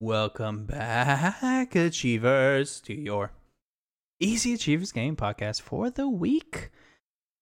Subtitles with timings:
[0.00, 3.30] Welcome back, Achievers, to your
[4.18, 6.70] Easy Achievers Game podcast for the week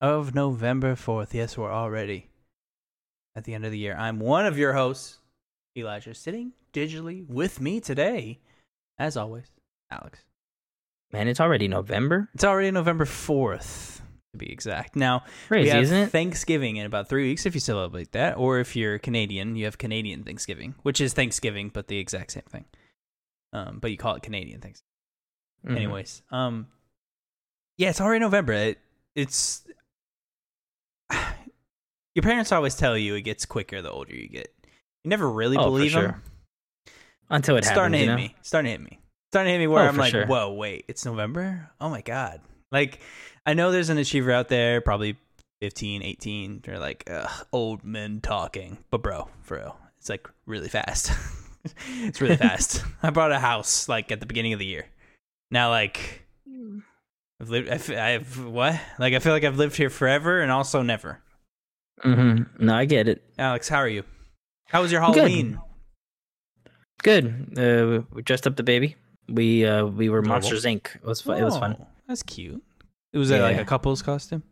[0.03, 1.33] of November 4th.
[1.33, 2.29] Yes, we're already
[3.35, 3.97] at the end of the year.
[3.99, 5.19] I'm one of your hosts,
[5.77, 8.39] Elijah, sitting digitally with me today,
[8.99, 9.47] as always,
[9.91, 10.19] Alex.
[11.11, 12.29] Man, it's already November.
[12.35, 14.02] It's already November 4th,
[14.33, 14.97] to be exact.
[14.97, 16.11] Now, Crazy, we have isn't it?
[16.11, 19.79] Thanksgiving in about three weeks if you celebrate that, or if you're Canadian, you have
[19.79, 22.65] Canadian Thanksgiving, which is Thanksgiving but the exact same thing.
[23.53, 24.89] Um, but you call it Canadian Thanksgiving.
[25.67, 25.77] Mhm.
[25.77, 26.67] Anyways, um,
[27.79, 28.53] yeah, it's already November.
[28.55, 28.79] It,
[29.15, 29.65] it's
[32.15, 34.49] your parents always tell you it gets quicker the older you get.
[35.05, 36.03] You never really Oh, for believe sure.
[36.03, 36.23] them.
[37.31, 37.77] until it It's happens.
[37.79, 38.17] starting to you know?
[38.17, 38.35] me.
[38.43, 38.99] Starting to hit me.
[39.33, 40.27] Starting to hit me where Oh, I'm like, sure.
[40.27, 41.71] whoa, wait, it's November?
[41.81, 42.41] Oh my god!
[42.71, 43.01] Like,
[43.45, 45.17] I know there's an achiever out there, probably
[45.61, 46.61] 15, 18.
[46.65, 51.13] They're like, Ugh, old men talking, but bro, for real, it's like really fast.
[52.03, 52.85] it's really fast.
[53.03, 54.87] I bought a house like at the beginning of the year.
[55.51, 56.23] Now, like,
[57.41, 57.69] I've lived.
[57.69, 58.81] I f- I've what?
[58.99, 61.21] Like, I feel like I've lived here forever and also never.
[62.05, 62.65] Mm-hmm.
[62.65, 63.23] No, I get it.
[63.39, 64.05] Alex, how are you?
[64.67, 65.61] How was your Halloween?
[67.03, 67.59] Good.
[67.59, 68.97] Uh, we dressed up the baby.
[69.29, 70.29] We uh we were Adorable.
[70.35, 70.95] Monsters Inc.
[70.97, 71.39] It was fun.
[71.39, 71.77] It was fun.
[71.81, 72.63] Oh, That's cute.
[73.13, 74.43] It was that like a couple's costume.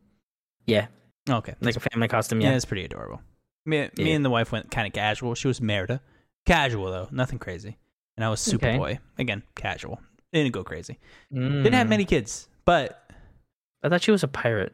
[0.67, 0.87] Yeah,
[1.29, 2.41] Okay, like a family costume.
[2.41, 2.57] Yeah, Yeah.
[2.57, 3.21] it's pretty adorable.
[3.67, 5.35] Me, me and the wife went kind of casual.
[5.35, 6.01] She was Merida.
[6.47, 7.09] Casual, though.
[7.11, 7.77] Nothing crazy.
[8.17, 8.99] And I was Superboy.
[9.19, 10.01] Again, casual.
[10.33, 10.99] Didn't go crazy.
[11.33, 11.91] Didn't have Mm.
[11.91, 12.49] many kids.
[12.65, 13.11] But,
[13.83, 14.73] I thought she was a pirate.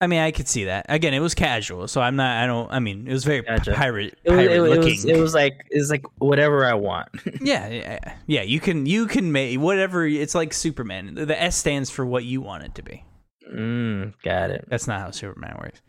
[0.00, 0.86] I mean, I could see that.
[0.90, 1.88] Again, it was casual.
[1.88, 3.72] So I'm not, I don't, I mean, it was very Gotcha.
[3.72, 4.82] pirate, It was, pirate it, looking.
[4.82, 7.08] it was it was like it was like whatever I want.
[7.40, 8.42] yeah, yeah, yeah.
[8.42, 10.06] You can, you can make whatever.
[10.06, 11.14] It's like Superman.
[11.14, 13.04] The S stands for what you want it to be.
[13.50, 14.66] mm, got it.
[14.68, 15.80] That's not how Superman works.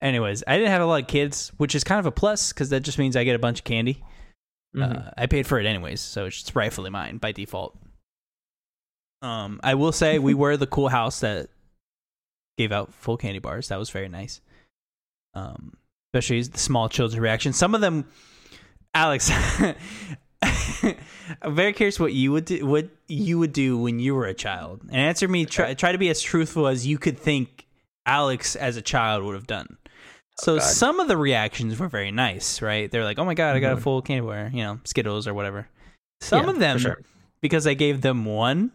[0.00, 2.70] Anyways, I didn't have a lot of kids, which is kind of a plus because
[2.70, 4.02] that just means I get a bunch of candy.
[4.74, 5.06] Mhm.
[5.06, 7.78] Uh, I paid for it anyways, so it's rightfully mine by default.
[9.20, 11.48] Um, I will say we were the cool house that
[12.58, 13.68] gave out full candy bars.
[13.68, 14.40] That was very nice.
[15.34, 15.74] Um,
[16.12, 17.52] especially the small children's reaction.
[17.52, 18.06] Some of them,
[18.94, 19.30] Alex.
[20.42, 24.34] I'm very curious what you would do, what you would do when you were a
[24.34, 25.44] child, and answer me.
[25.46, 27.66] Try, try to be as truthful as you could think
[28.06, 29.78] Alex as a child would have done.
[30.38, 32.90] So Oh, some of the reactions were very nice, right?
[32.90, 33.82] They're like, "Oh my god, I got a Mhm.
[33.82, 35.68] full candy bar," you know, Skittles or whatever.
[36.20, 37.02] Some Yeah, of them, sure.
[37.40, 38.72] because I gave them one,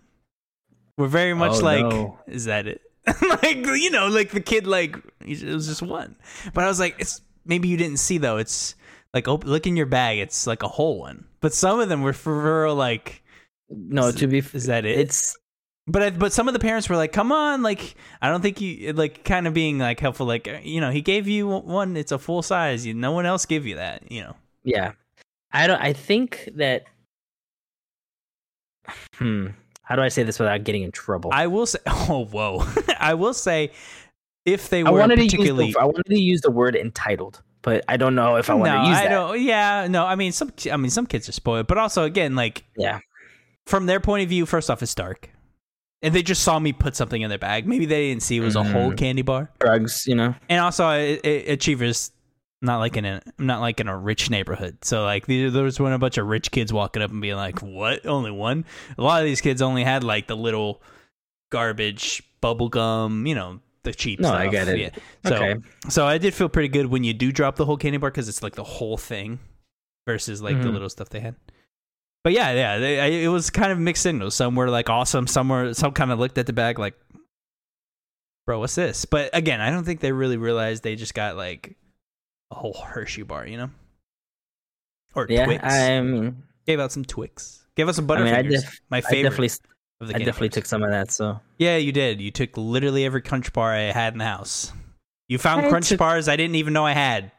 [0.97, 2.19] were very much Oh, like, no.
[2.27, 2.81] "Is that it?"
[3.43, 6.15] like you know, like the kid, like it was just one.
[6.53, 8.37] But I was like, "It's maybe you didn't see though.
[8.37, 8.75] It's
[9.13, 10.19] like op- look in your bag.
[10.19, 13.23] It's like a whole one." But some of them were for real, like,
[13.69, 15.37] No, to be f- "Is that it?" it's
[15.87, 18.59] But I, but some of the parents were like, "Come on!" Like I don't think
[18.59, 20.25] you like kind of being like helpful.
[20.25, 21.95] Like uh, you know, he gave you one.
[21.95, 22.85] It's a full size.
[22.85, 24.11] You, no one else gave you that.
[24.11, 24.35] You know.
[24.63, 24.91] Yeah.
[25.53, 26.83] I don't I think that
[29.15, 29.47] hmm
[29.87, 31.29] how do I say this without getting in trouble?
[31.33, 31.79] I will say.
[32.09, 32.65] Oh whoa!
[32.99, 33.71] I will say,
[34.45, 35.67] if they I were to particularly.
[35.67, 38.53] use the, I wanted to use the word entitled, but I don't know if I
[38.53, 39.09] want no, to use I that.
[39.09, 39.41] don't.
[39.41, 40.05] Yeah, no.
[40.05, 40.51] I mean, some.
[40.71, 42.99] I mean, some kids are spoiled, but also, again, like Yeah.
[43.65, 45.29] from their point of view, first off, it's dark,
[46.01, 47.65] and they just saw me put something in their bag.
[47.67, 48.97] Maybe they didn't see it was a whole Mhm.
[48.97, 49.51] candy bar.
[49.59, 50.35] Drugs, you know.
[50.49, 51.17] and also uh, uh,
[51.47, 52.11] achievers
[52.61, 55.79] not like in a not like in a rich neighborhood so like there there was
[55.79, 58.65] one a bunch of rich kids walking up and being like what only one
[58.97, 60.81] a lot of these kids only had like the little
[61.51, 64.79] garbage bubble gum you know the cheap No, stuff I get it.
[64.79, 64.89] yeah.
[65.25, 65.55] so Okay.
[65.89, 68.27] so i did feel pretty good when you do drop the whole candy bar because
[68.27, 69.39] it's like the whole thing
[70.07, 70.73] versus like the Mhm.
[70.73, 71.35] little stuff they had
[72.23, 75.27] but yeah yeah they, I, it was kind of mixed signals some were like awesome
[75.27, 76.95] some were some kind of looked at the bag like
[78.45, 79.03] bro, what's this?
[79.03, 81.75] But again, I don't think they really realized they just got like
[82.51, 83.69] a whole Hershey bar, you know?
[85.15, 85.63] Or Yeah, Twix.
[85.63, 87.65] I mean, Gave out some Twix.
[87.75, 88.49] Gave us some I mean, I, Butterfingers.
[88.61, 89.49] def- my I favorite definitely,
[90.01, 90.53] of the I definitely bars.
[90.55, 91.11] took some of that.
[91.11, 92.21] So Yeah, you did.
[92.21, 94.71] You took literally every Crunch bar I had in the house.
[95.27, 97.31] You found I Crunch took- bars I didn't even know I had.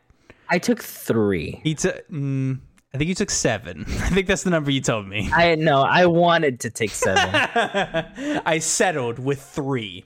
[0.49, 1.61] I took three.
[1.63, 2.09] He took.
[2.11, 2.61] Mm,
[2.95, 3.85] I think you took seven.
[3.89, 5.29] I think that's the number you told me.
[5.33, 7.29] I no, I wanted to take seven.
[8.47, 10.05] I settled with three.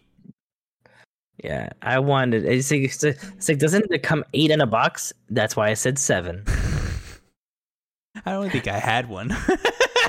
[1.43, 2.45] Yeah, I wanted.
[2.45, 5.13] It's like, it's like- doesn't it come eight in a box?
[5.31, 6.45] That's why I said seven.
[8.25, 9.33] I don't think I had one.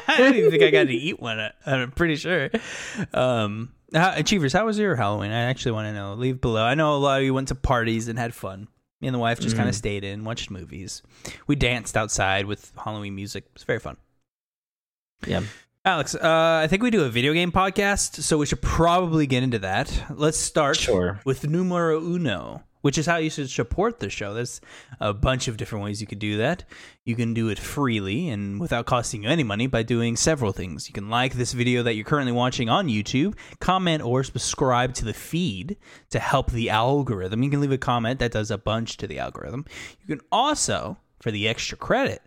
[0.07, 1.39] I don't even think I got to eat one.
[1.39, 2.49] I- I'm pretty sure.
[3.13, 5.31] Um, how, Achievers, how was your Halloween?
[5.31, 6.13] I actually want to know.
[6.15, 6.63] Leave below.
[6.63, 8.67] I know a lot of you went to parties and had fun.
[9.01, 11.01] Me and the wife just kind of stayed in, watched movies.
[11.47, 13.43] We danced outside with Halloween music.
[13.45, 13.97] It was very fun.
[15.27, 15.41] Yeah.
[15.85, 19.43] Alex, uh, I think we do a video game podcast, so we should probably get
[19.43, 20.05] into that.
[20.09, 21.19] Let's start Sure.
[21.25, 22.63] with numero uno.
[22.81, 24.33] which is how you should support the show.
[24.33, 24.59] There's
[24.99, 26.65] a bunch of different ways you could do that.
[27.05, 30.89] You can do it freely and without costing you any money by doing several things.
[30.89, 35.05] You can like this video that you're currently watching on YouTube, comment or subscribe to
[35.05, 35.77] the feed
[36.09, 37.41] to help the algorithm.
[37.41, 39.63] You can leave a comment that does a bunch to the algorithm.
[40.01, 42.21] You can also, for the extra credit,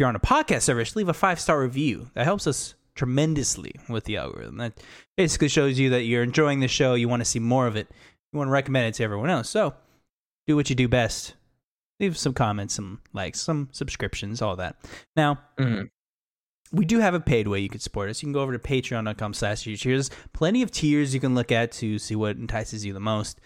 [0.00, 2.10] you're on a podcast service, leave a five star review.
[2.14, 4.56] That helps us tremendously with the algorithm.
[4.56, 4.72] That
[5.16, 7.88] basically shows you that you're enjoying the show, you want to see more of it,
[8.32, 9.48] you want to recommend it to everyone else.
[9.48, 9.74] So
[10.46, 11.34] do what you do best.
[12.00, 14.76] Leave some comments, some likes, some subscriptions, all that.
[15.16, 15.90] Now, Mhm.
[16.72, 18.22] we do have a paid way you could support us.
[18.22, 20.10] You can go over to patreon.com slash cheers.
[20.32, 23.38] Plenty of tiers you can look at to see what entices you the most.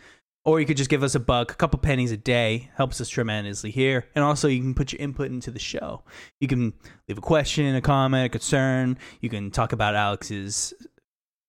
[0.44, 3.08] Or you could just give us a buck, a couple pennies a day, helps us
[3.08, 4.06] tremendously here.
[4.14, 6.02] And also you can put your input into the show.
[6.38, 6.74] You can
[7.08, 8.98] leave a question, a comment, a concern.
[9.22, 10.74] You can talk about Alex's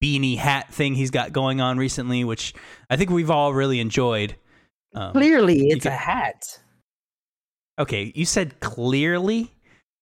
[0.02, 2.54] beanie hat thing he's got going on recently, which
[2.88, 4.36] I think we've all really enjoyed.
[4.94, 6.58] Um, Clearly, it's can- a hat.
[7.78, 9.52] Okay, you said clearly.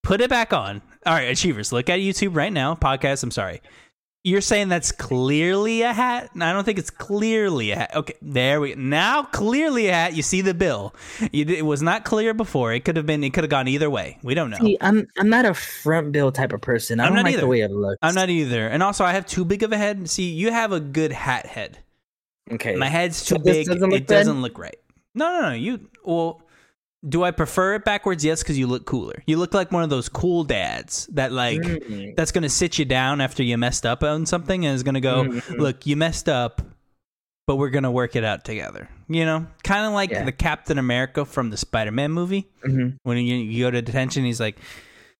[0.04, 0.82] Put it back on.
[1.06, 2.74] All right, achievers, look at YouTube right now.
[2.74, 3.22] Podcast.
[3.24, 3.60] I'm sorry.
[4.26, 6.30] You're saying that's clearly a hat?
[6.40, 7.94] I don't think it's clearly a hat.
[7.94, 10.14] Okay, there we now clearly a hat.
[10.16, 10.94] You see the bill.
[11.30, 12.72] It was not clear before.
[12.72, 13.22] It could have been.
[13.22, 14.18] It could have gone either way.
[14.22, 14.56] We don't know.
[14.62, 17.00] See, I'm I'm not a front bill type of person.
[17.00, 17.42] I I'm don't not like either.
[17.42, 17.98] the way it looks.
[18.00, 18.66] I'm not either.
[18.66, 20.08] And also, I have too big of a head.
[20.08, 21.78] See, you have a good hat head.
[22.50, 22.76] okay.
[22.76, 23.66] My head's too this big.
[23.66, 24.20] doesn't it bad?
[24.20, 24.78] doesn't look right.
[25.14, 25.54] No, no, no.
[25.54, 26.40] You well,
[27.08, 28.24] do I prefer it backwards?
[28.24, 29.22] Yes, because you look cooler.
[29.26, 32.16] You look like one of those cool dads that like Mm.
[32.16, 35.24] that's gonna sit you down after you messed up on something and is gonna go,
[35.24, 35.58] Mhm.
[35.58, 36.62] look, you messed up,
[37.46, 38.88] but we're gonna work it out together.
[39.08, 40.24] You know, kind of like Yeah.
[40.24, 42.96] the Captain America from the Spider-Man movie Mhm.
[43.02, 44.24] when you, you go to detention.
[44.24, 44.56] He's like,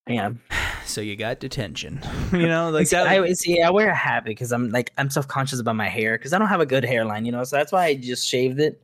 [0.08, 0.30] Yeah.
[0.86, 2.00] so you got detention.
[2.32, 3.06] You know, like see, that.
[3.06, 3.60] I see.
[3.62, 6.38] I wear a hat because I'm like I'm self conscious about my hair because I
[6.38, 7.44] don't have a good hairline, you know.
[7.44, 8.80] So that's why I just shaved it.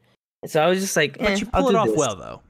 [0.46, 1.96] So I was just like, but eh, you I'll pull it off this.
[1.96, 2.42] well though.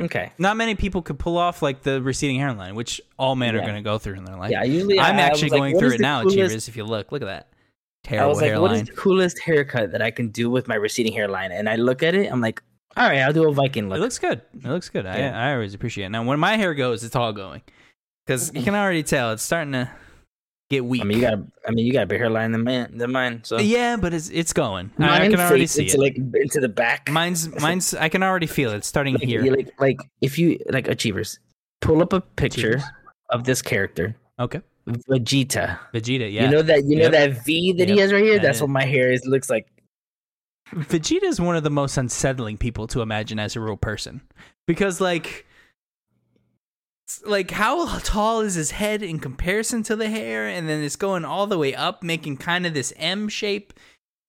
[0.00, 0.32] Okay.
[0.38, 3.74] Not many people could pull off like the receding hairline, which all men are going
[3.74, 4.50] to go through in their life.
[4.50, 4.62] Yeah.
[4.64, 6.68] Usually, I'm I, I actually like, going what through it now, coolest- Achievers.
[6.68, 7.48] If you look, look at that
[8.04, 8.62] Terrible I was like, hairline.
[8.62, 11.52] what is the coolest haircut that I can do with my receding hairline?
[11.52, 12.62] And I look at it, I'm like,
[12.96, 13.98] all right, I'll do a Viking look.
[13.98, 14.42] It looks good.
[14.54, 15.04] It looks good.
[15.04, 15.38] Yeah.
[15.38, 16.10] I I always appreciate it.
[16.10, 17.62] Now, when my hair goes, it's all going
[18.26, 19.90] because you can already tell it's starting to
[20.72, 21.02] get weak.
[21.02, 23.40] I mean, you got, I mean, you got a bigger hairline than man than mine.
[23.44, 24.90] So yeah, but it's it's going.
[24.98, 26.00] I, I Mine can already see into, it.
[26.00, 27.08] like into the back.
[27.10, 27.94] Mine's mine's.
[27.94, 29.42] I can already feel it it's starting like, here.
[29.44, 31.38] like, like if you like achievers,
[31.80, 32.84] pull up a picture Achievers.
[33.30, 35.78] of this character, Okay, Vegeta.
[35.94, 36.32] Vegeta.
[36.32, 38.34] Yeah, You know that you know that V that he has right here.
[38.34, 39.66] That That's is- what my hair is looks like.
[40.74, 44.22] Vegeta is one of the most unsettling people to imagine as a real person
[44.66, 45.44] because like it's
[47.24, 51.24] like how tall is his head in comparison to the hair and then it's going
[51.24, 53.72] all the way up making kind of this M shape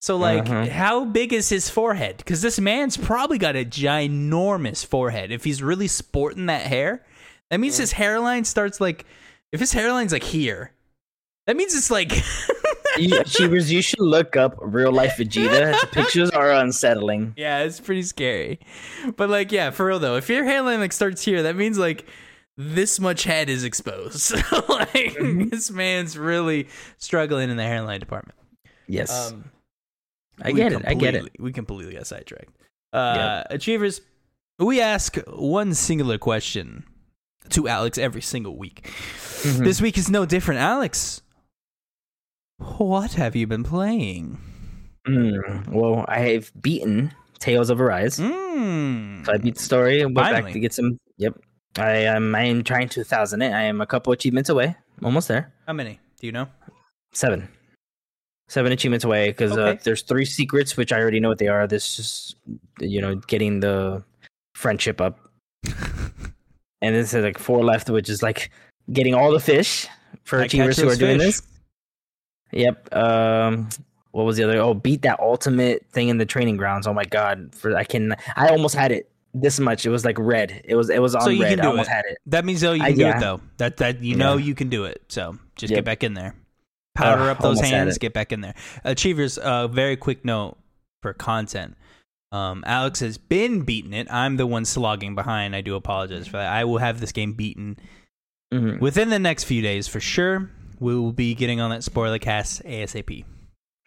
[0.01, 0.65] so like Uh-huh.
[0.69, 5.61] how big is his forehead cuz this man's probably got a ginormous forehead if he's
[5.63, 7.05] really sporting that hair
[7.49, 9.05] that means his hairline starts like
[9.51, 10.71] if his hairline's like here
[11.47, 12.11] that means it's like
[12.95, 15.81] You, achievers, you should look up real life Vegeta.
[15.81, 17.33] The pictures are unsettling.
[17.35, 18.59] Yeah, it's pretty scary.
[19.17, 22.05] But like, yeah, for real though, if your hairline like starts here, that means like
[22.57, 24.31] this much head is exposed.
[24.69, 25.49] like Mm-hmm.
[25.49, 26.67] this man's really
[26.97, 28.37] struggling in the hairline department.
[28.87, 29.45] Yes, Um,
[30.41, 30.81] I get it.
[30.85, 31.29] I get it.
[31.39, 32.49] We completely got sidetracked.
[32.91, 34.01] Uh, Achievers,
[34.59, 36.83] we ask one singular question
[37.49, 38.87] to Alex every single week.
[39.43, 39.63] Mhm.
[39.63, 40.61] This week is no different.
[40.61, 41.21] Alex,
[42.57, 44.37] what have you been playing?
[45.07, 48.19] Mm, well, I have beaten Tales of Arise.
[48.19, 49.25] Mm.
[49.25, 50.43] So I beat the story and went Finally.
[50.43, 50.97] back to get some.
[51.17, 51.39] Yep,
[51.77, 52.35] I am.
[52.35, 53.51] I am trying to thousand it.
[53.51, 54.75] I am a couple achievements away.
[55.03, 55.51] Almost there.
[55.67, 55.99] How many?
[56.19, 56.47] Do you know?
[57.13, 57.47] Seven.
[58.49, 61.65] Seven achievements away because uh, there's three secrets which I already know what they are.
[61.65, 62.35] This is
[62.79, 64.03] you know getting the
[64.53, 65.19] friendship up,
[65.65, 68.51] and this is like four left, which is like
[68.91, 69.87] getting all the fish
[70.23, 71.41] for I achievers who are those doing this.
[72.51, 72.93] Yep.
[72.95, 73.69] Um,
[74.11, 74.59] what was the other?
[74.59, 76.85] Oh, beat that ultimate thing in the training grounds.
[76.85, 77.55] Oh my god!
[77.55, 79.85] For I can, I almost had it this much.
[79.85, 80.61] It was like red.
[80.65, 81.49] It was it was on So you red.
[81.51, 81.93] can I do almost it.
[81.93, 82.17] had it.
[82.27, 83.17] That means though you I- can do yeah.
[83.17, 83.41] it though.
[83.57, 84.45] That that you know Yeah.
[84.45, 85.03] you can do it.
[85.09, 85.77] So just Yep.
[85.79, 86.35] get back in there.
[86.95, 87.97] Powder Uh, up those hands.
[87.97, 88.53] Get back in there.
[88.83, 89.37] Achievers.
[89.37, 90.57] Uh, very quick note
[91.01, 91.75] for content.
[92.31, 94.07] Um, Alex has been beating it.
[94.11, 95.55] I'm the one slogging behind.
[95.55, 96.51] I do apologize for that.
[96.51, 97.77] I will have this game beaten
[98.53, 98.79] Mhm.
[98.79, 100.49] within the next few days for sure.
[100.79, 103.23] We will be getting on that spoiler cast ASAP.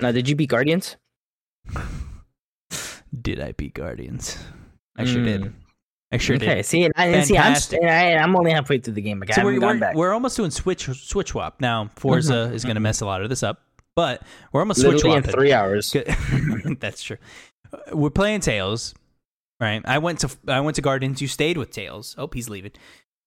[0.01, 0.97] Now, did you beat Guardians?
[3.23, 4.39] Did I beat Guardians?
[4.97, 5.43] I sure did.
[5.43, 5.53] Mm.
[6.13, 6.57] I sure okay.
[6.57, 6.67] did.
[6.67, 9.19] See, and I, and see, I'm st- I, I'm only halfway through the game.
[9.21, 9.95] Like, So we're, we're, back.
[9.95, 11.91] we're almost doing switch switch swap now.
[11.97, 13.61] Forza Mhm, is going to mess a lot of this up,
[13.97, 14.23] but
[14.53, 15.95] we're almost switch in three hours.
[16.81, 17.17] That's true.
[17.73, 18.95] Uh, We're playing Tales.
[19.61, 19.83] right?
[19.85, 21.21] I went to I went to Guardians.
[21.21, 22.15] You stayed with Tales.
[22.17, 22.73] Oh, he's leaving.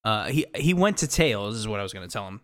[0.05, 1.57] Uh, he he went to Tales.
[1.57, 2.39] Is what I was going to tell him.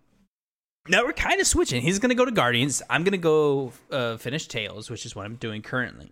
[0.89, 1.82] Now we're kind of switching.
[1.82, 2.84] He's going to go to Guardians.
[2.89, 6.12] I'm going to go uh, finish Tales, which is what I'm doing currently.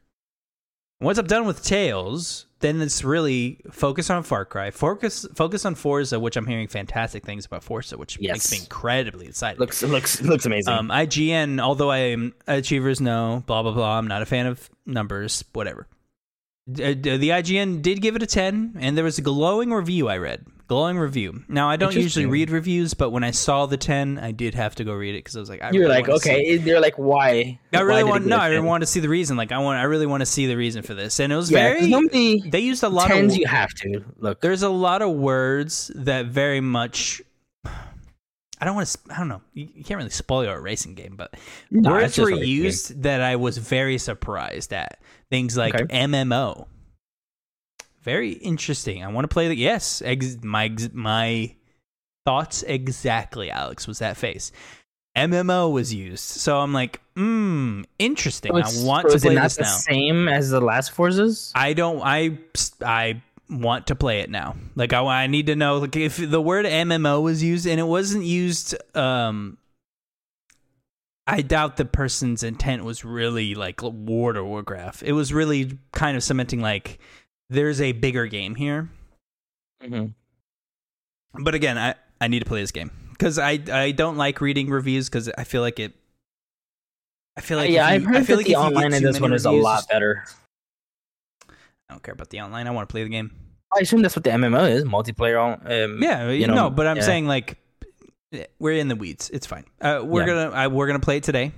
[1.02, 4.72] Once I'm done with Tales, then it's really focus on Far Cry.
[4.72, 8.34] Focus focus on Forza, which I'm hearing fantastic things about Forza, which Yes.
[8.36, 9.60] makes me incredibly excited.
[9.60, 10.74] Looks looks looks amazing.
[10.74, 13.98] Um, IGN, although I am achievers, no, blah blah blah.
[14.00, 15.88] I'm not a fan of numbers, whatever.
[16.70, 20.18] Uh, the IGN did give it a ten, and there was a glowing review I
[20.18, 20.46] read.
[20.74, 21.44] Glowing review.
[21.48, 24.74] Now I don't usually read reviews, but when I saw the ten, I did have
[24.76, 26.58] to go read it because I was like, I you were really like, okay.
[26.58, 27.60] You're like, why?
[27.72, 28.66] I really it want no, I 10?
[28.66, 29.38] want to see the reason.
[29.38, 31.52] Like I want, I really want to see the reason for this, and it was
[31.52, 32.40] Yeah, very.
[32.50, 34.42] They used a lot tens of you have to look.
[34.42, 37.22] there's a lot of words that very much
[37.66, 41.36] I don't want to I don't know you, can't really spoil a racing game but
[41.70, 42.64] No, words were a racing game.
[42.66, 45.00] used that I was very surprised at
[45.30, 45.86] things like Okay.
[46.06, 46.66] MMO
[48.04, 51.56] very interesting I want to play the yes ex, my ex- my
[52.26, 54.52] thoughts exactly Alex was that face
[55.18, 59.56] MMO was used so I'm like hmm interesting So I want so to play this
[59.56, 61.52] the now Same as the last Forzas.
[61.56, 62.02] I don't.
[62.02, 62.40] I
[62.84, 64.56] I want to play it now.
[64.76, 65.78] Like I, I need to know.
[65.78, 69.58] Like if the word MMO was used and it wasn't used, um,
[71.28, 75.04] I doubt the person's intent was really like World of Warcraft.
[75.04, 77.00] It was really kind of cementing like
[77.54, 78.90] there's a bigger game here.
[79.84, 80.08] Mm-hmm.
[81.44, 84.70] But again, I I need to play this game because I I don't like reading
[84.70, 85.94] reviews because I feel like it.
[87.36, 89.20] I feel like yeah, if I've heard I feel like the you online in this
[89.20, 90.24] one is a lot better.
[91.50, 92.68] I don't care about the online.
[92.68, 93.32] I want to play the game.
[93.76, 95.42] I assume that's what the MMO is, multiplayer.
[95.42, 97.04] on- Um, Yeah, you you know, know, but I'm yeah.
[97.04, 97.58] saying like
[98.60, 99.30] we're in the weeds.
[99.32, 99.66] It's fine.
[99.82, 100.28] Uh, we're Yeah.
[100.28, 101.52] gonna I, we're gonna play it today.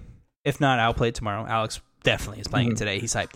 [0.46, 1.46] If not, I'll play it tomorrow.
[1.46, 2.78] Alex definitely is playing it Mhm.
[2.78, 3.00] today.
[3.00, 3.36] He's hyped.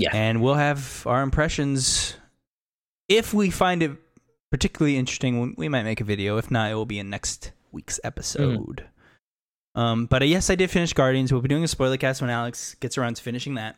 [0.00, 0.10] Yeah.
[0.14, 2.16] and we'll have our impressions.
[3.08, 3.92] If we find it
[4.50, 6.36] particularly interesting, we- might make a video.
[6.38, 8.88] If not, it will be in next week's episode.
[9.74, 11.32] Um, but uh, yes, I did finish Guardians.
[11.32, 13.76] We'll be doing a spoiler cast when Alex gets around to finishing that.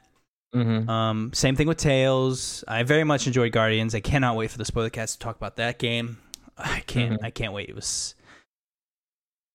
[0.55, 0.89] Mhm.
[0.89, 2.63] Um, same thing with Tales.
[2.69, 3.95] I very much enjoyed Guardians.
[3.95, 6.19] I cannot wait for the spoiler cast to talk about that game.
[6.59, 7.21] I can't.
[7.21, 7.25] Mhm.
[7.25, 7.69] I can't wait.
[7.69, 8.15] It was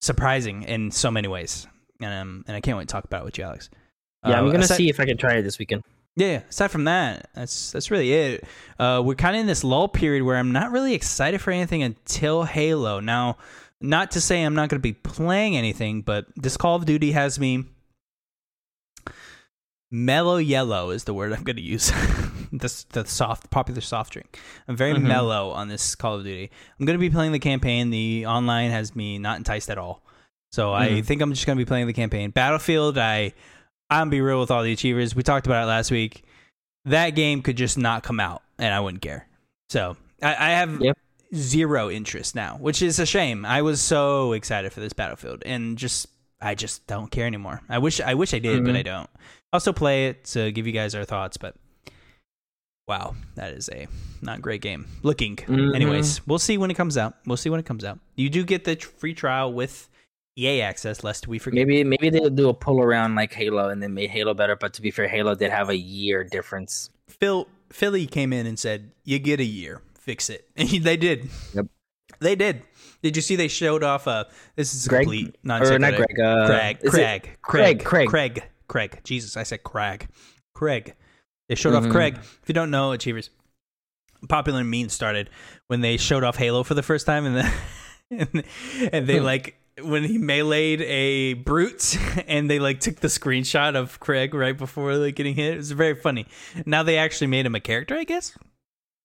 [0.01, 1.67] surprising in so many ways,
[2.01, 3.69] and um, and I can't wait to talk about it with you, Alex.
[4.25, 5.83] Yeah, I'm Uh, gonna aside- see if I can try it this weekend.
[6.17, 6.41] Yeah.
[6.49, 8.43] Aside from that, that's that's really it.
[8.79, 11.83] Uh, we're kind of in this lull period where I'm not really excited for anything
[11.83, 12.99] until Halo.
[12.99, 13.37] Now,
[13.79, 17.11] not to say I'm not going to be playing anything, but this Call of Duty
[17.11, 17.65] has me
[19.91, 21.91] mellow yellow is the word I'm going to use.
[22.51, 24.39] this the soft popular soft drink.
[24.67, 25.03] I'm very Mhm.
[25.03, 26.49] mellow on this Call of Duty.
[26.79, 27.89] I'm going to be playing the campaign.
[27.89, 30.03] The online has me not enticed at all.
[30.51, 31.05] So I Mhm.
[31.05, 32.31] think I'm just going to be playing the campaign.
[32.31, 33.33] Battlefield, I
[33.89, 35.15] I'm gonna be real with all the achievers.
[35.15, 36.23] We talked about it last week.
[36.85, 39.27] That game could just not come out, and I wouldn't care.
[39.69, 40.97] So I, I have Yep.
[41.35, 43.45] zero interest now, which is a shame.
[43.45, 46.07] I was so excited for this Battlefield, and just
[46.39, 47.61] I just don't care anymore.
[47.67, 48.79] I wish I wish I did, but Mhm.
[48.79, 49.09] I don't.
[49.53, 51.55] I'll still play it to give you guys our thoughts, but
[52.87, 53.87] wow, that is a
[54.21, 54.87] not great game.
[55.03, 55.75] Looking, Mhm.
[55.75, 57.15] anyways, we'll see when it comes out.
[57.25, 57.99] We'll see when it comes out.
[58.15, 59.89] You do get the free trial with
[60.37, 61.55] EA access, lest we forget.
[61.67, 64.55] Maybe maybe they'll do a pull around like Halo and then made Halo better.
[64.55, 66.89] But to be fair, Halo did have a year difference.
[67.07, 71.29] Phil Philly came in and said, "You get a year, fix it." And they did.
[71.53, 71.65] Yep.
[72.19, 72.61] They did.
[73.03, 74.07] Did you see they showed off?
[74.07, 74.25] Uh,
[74.55, 76.19] this is Greg complete non or not Greg?
[76.19, 78.09] Uh, Craig, is it- Craig, Craig, Craig, Craig.
[78.09, 78.99] Craig, Craig.
[79.03, 80.07] Jesus, I said Craig,
[80.53, 80.95] Craig.
[81.49, 81.91] They showed off Mhm.
[81.91, 82.17] Craig.
[82.17, 83.29] If you don't know, Achievers,
[84.29, 85.29] popular meme started
[85.67, 87.53] when they showed off Halo for the first time, and then
[88.11, 88.43] and,
[88.93, 89.23] and they Hmm.
[89.25, 94.57] like when he meleeed a brute, and they like took the screenshot of Craig right
[94.57, 95.53] before like getting hit.
[95.53, 96.25] It was very funny.
[96.65, 98.37] Now they actually made him a character, I guess.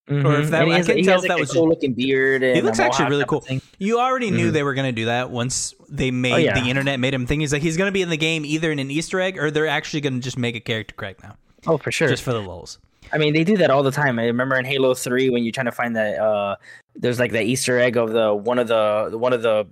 [0.08, 2.42] Or if that- I couldn't tell if like, that a was cool looking beard.
[2.42, 3.46] And He looks actually really cool.
[3.78, 4.52] You already knew Mhm.
[4.52, 6.60] they were going to do that once they made Oh, yeah.
[6.60, 8.72] the internet made him think he's like he's going to be in the game either
[8.72, 11.36] in an Easter egg or they're actually going to just make a character Craig now,
[11.68, 12.08] Oh, for sure.
[12.08, 12.78] just for the lulz.
[13.12, 14.18] I mean, they do that all the time.
[14.18, 16.18] I remember in Halo Three when you're trying to find that.
[16.18, 16.56] Uh,
[16.96, 19.66] there's like the Easter egg of the one of the one of the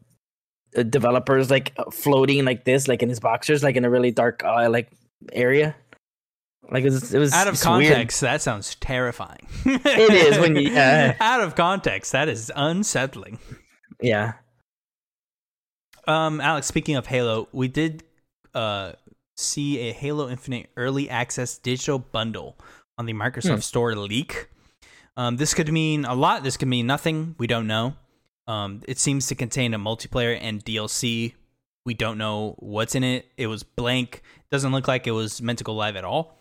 [0.88, 4.68] developers like floating like this, like in his boxers, like in a really dark uh,
[4.70, 4.90] like
[5.32, 5.74] area.
[6.70, 7.92] Like it was, it was Out of it's weird.
[7.92, 9.46] context, that sounds terrifying.
[9.64, 11.16] It is when you- yeah.
[11.18, 13.38] out of context, that is unsettling.
[14.00, 14.34] Yeah.
[16.06, 18.02] Um, Alex, speaking of Halo, we did
[18.54, 18.92] uh
[19.36, 22.56] see a Halo Infinite early access digital bundle
[22.98, 23.60] on the Microsoft Hmm.
[23.60, 24.48] Store leak.
[25.16, 26.42] Um, this could mean a lot.
[26.44, 27.34] This could mean nothing.
[27.38, 27.94] We don't know.
[28.50, 31.34] Um, it seems to contain a multiplayer and DLC.
[31.86, 33.26] We don't know what's in it.
[33.36, 34.22] It was blank.
[34.50, 36.36] Doesn't look like it was meant to go live at all.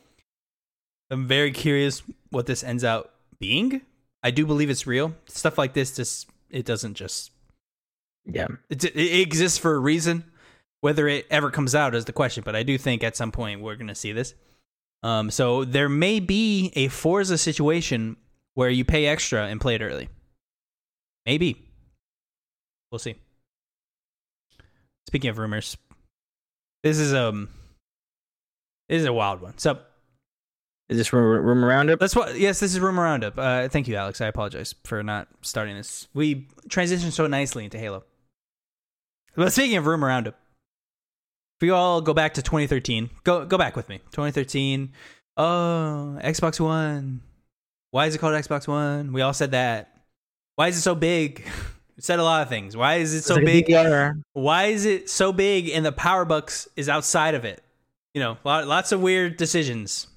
[1.12, 2.02] I'm very curious
[2.32, 3.82] what this ends out being.
[4.24, 5.14] I do believe it's real.
[5.28, 7.32] Stuff like this just it doesn't just
[8.26, 8.48] Yeah.
[8.70, 10.24] it, it exists for a reason.
[10.82, 13.62] Whether it ever comes out is the question, but I do think at some point
[13.62, 14.34] we're going to see this.
[15.04, 18.18] Um, so there may be a Forza situation
[18.56, 20.10] where you pay extra and play it early.
[21.26, 21.69] Maybe.
[22.92, 23.16] We'll see.
[25.08, 25.78] Speaking of rumors,
[26.84, 27.50] this is um
[28.88, 29.58] this is a wild one.
[29.58, 29.80] So
[30.90, 32.00] Is this room around it?
[32.00, 32.38] that's what.
[32.40, 33.38] Yes, this is rumor roundup.
[33.38, 34.22] Uh, thank you, Alex.
[34.22, 36.08] I apologize for not starting this.
[36.14, 38.04] We transitioned so nicely into Halo.
[39.36, 40.36] But speaking of rumor roundup,
[41.58, 44.00] if we all go back to 2013, go go back with me.
[44.12, 44.92] 2013.
[45.38, 47.22] Oh, Xbox One.
[47.92, 49.14] Why is it called Xbox One?
[49.14, 49.96] We all said that.
[50.56, 51.48] Why is it so big?
[52.00, 52.78] We said a lot of things.
[52.78, 53.70] Why is it so big?
[54.32, 57.62] Why is it so big and the power bucks is outside of it?
[58.14, 60.08] You know lot, lots of weird decisions.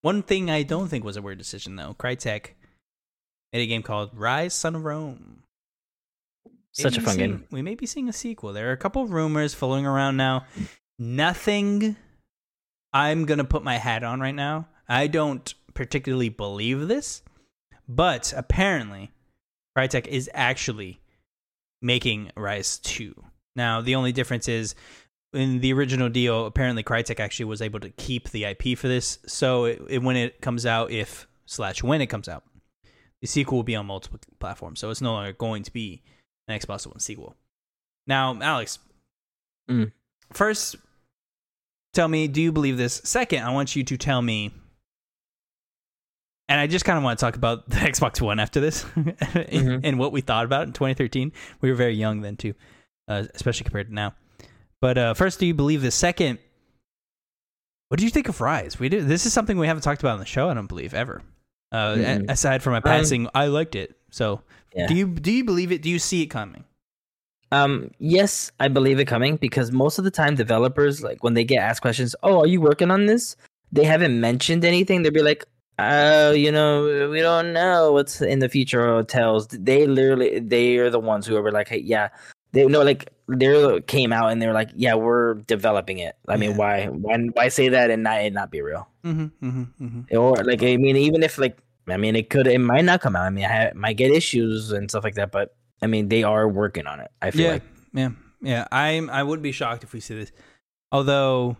[0.00, 1.94] One thing i don't think was a weird decision though.
[1.96, 2.54] Crytek
[3.52, 5.44] made a game called Ryse son of rome.
[6.72, 7.46] Such a fun seeing- game.
[7.52, 8.52] we may be seeing a sequel.
[8.52, 10.46] There are a couple of rumors floating around now.
[10.98, 11.94] Nothing
[12.92, 14.66] i'm gonna put my hat on right now.
[14.88, 17.22] I don't particularly believe this
[17.88, 19.12] but apparently
[19.78, 20.98] crytek is actually
[21.82, 23.14] making Ryse 2.
[23.56, 24.74] Now, the only difference is
[25.32, 29.18] in the original deal, apparently Crytek actually was able to keep the IP for this.
[29.26, 32.44] So it, it- when it comes out, if slash when it comes out,
[33.20, 34.80] the sequel will be on multiple platforms.
[34.80, 36.02] So it's no longer going to be
[36.48, 37.34] an Xbox One sequel.
[38.06, 38.78] Now, Alex,
[39.70, 39.92] Mm.
[40.32, 40.76] first,
[41.94, 43.00] tell me, do you believe this?
[43.04, 44.50] Second, I want you to tell me.
[46.48, 49.06] And I just kind of want to talk about the Xbox One after this and,
[49.16, 49.80] Mhm.
[49.84, 51.32] and what we thought about it in 2013.
[51.60, 52.54] We were very young then, too,
[53.08, 54.14] uh, especially compared to now.
[54.80, 55.94] But uh, first, do you believe this?
[55.94, 56.38] Second,
[57.88, 58.78] what do you think of Ryse?
[58.78, 60.94] We did, this is something we haven't talked about on the show, I don't believe,
[60.94, 61.22] ever.
[61.70, 62.28] Uh, Mm-mm.
[62.28, 63.96] a- aside from my passing, I liked it.
[64.10, 64.42] So,
[64.74, 64.86] Yeah.
[64.88, 65.80] do you do you believe it?
[65.82, 66.64] Do you see it coming?
[67.50, 71.44] Um, yes, I believe it coming because most of the time developers like when they
[71.44, 73.36] get asked questions, "Oh, are you working on this?"
[73.72, 75.02] They haven't mentioned anything.
[75.02, 75.44] They'll be like,
[75.90, 80.76] "Oh, you know, we don't know what's in the future or tells." They literally they
[80.78, 82.08] are the ones who are like, "Hey, yeah."
[82.52, 86.50] They know like they came out and they're like, "Yeah, we're developing it." I mean,
[86.50, 86.56] Yeah.
[86.58, 88.86] why why why say that and not it not be real?
[89.04, 90.16] Mm-hmm, mm-hmm, mm-hmm.
[90.18, 91.56] Or like I mean, even if like
[91.88, 93.24] I mean, it could it might not come out.
[93.24, 96.46] I mean, I might get issues and stuff like that, but I mean, they are
[96.46, 97.10] working on it.
[97.22, 97.62] I feel Yeah, like.
[97.94, 98.10] yeah,
[98.42, 98.68] yeah.
[98.70, 99.08] I'm.
[99.08, 100.30] I would be shocked if we see this.
[100.92, 101.56] Although,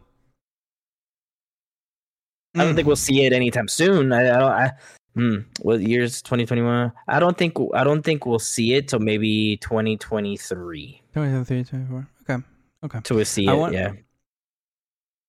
[2.54, 2.76] I don't Mm.
[2.76, 4.12] think we'll see it anytime soon.
[4.12, 4.52] I, I don't.
[4.52, 4.72] I,
[5.14, 6.20] hmm, what years?
[6.22, 6.92] Twenty twenty one.
[7.08, 7.56] I don't think.
[7.74, 11.00] I don't think we'll see it till maybe twenty twenty three.
[11.14, 12.08] 23, 24.
[12.28, 12.44] Okay.
[12.84, 12.98] Okay.
[13.04, 13.56] Till we see I it.
[13.56, 13.92] want- yeah.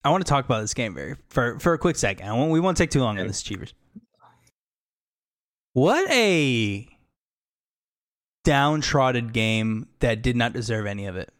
[0.05, 2.27] I want to talk about this game very for for a quick second.
[2.27, 3.73] I won't, we won't take too long on this, Cheevers.
[5.73, 6.87] What a
[8.43, 11.31] downtrodden game that did not deserve any of it.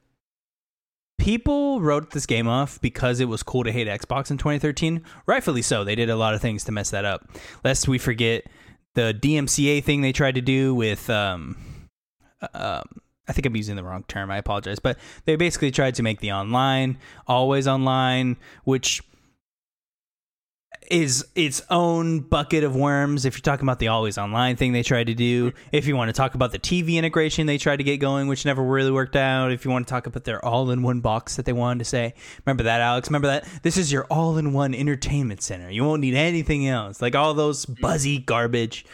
[1.23, 5.01] People wrote this game off because it was cool to hate Xbox in 2013.
[5.25, 5.86] Rightfully so.
[5.86, 7.25] They did a lot of things to mess that up.
[7.63, 8.43] Lest we forget
[8.95, 11.55] the DMCA thing they tried to do with um,
[12.53, 12.83] um
[13.25, 14.29] I think I'm using the wrong term.
[14.31, 19.01] I apologize, but they basically tried to make the online always online, which
[20.89, 23.26] is its own bucket of worms.
[23.26, 26.10] If you're talking about the always online thing they tried to do, if you want
[26.10, 29.15] to talk about the TV integration they tried to get going, which never really worked
[29.15, 31.80] out, if you want to talk about their all in one box that they wanted
[31.80, 32.13] to say,
[32.46, 33.10] remember that, Alex?
[33.10, 33.48] Remember that?
[33.63, 35.69] This is your all in one entertainment center.
[35.69, 37.02] You won't need anything else.
[37.02, 38.86] Like all those buzzy garbage.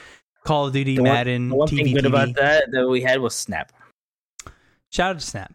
[0.45, 2.07] Call of Duty, The one- Madden, The one TV, thing good TV.
[2.07, 3.71] about that that we had was Snap.
[4.91, 5.53] Shout out to Snap.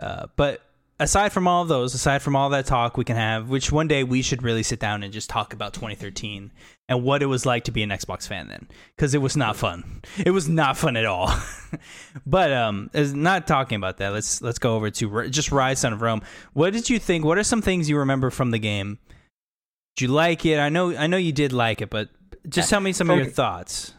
[0.00, 0.62] Uh, but
[1.00, 3.88] aside from all of those, aside from all that talk we can have, which one
[3.88, 6.52] day we should really sit down and just talk about 2013
[6.88, 9.56] and what it was like to be an Xbox fan then, because it was not
[9.56, 10.02] fun.
[10.24, 11.32] It was not fun at all.
[12.26, 15.92] but um, as not talking about that, let's let's go over to just Ryse Son
[15.92, 16.22] of Rome.
[16.52, 17.24] What did you think?
[17.24, 18.98] What are some things you remember from the game?
[19.96, 20.58] Did you like it?
[20.58, 22.08] I know I know you did like it, but
[22.48, 23.94] just tell me some of your thoughts.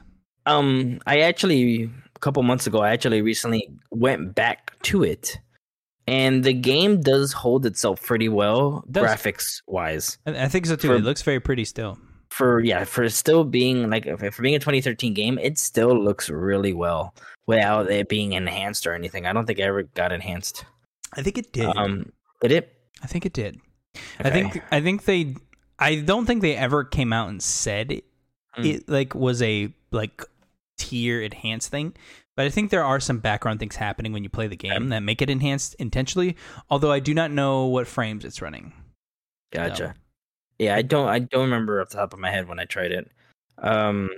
[0.46, 5.40] Um, I actually a couple months ago, I actually recently went back to it,
[6.08, 9.04] and the game does hold itself pretty well, Does.
[9.06, 10.18] graphics wise.
[10.26, 10.88] I, I think so too.
[10.90, 11.98] For- it looks very pretty still.
[12.30, 16.74] For yeah, for still being like for being a 2013 game, it still looks really
[16.74, 17.14] well
[17.46, 19.28] without it being enhanced or anything.
[19.28, 20.66] I don't think it ever got enhanced.
[21.16, 21.68] I think it did.
[21.78, 22.12] Um,
[22.42, 22.74] did it?
[23.04, 23.60] I think it did.
[24.20, 25.36] I think I think they
[25.78, 28.04] I don't think they ever came out and said it,
[28.58, 28.66] Mm.
[28.66, 30.24] it like was a like
[30.80, 31.94] tier enhanced thing.
[32.36, 35.04] But I think there are some background things happening when you play the game that
[35.04, 36.36] make it enhanced intentionally.
[36.70, 38.74] Although I do not know what frames it's running.
[39.52, 39.94] Gotcha.
[40.58, 42.92] Yeah, I don't I don't remember off the top of my head when I tried
[42.92, 43.12] it.
[43.60, 44.10] Um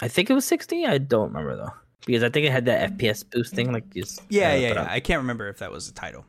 [0.00, 0.86] I think it was 60.
[0.86, 1.72] I don't remember though,
[2.06, 3.72] because I think it had that FPS boost thing.
[3.72, 4.86] Like just Yeah, uh, yeah, yeah.
[4.88, 6.24] I can't remember if that was the title.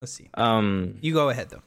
[0.00, 0.30] Let's see.
[0.34, 1.62] Um, You go ahead though.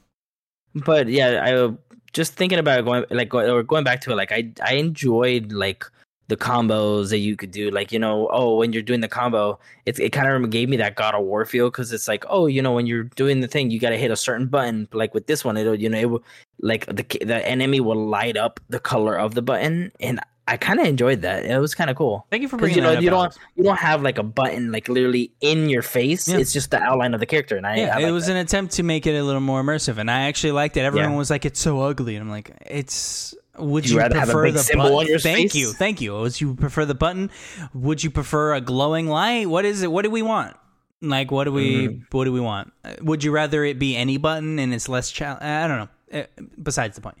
[0.74, 1.76] but yeah, I
[2.12, 4.16] just thinking about going like or going back to it.
[4.16, 5.84] Like I I enjoyed like
[6.30, 7.70] the combos that you could do.
[7.70, 10.78] Like you know, oh, when you're doing the combo, it's it kind of gave me
[10.78, 13.48] that God of War feel because it's like, oh, you know, when you're doing the
[13.48, 14.88] thing, you got to hit a certain button.
[14.92, 16.24] Like with this one, it'll you know, it will
[16.60, 20.80] like the the enemy will light up the color of the button, and I kind
[20.80, 21.44] of enjoyed that.
[21.44, 22.26] It was kind of cool.
[22.30, 23.02] Thank you for bringing you know, that up.
[23.04, 23.38] you don't Alex.
[23.54, 26.26] you don't have like a button like literally in your face.
[26.26, 26.38] Yeah.
[26.38, 28.32] It's just the outline of the character, and I Yeah, I it was that.
[28.32, 30.80] an attempt to make it a little more immersive, and I actually liked it.
[30.80, 31.16] Everyone Yeah.
[31.18, 34.32] was like, "It's so ugly," and I'm like, "It's." Would You'd you rather have a
[34.32, 34.98] prefer big the symbol button?
[34.98, 35.54] on your Thank face?
[35.54, 36.14] you, thank you.
[36.18, 37.30] Would you prefer the button?
[37.74, 39.48] Would you prefer a glowing light?
[39.48, 39.90] What is it?
[39.92, 40.56] What do we want?
[41.02, 41.88] Like, what do we?
[41.88, 42.02] Mm-hmm.
[42.16, 42.72] What do we want?
[42.84, 45.12] Uh, Would you rather it be any button and it's less?
[45.20, 46.20] I don't know.
[46.20, 47.16] Uh, Besides the point,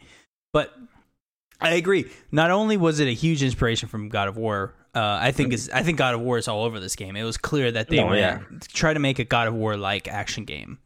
[0.52, 0.74] but
[1.60, 2.10] I agree.
[2.30, 5.70] Not only was it a huge inspiration from God of War, uh, I think is
[5.72, 7.16] I think God of War is all over this game.
[7.16, 8.40] It was clear that they Oh, were yeah.
[8.72, 10.78] try to make a God of War like action game,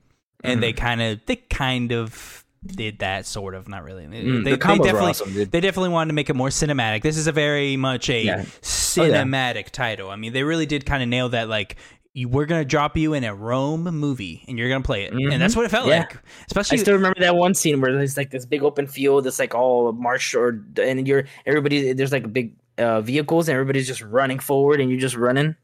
[0.45, 4.05] and they kind of they kind of did that sort of not really.
[4.07, 7.03] Mm, they, the combos were definitely awesome, they definitely wanted to make it more cinematic.
[7.03, 8.37] This is a very much a Yeah.
[8.41, 10.11] Oh, cinematic title.
[10.11, 11.49] I mean, they really did kind of nail that.
[11.49, 11.77] Like,
[12.13, 15.43] you, we're gonna drop you in a Rome movie, and you're gonna play it, and
[15.43, 15.91] that's what it felt Mm-hmm.
[15.91, 15.99] Yeah.
[16.01, 16.19] like.
[16.47, 19.39] Especially, I still remember that one scene where there's like this big open field that's
[19.41, 24.01] like all marsh or and you're everybody there's like big uh, vehicles and everybody's just
[24.01, 25.57] running forward and you're just running.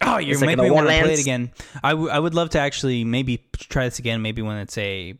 [0.00, 1.50] Oh, you It's like in the me want to play it again.
[1.82, 5.18] I, w- I would love to actually maybe try this again, maybe when it's a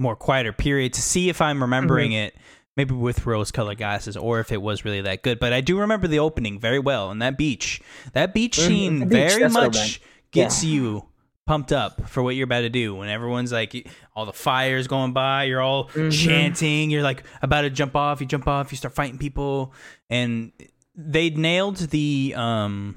[0.00, 2.26] more quieter period to see if I'm remembering Mm-hmm.
[2.26, 2.36] it,
[2.76, 5.38] maybe with rose colored glasses, or if it was really that good.
[5.38, 7.80] But I do remember the opening very well, and that beach,
[8.14, 10.00] that beach Mhm, scene the beach, very that's what I much
[10.32, 11.06] gets you
[11.46, 12.94] pumped up for what you're about to do.
[12.94, 16.10] When everyone's like, all the fires going by, you're all Mhm.
[16.12, 19.74] chanting, you're like about to jump off, you jump off, you start fighting people,
[20.08, 20.52] and
[20.94, 22.94] they nailed the um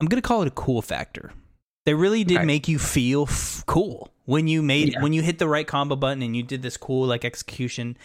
[0.00, 1.32] I'm gonna call it a cool factor.
[1.88, 2.44] They really did Okay.
[2.44, 5.00] make you feel f- cool when you made Yeah.
[5.02, 7.96] when you hit the right combo button and you did this cool like execution.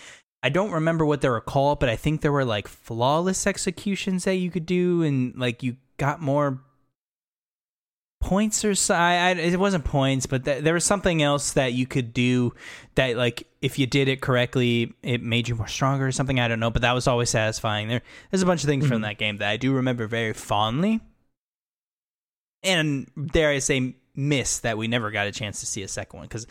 [0.42, 4.24] I don't remember what they were called, but I think there were like flawless executions
[4.24, 6.62] that you could do, and like you got more
[8.22, 8.96] points or so.
[8.96, 12.54] I, I, it wasn't points, but th- there was something else that you could do
[12.96, 16.40] that like if you did it correctly, it made you more stronger or something.
[16.40, 17.90] I don't know, but that was always satisfying.
[17.90, 19.04] There, there's a bunch of things from Mhm.
[19.04, 21.02] that game that I do remember very fondly,
[22.64, 26.18] and dare I say, miss that we never got a chance to see a second
[26.20, 26.48] one because.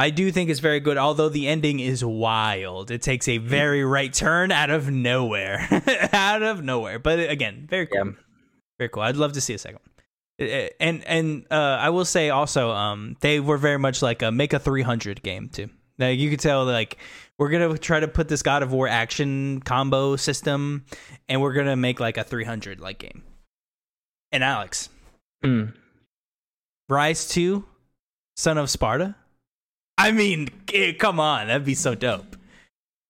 [0.00, 2.92] I do think it's very good, although the ending is wild.
[2.92, 5.66] It takes a very right turn out of nowhere.
[6.12, 7.00] out of nowhere.
[7.00, 8.06] But again, very cool.
[8.06, 8.12] Yeah.
[8.78, 9.02] Very cool.
[9.02, 9.80] I'd love to see a second
[10.38, 10.48] one.
[10.48, 14.30] Uh, And and uh, I will say also, um, they were very much like a
[14.30, 15.68] make a 300 game too.
[15.98, 16.96] Like you could tell, like
[17.36, 20.84] we're gonna try to put this God of War action combo system,
[21.28, 23.24] and we're gonna make like a 300 like game.
[24.30, 24.90] And Alex,
[25.44, 25.74] Mm.
[26.90, 27.64] Ryse 2,
[28.36, 29.14] Son of Sparta.
[29.96, 32.36] I mean, eh, come on, that'd be so dope.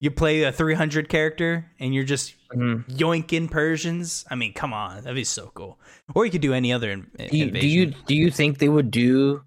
[0.00, 2.84] You play a 300 character, and you're just Mhm.
[2.88, 4.24] yoinking Persians.
[4.30, 5.78] I mean, come on, that'd be so cool.
[6.14, 8.68] Or you could do any other in- Do you, do you do you think they
[8.68, 9.42] would do?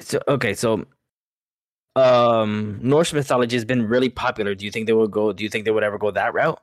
[0.00, 0.84] So okay, so
[1.96, 4.54] um, Norse mythology has been really popular.
[4.54, 5.32] Do you think they would go?
[5.32, 6.60] Do you think they would ever go that route,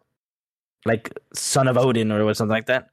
[0.86, 2.90] like Son of Odin or something like that?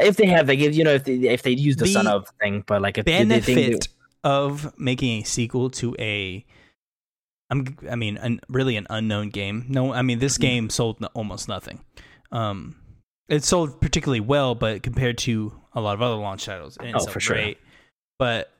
[0.00, 2.28] If they have, like, if you know, if they if they use the, Son of
[2.40, 3.88] thing, but like if do they think they- benefit
[4.24, 6.44] of making a sequel to a
[7.50, 9.66] I'm I mean an, really an unknown game.
[9.68, 10.20] No, I mean Mm-hmm.
[10.20, 11.80] this game sold no, almost nothing.
[12.32, 12.76] Um
[13.28, 17.06] it sold particularly well but compared to a lot of other launch titles it Oh,
[17.06, 17.36] for sure.
[17.36, 17.58] great.
[18.18, 18.50] But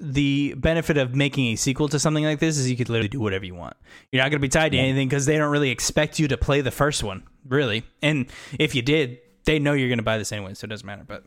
[0.00, 3.18] the benefit of making a sequel to something like this is you could literally do
[3.20, 3.76] whatever you want.
[4.12, 6.36] You're not going to be tied to anything because they don't really expect you to
[6.36, 7.82] play the first one, really.
[8.02, 8.26] And
[8.58, 11.04] if you did, they know you're going to buy this anyway, so it doesn't matter.
[11.06, 11.24] But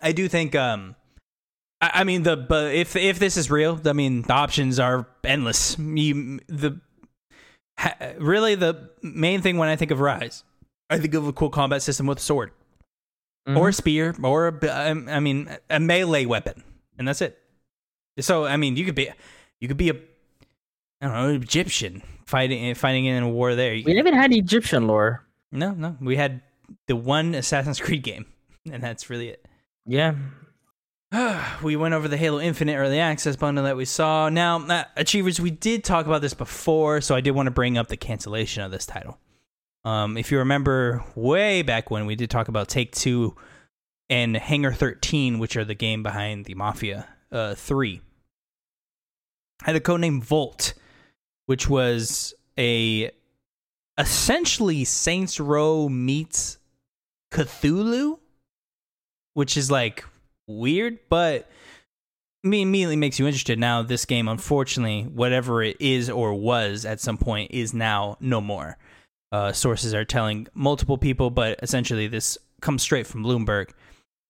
[0.00, 0.94] I do think um
[1.80, 5.06] I, I mean the but if if this is real, I mean the options are
[5.24, 5.76] endless.
[5.78, 6.80] You the
[7.78, 10.42] ha, really the main thing when I think of Ryse,
[10.88, 12.52] I think of a cool combat system with a sword
[13.48, 13.58] Mhm.
[13.58, 16.62] or a spear or a um, I mean a melee weapon,
[16.98, 17.38] and that's it.
[18.20, 19.10] So I mean you could be
[19.60, 19.94] you could be a
[21.02, 23.72] I don't know Egyptian fighting fighting in a war there.
[23.84, 25.24] we haven't had Egyptian lore.
[25.52, 26.40] No, no, we had
[26.86, 28.26] the one Assassin's Creed game,
[28.70, 29.46] and that's really it.
[29.86, 30.14] Yeah,
[31.62, 34.28] we went over the Halo Infinite early access bundle that we saw.
[34.28, 37.78] Now, uh, achievers, we did talk about this before, so I did want to bring
[37.78, 39.18] up the cancellation of this title.
[39.84, 43.36] Um, if you remember way back when we did talk about Take Two
[44.08, 48.00] and Hangar 13, which are the game behind the Mafia uh, 3,
[49.62, 50.74] had a codename Volt,
[51.46, 53.10] which was a
[53.98, 56.58] essentially Saints Row meets
[57.32, 58.18] Cthulhu,
[59.34, 60.04] which is like
[60.46, 61.48] weird, but
[62.42, 63.58] me immediately makes you interested.
[63.58, 68.40] Now, this game, unfortunately, whatever it is or was at some point, is now no
[68.40, 68.76] more.
[69.32, 73.70] Uh, sources are telling multiple people, but essentially, this comes straight from Bloomberg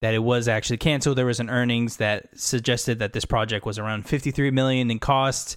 [0.01, 1.19] that it was actually canceled.
[1.19, 5.57] There was an earnings that suggested that this project was around 53 million in cost,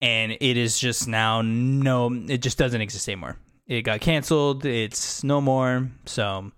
[0.00, 3.36] and it is just now no, it just doesn't exist anymore.
[3.66, 4.64] It got canceled.
[4.64, 5.88] It's no more.
[6.06, 6.52] So,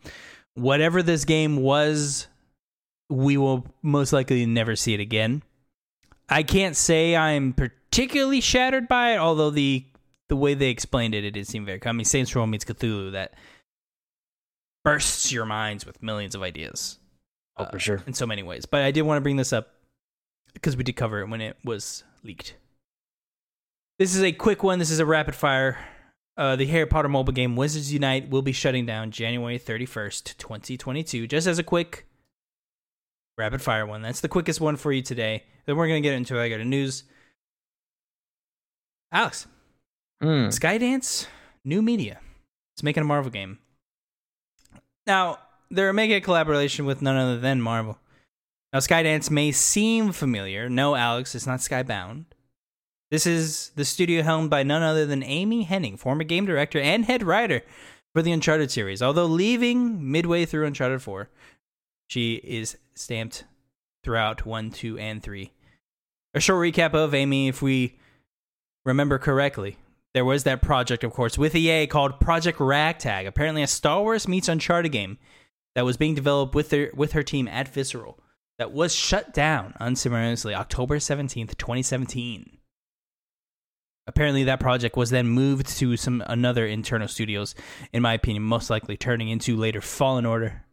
[0.54, 2.28] whatever this game was
[3.10, 5.42] we will most likely never see it again.
[6.28, 9.84] I can't say I'm particularly shattered by it, although the
[10.28, 11.80] the way they explained it, it did seem very.
[11.84, 13.34] I mean, Saints Row meets Cthulhu that
[14.84, 16.98] bursts your minds with millions of ideas.
[17.56, 17.98] Oh, for sure.
[17.98, 18.64] Uh, in so many ways.
[18.64, 19.74] But I did want to bring this up
[20.54, 22.54] because we did cover it when it was leaked.
[24.00, 24.78] This is a quick one.
[24.78, 25.76] This is a rapid fire.
[26.34, 31.26] Uh, the Harry Potter mobile game Wizards Unite will be shutting down January 31st, 2022.
[31.26, 32.06] Just as a quick
[33.36, 34.00] rapid fire one.
[34.00, 35.44] That's the quickest one for you today.
[35.66, 37.04] Then we're gonna get into I got a news.
[39.12, 39.46] Alex,
[40.22, 40.48] Mm.
[40.48, 41.26] Skydance,
[41.62, 42.20] new media.
[42.74, 43.58] It's making a Marvel game.
[45.06, 47.98] Now they're making a collaboration with none other than Marvel.
[48.72, 50.70] Now Skydance may seem familiar.
[50.70, 52.24] No, Alex, it's not Skybound.
[53.10, 57.04] This is the studio helmed by none other than Amy Hennig, former game director and
[57.04, 57.62] head writer
[58.12, 59.02] for the Uncharted series.
[59.02, 61.28] Although leaving midway through Uncharted 4,
[62.06, 63.44] she is stamped
[64.04, 65.52] throughout 1, 2, and 3.
[66.34, 67.98] A short recap of Amy, if we
[68.84, 69.76] remember correctly.
[70.14, 74.26] There was that project, of course, with EA called Project Ragtag, apparently a Star Wars
[74.26, 75.18] meets Uncharted game
[75.74, 78.18] that was being developed with their with her team at Visceral
[78.58, 82.58] that was shut down unceremoniously October 17th, 2017.
[84.10, 87.54] Apparently that project was then moved to some another internal studios,
[87.92, 90.64] in my opinion, most likely turning into later Fallen Order.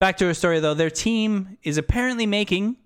[0.00, 2.76] Back to our story though, their team is apparently making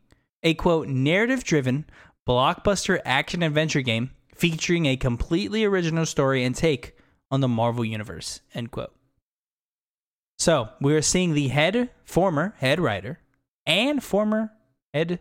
[0.43, 1.85] a quote narrative driven
[2.29, 6.97] blockbuster action adventure game featuring a completely original story and take
[7.31, 8.41] on the Marvel universe.
[8.55, 8.93] End quote.
[10.37, 13.21] So we are seeing the head, former head writer,
[13.67, 14.51] and former
[14.93, 15.21] head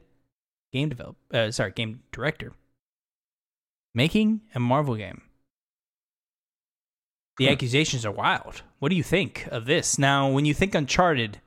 [0.72, 2.54] game develop, uh, sorry, game director,
[3.93, 5.21] making a Marvel game.
[7.38, 7.51] The Hmm.
[7.53, 8.62] accusations are wild.
[8.79, 9.97] What do you think of this?
[9.97, 11.39] Now, when you think Uncharted,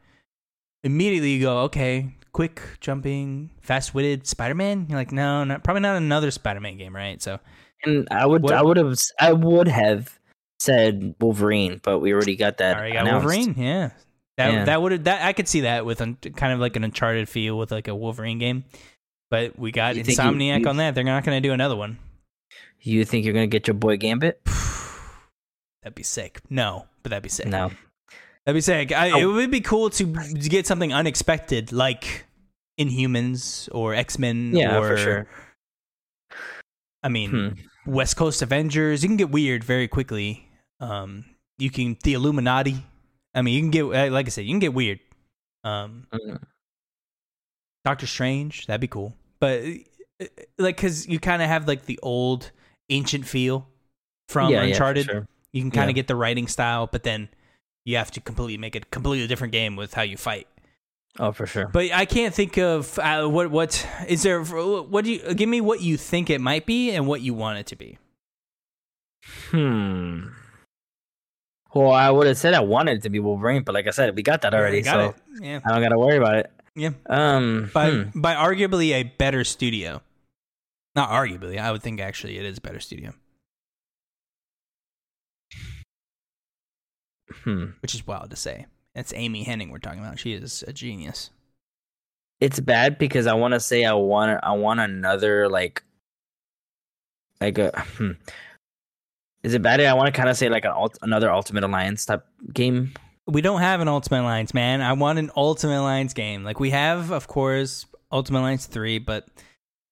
[0.83, 4.87] immediately you go, okay, quick jumping, fast witted Spider Man.
[4.89, 7.21] You're like, no, not, probably not another Spider Man game, right?
[7.23, 7.39] So
[7.85, 10.19] And I would, What- I would have, I would have
[10.59, 12.77] said Wolverine, but we already got that.
[12.79, 13.27] Already got announced.
[13.27, 13.55] Wolverine.
[13.57, 13.91] Yeah,
[14.39, 14.65] that Yeah.
[14.65, 17.57] that would that I could see that with un, kind of like an Uncharted feel
[17.59, 18.65] with like a Wolverine game.
[19.31, 20.95] But we got You think you- Insomniac you- on that.
[20.95, 21.99] They're not going to do another one.
[22.87, 24.41] You think you're gonna get your boy Gambit?
[25.83, 26.41] That'd be sick.
[26.51, 27.47] No, but that'd be sick.
[27.47, 27.71] No.
[28.45, 28.93] That'd be sick.
[28.93, 29.19] I, Oh.
[29.19, 32.27] It would be cool to, to get something unexpected, like
[32.81, 34.55] Inhumans or X Men.
[34.55, 35.29] Yeah, or, for sure.
[37.03, 37.31] I mean,
[37.87, 37.93] Hmm.
[37.93, 39.03] West Coast Avengers.
[39.03, 40.49] You can get weird very quickly.
[40.81, 41.25] Um,
[41.59, 42.85] you can the Illuminati.
[43.35, 44.99] I mean, you can get uh, like I said, you can get weird.
[45.65, 46.43] Um, Mm.
[47.85, 49.15] Doctor Strange, that'd be cool.
[49.39, 49.63] But
[50.21, 50.27] uh,
[50.59, 52.51] like, cause you kind of have like the old
[52.91, 53.67] ancient feel
[54.29, 55.07] from yeah, yeah, Uncharted.
[55.07, 55.27] sure.
[55.53, 55.91] You can kind Yeah.
[55.91, 57.29] of get the writing style, but then
[57.85, 60.47] you have to completely make it a completely different game with how you fight.
[61.19, 61.69] Oh, for sure.
[61.69, 64.43] But I can't think of uh, what what is there.
[64.43, 65.61] What do you give me?
[65.63, 67.99] What you think it might be and what you want it to be?
[69.51, 70.29] Hmm.
[71.75, 74.15] Well, I would have said I wanted it to be Wolverine, but like I said,
[74.17, 75.23] we got that already, Got so.
[75.43, 76.51] Yeah, I don't gotta worry about it.
[76.75, 76.91] yeah.
[77.07, 78.21] Um, By hmm.
[78.21, 80.01] by arguably a better studio.
[80.97, 83.13] Not arguably, I would think actually it is a better studio,
[87.45, 87.67] hmm.
[87.83, 88.67] which is wild to say.
[88.95, 90.19] That's Amy Hennig we're talking about.
[90.19, 91.31] She is a genius.
[92.41, 95.85] it's bad because I want to say I want I want another like
[97.43, 98.13] like a hmm.
[99.43, 99.83] is it bad?
[99.83, 102.95] I want to kind of say like an ult- another Ultimate Alliance type game.
[103.27, 104.81] We don't have an Ultimate Alliance, man.
[104.81, 106.43] I want an Ultimate Alliance game.
[106.43, 109.27] Like we have, of course, Ultimate Alliance 3, but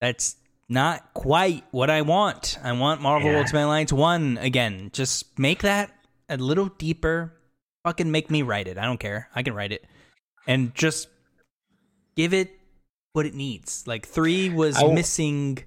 [0.00, 0.36] that's
[0.68, 2.58] not quite what I want.
[2.62, 3.38] I want Marvel Yeah.
[3.40, 4.90] Ultimate Alliance 1 again.
[4.92, 5.90] Just make that
[6.28, 7.32] a little deeper.
[7.84, 8.78] Fucking make me write it.
[8.78, 9.28] I don't care.
[9.34, 9.84] I can write it.
[10.46, 11.08] And just
[12.16, 12.50] give it
[13.12, 13.86] what it needs.
[13.86, 15.58] Like 3 was w- missing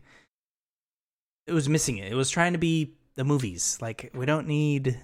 [1.45, 2.11] it was missing it.
[2.11, 3.77] It was trying to be the movies.
[3.81, 4.99] Like we don't need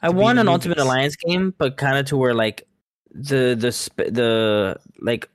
[0.00, 0.78] I want an Ultimate.
[0.78, 2.66] Alliance game, but kind of to where like
[3.10, 5.28] the the sp- the like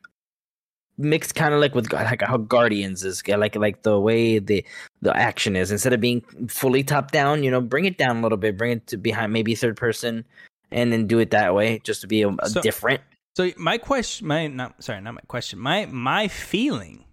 [0.97, 4.63] mixed kind of like with like how Guardians is like like the way the
[5.01, 8.21] the action is instead of being fully top down, you know, bring it down a
[8.21, 10.25] little bit, bring it to behind maybe third person,
[10.71, 13.01] and then do it that way just to be a, a So- different.
[13.35, 15.57] So my question, my not sorry, not my question.
[15.57, 17.03] My my feeling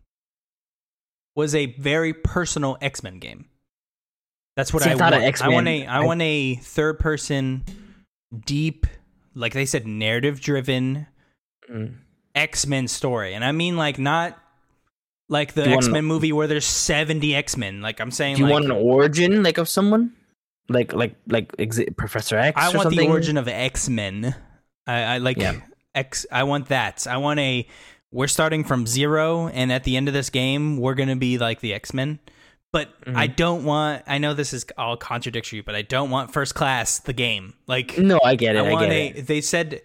[1.35, 3.47] was a very personal X Men game.
[4.57, 5.43] That's what See, I I, want.
[5.43, 7.65] I want a I I- want a third person,
[8.45, 8.87] deep,
[9.35, 11.07] like they said, narrative driven
[11.71, 11.95] Mm.
[12.35, 14.39] X Men story, and I mean like not
[15.29, 17.81] like the Do you want X Men movie where there's seventy X Men.
[17.83, 20.13] Like I'm saying, Do you like want an origin like of someone,
[20.69, 22.57] like like like exi- Professor X?
[22.61, 24.35] I want the origin of X Men.
[24.87, 25.61] I, I like Yeah.
[25.95, 26.27] X.
[26.31, 27.07] I want that.
[27.07, 27.67] I want a.
[28.13, 31.61] We're starting from zero, and at the end of this game, we're gonna be like
[31.61, 32.19] the X Men.
[32.73, 33.35] But I Mm-hmm.
[33.35, 34.05] don't want.
[34.07, 37.55] I know this is all contradictory, but I don't want First Class the game.
[37.67, 38.61] Like No, I get it.
[38.65, 39.07] I I, get a.
[39.19, 39.27] it.
[39.27, 39.83] They said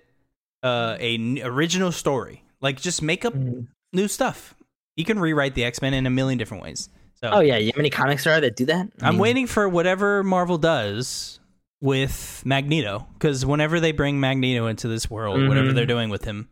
[0.65, 2.43] uh, a n- original story.
[2.61, 3.67] Like just make up Mhm.
[3.93, 4.55] new stuff.
[4.97, 6.89] You can rewrite the X Men in a million different ways.
[7.21, 8.87] So Oh yeah, you have any comics there that do that?
[9.01, 11.39] I I'm mean, waiting for whatever Marvel does
[11.81, 15.75] with Magneto because whenever they bring Magneto into this world, whatever Mhm.
[15.75, 16.49] they're doing with him,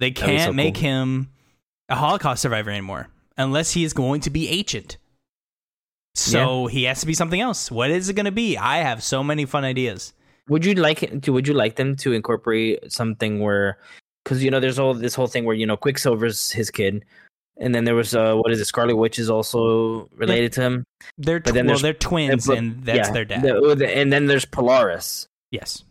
[0.00, 0.82] they can't so make cool.
[0.82, 1.30] him
[1.88, 4.98] a Holocaust survivor anymore unless he is going to be ancient.
[6.14, 7.70] So he has to be something else.
[7.70, 8.56] What is it going to be?
[8.56, 10.12] I have so many fun ideas.
[10.48, 11.32] Would you like to?
[11.32, 13.78] Would you like them to incorporate something where,
[14.24, 17.04] because you know, there's all this whole thing where you know Quicksilver's his kid,
[17.58, 18.66] and then there was uh, what is it?
[18.66, 20.84] Scarlet Witch is also related to him.
[21.16, 23.42] They're tw- But then well, there's- they're twins, but- and that's yeah, their dad.
[23.42, 25.26] the- oh, and then there's Polaris.
[25.50, 25.82] yes.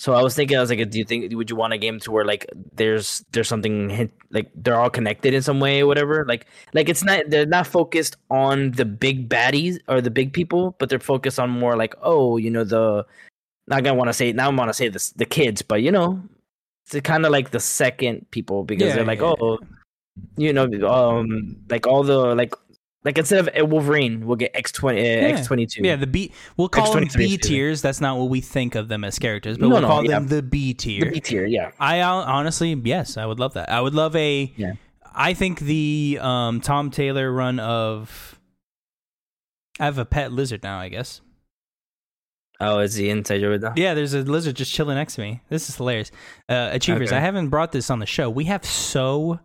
[0.00, 1.98] So I was thinking, I was like, do you think would you want a game
[1.98, 6.24] to where like there's there's something like they're all connected in some way or whatever?
[6.24, 10.76] Like like it's not they're not focused on the big baddies or the big people,
[10.78, 13.04] but they're focused on more like oh you know the
[13.68, 15.90] not gonna want to say now I want to say this the kids, but you
[15.92, 16.22] know
[16.90, 19.58] it's kind of like the second people because Yeah, they're like yeah, oh
[20.36, 22.54] you know um like all the like
[23.04, 26.06] like instead of uh, Wolverine we'll get X twenty uh, X twenty two Yeah, the
[26.06, 26.32] B.
[26.56, 27.82] We'll call them X-23 B tiers.
[27.82, 30.18] That's not what we think of them as characters, but No, we'll no, call yeah.
[30.18, 31.04] them the B tier.
[31.04, 33.70] the B tier yeah I honestly, yes, I would love that.
[33.70, 34.52] I would love a.
[34.56, 34.72] Yeah.
[35.14, 38.38] I think the um, Tom Taylor run of.
[39.80, 40.78] I have a pet lizard now.
[40.78, 41.20] I guess.
[42.60, 45.40] Oh is he inside your window Yeah, there's a lizard just chilling next to me.
[45.48, 46.10] This is hilarious.
[46.48, 47.16] Uh, Achievers, Okay.
[47.16, 48.28] I haven't brought this on the show.
[48.30, 49.40] We have so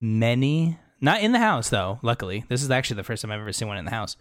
[0.00, 0.78] many.
[1.00, 1.98] Not in the house though.
[2.02, 4.16] Luckily, this is actually the first time I've ever seen one in the house.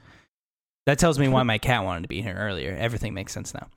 [0.86, 2.75] That tells me why my cat wanted to be here earlier.
[2.80, 3.67] Everything makes sense now.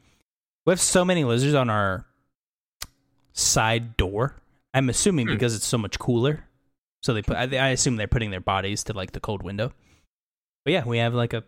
[0.66, 2.05] We have so many lizards on our
[3.33, 4.37] side door.
[4.74, 5.33] I'm assuming Hmm.
[5.35, 6.44] because it's so much cooler.
[7.03, 7.37] So they put.
[7.37, 9.72] I, I assume they're putting their bodies to like the cold window.
[10.64, 11.44] But yeah, we have like a.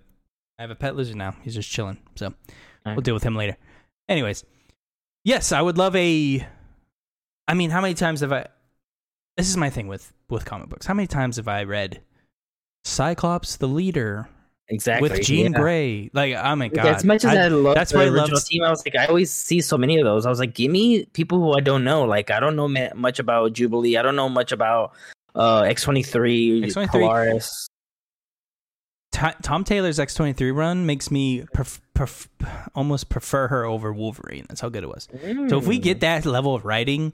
[0.58, 1.34] I have a pet lizard now.
[1.42, 1.98] He's just chilling.
[2.16, 2.32] So
[2.86, 3.56] we'll deal with him later.
[4.08, 4.44] Anyways,
[5.24, 6.46] yes, I would love a.
[7.48, 8.46] I mean, how many times have I?
[9.36, 10.86] This is my thing with with comic books.
[10.86, 12.00] How many times have I read
[12.84, 14.28] Cyclops the leader
[14.68, 15.58] exactly with Jean yeah.
[15.58, 16.10] Grey?
[16.12, 16.86] Like, oh my Like, god!
[16.86, 18.96] as much as I, love that's the why I original love- team, I was like,
[18.96, 20.26] I always see so many of those.
[20.26, 22.04] I was like, give me people who I don't know.
[22.04, 23.96] Like, I don't know much about Jubilee.
[23.96, 24.92] I don't know much about
[25.34, 26.88] uh X twenty three, X-23.
[26.88, 27.68] Polaris.
[29.12, 32.28] Tom Taylor's X twenty three run makes me pref- pref-
[32.74, 34.46] almost prefer her over Wolverine.
[34.48, 35.08] That's how good it was.
[35.48, 35.82] So if we Mm.
[35.82, 37.12] get that level of writing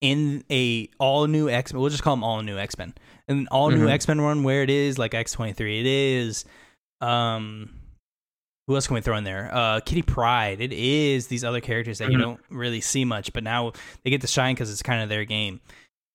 [0.00, 2.94] in a all new X Men, we'll just call them all new X Men,
[3.28, 3.90] an all new Mhm.
[3.90, 6.44] X Men run where it is like X twenty three, it is.
[7.00, 7.70] Um,
[8.66, 9.48] who else can we throw in there?
[9.54, 10.60] Uh, Kitty Pryde.
[10.60, 12.22] It is these other characters that you Mhm.
[12.22, 15.24] don't really see much, but now they get to shine because it's kind of their
[15.24, 15.60] game.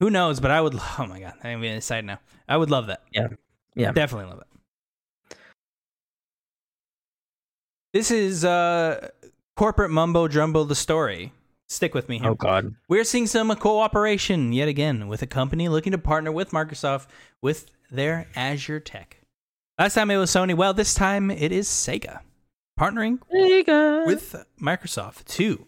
[0.01, 0.39] Who knows?
[0.41, 0.75] But I would.
[0.99, 2.19] Oh my god, I'm gonna decide now.
[2.49, 3.01] I would love that.
[3.13, 3.27] Yeah.
[3.75, 3.91] Yeah.
[3.93, 4.47] definitely love it.
[7.93, 9.09] This is uh
[9.55, 11.33] corporate mumbo jumbo the story.
[11.67, 12.29] Stick with me here.
[12.29, 16.51] oh god, We're seeing some cooperation yet again with a company looking to partner with
[16.51, 17.07] Microsoft
[17.41, 19.17] with their Azure tech.
[19.79, 20.53] Last time it was Sony.
[20.53, 22.19] Well, this time it is Sega
[22.79, 24.05] partnering Sega.
[24.05, 25.65] with Microsoft to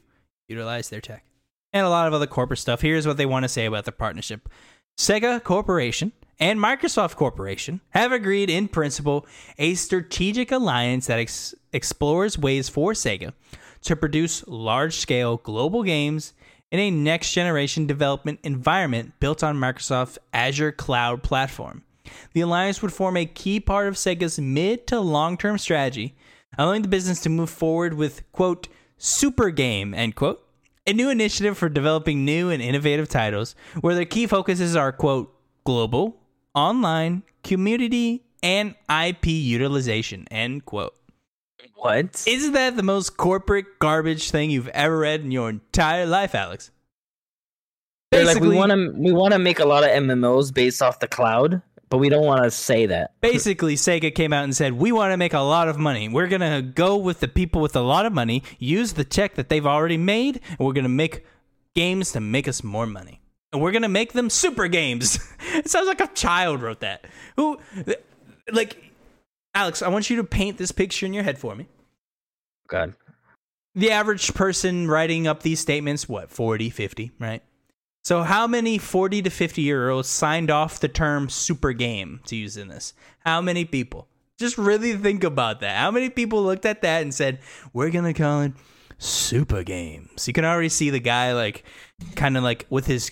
[0.49, 1.25] utilize their tech
[1.71, 2.81] and a lot of other corporate stuff.
[2.81, 4.49] Here's what they want to say about the partnership
[4.97, 9.25] Sega Corporation and Microsoft Corporation have agreed in principle
[9.57, 13.33] a strategic alliance that ex- explores ways for Sega
[13.81, 16.33] to produce large scale global games
[16.71, 21.83] in a next generation development environment built on Microsoft's Azure cloud platform.
[22.33, 26.15] The alliance would form a key part of Sega's mid to long term strategy,
[26.57, 28.67] allowing the business to move forward with, quote,
[28.97, 30.43] super game, end quote,
[30.85, 35.33] a new initiative for developing new and innovative titles where their key focuses are, quote,
[35.63, 36.17] global,
[36.53, 40.95] online, community, and IP utilization, end quote.
[41.83, 42.23] What?
[42.25, 46.71] Isn't that the most corporate garbage thing you've ever read in your entire life, Alex?
[48.11, 50.81] They're like we Basically- want to we want to make a lot of MMOs based
[50.81, 53.11] off the cloud, but we don't want to say that.
[53.21, 56.07] Basically, Sega came out and said, We want to make a lot of money.
[56.09, 59.35] We're going to go with the people with a lot of money, use the tech
[59.35, 61.25] that they've already made, and we're going to make
[61.75, 63.19] games to make us more money.
[63.51, 65.19] And we're going to make them super games.
[65.53, 67.05] it sounds like a child wrote that.
[67.35, 67.59] Who,
[68.51, 68.77] like,
[69.55, 71.67] Alex, I want you to paint this picture in your head for me.
[72.67, 72.93] God,
[73.75, 77.43] the average person writing up these statements, what, 40, 50, right?
[78.03, 82.35] So, how many 40 to 50 year olds signed off the term super game to
[82.35, 82.93] use in this?
[83.19, 84.07] How many people?
[84.37, 85.77] Just really think about that.
[85.77, 87.39] How many people looked at that and said,
[87.71, 88.53] we're going to call it
[88.97, 90.27] super games?
[90.27, 91.63] You can already see the guy, like,
[92.15, 93.09] kind of like with his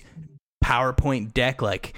[0.63, 1.93] PowerPoint deck, like,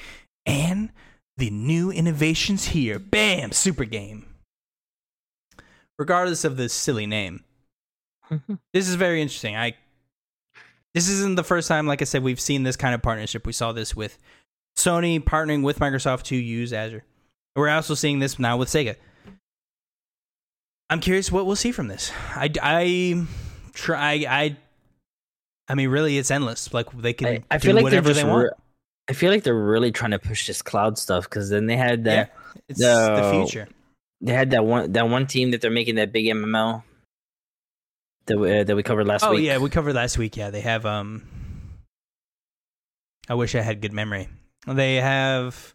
[0.46, 0.92] and
[1.38, 3.00] the new innovations here.
[3.00, 4.28] Bam, super game.
[6.00, 7.44] Regardless of the silly name,
[8.30, 8.56] mm-hmm.
[8.74, 9.56] this is very interesting.
[9.56, 9.76] I
[10.94, 13.46] this isn't the first time, like I said, we've seen this kind of partnership.
[13.46, 14.18] We saw this with
[14.78, 17.04] Sony partnering with Microsoft to use Azure.
[17.56, 18.96] We're also seeing this now with Sega.
[20.90, 22.12] I'm curious what we'll see from this.
[22.36, 23.26] I, I
[23.74, 24.26] try.
[24.28, 24.58] I.
[25.68, 26.74] I mean, really, it's endless.
[26.74, 28.44] Like they can I, I do feel like whatever they're want.
[28.44, 28.52] re-
[29.10, 32.04] I feel like they're really trying to push this cloud stuff because then they had
[32.04, 33.68] that yeah, it's the the- future.
[34.24, 36.82] They had that one that one team that they're making that big MMO
[38.26, 39.40] that we, uh, that we covered last Oh week.
[39.40, 40.36] Oh yeah, we covered last week.
[40.38, 40.86] Yeah, they have.
[40.86, 41.24] Um,
[43.30, 44.28] I wish I had good memory.
[44.68, 45.74] They have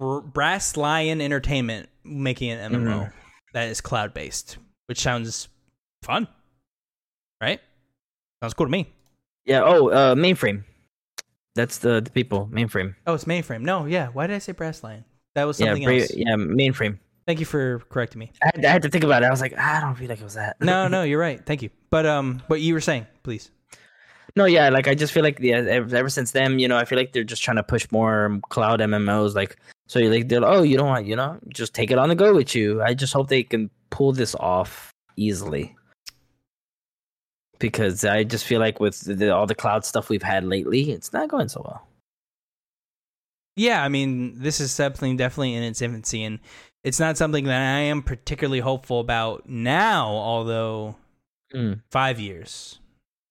[0.00, 3.12] Brass Lion Entertainment making an MMO Mhm.
[3.54, 5.48] that is cloud based, which sounds
[6.02, 6.28] fun,
[7.40, 7.60] right?
[8.42, 8.88] Sounds cool to me.
[9.46, 9.62] yeah.
[9.62, 10.64] Oh, uh, mainframe.
[11.54, 12.94] That's the, the people mainframe.
[13.06, 13.60] Oh, it's mainframe.
[13.62, 14.08] No, yeah.
[14.08, 15.04] Why did I say Brass Lion?
[15.34, 16.10] That was Yeah, something Bra- else.
[16.14, 16.98] yeah, mainframe.
[17.26, 18.32] Thank you for correcting me.
[18.42, 19.26] I had, I had to think about it.
[19.26, 20.60] I was like, I don't feel like it was that.
[20.60, 21.44] No, no, you're right.
[21.44, 21.70] Thank you.
[21.90, 23.50] But um, what you were saying, please.
[24.36, 26.84] No, yeah, like I just feel like yeah, ever, ever since them, you know, I
[26.84, 29.34] feel like they're just trying to push more cloud MMOs.
[29.34, 29.56] Like,
[29.86, 32.08] so you like they're like, oh, you don't want, you know, just take it on
[32.08, 32.82] the go with you.
[32.82, 35.76] I just hope they can pull this off easily
[37.60, 41.12] because I just feel like with the, all the cloud stuff we've had lately, it's
[41.12, 41.86] not going so well.
[43.56, 46.40] Yeah, I mean, this is something definitely in its infancy, and
[46.84, 50.08] it's not something that I am particularly hopeful about now.
[50.08, 50.96] Although
[51.54, 51.80] Mm.
[51.90, 52.78] five years,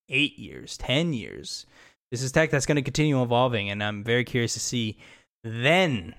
[0.09, 1.65] eight years, ten years,
[2.11, 4.97] this is tech that's going to continue evolving, and I'm very curious to see
[5.43, 6.15] then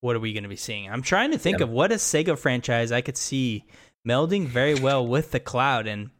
[0.00, 0.88] what are we going to be seeing.
[0.88, 1.64] I'm trying to think Yeah.
[1.64, 3.64] of what a Sega franchise I could see
[4.06, 6.10] melding very well with the cloud and.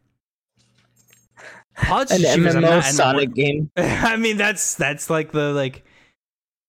[1.81, 3.71] An MMO not- Sonic game.
[3.77, 5.85] I mean, that's that's like the like,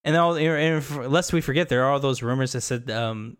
[0.03, 0.35] and all.
[0.35, 3.35] And if, lest we forget, there are all those rumors that said um,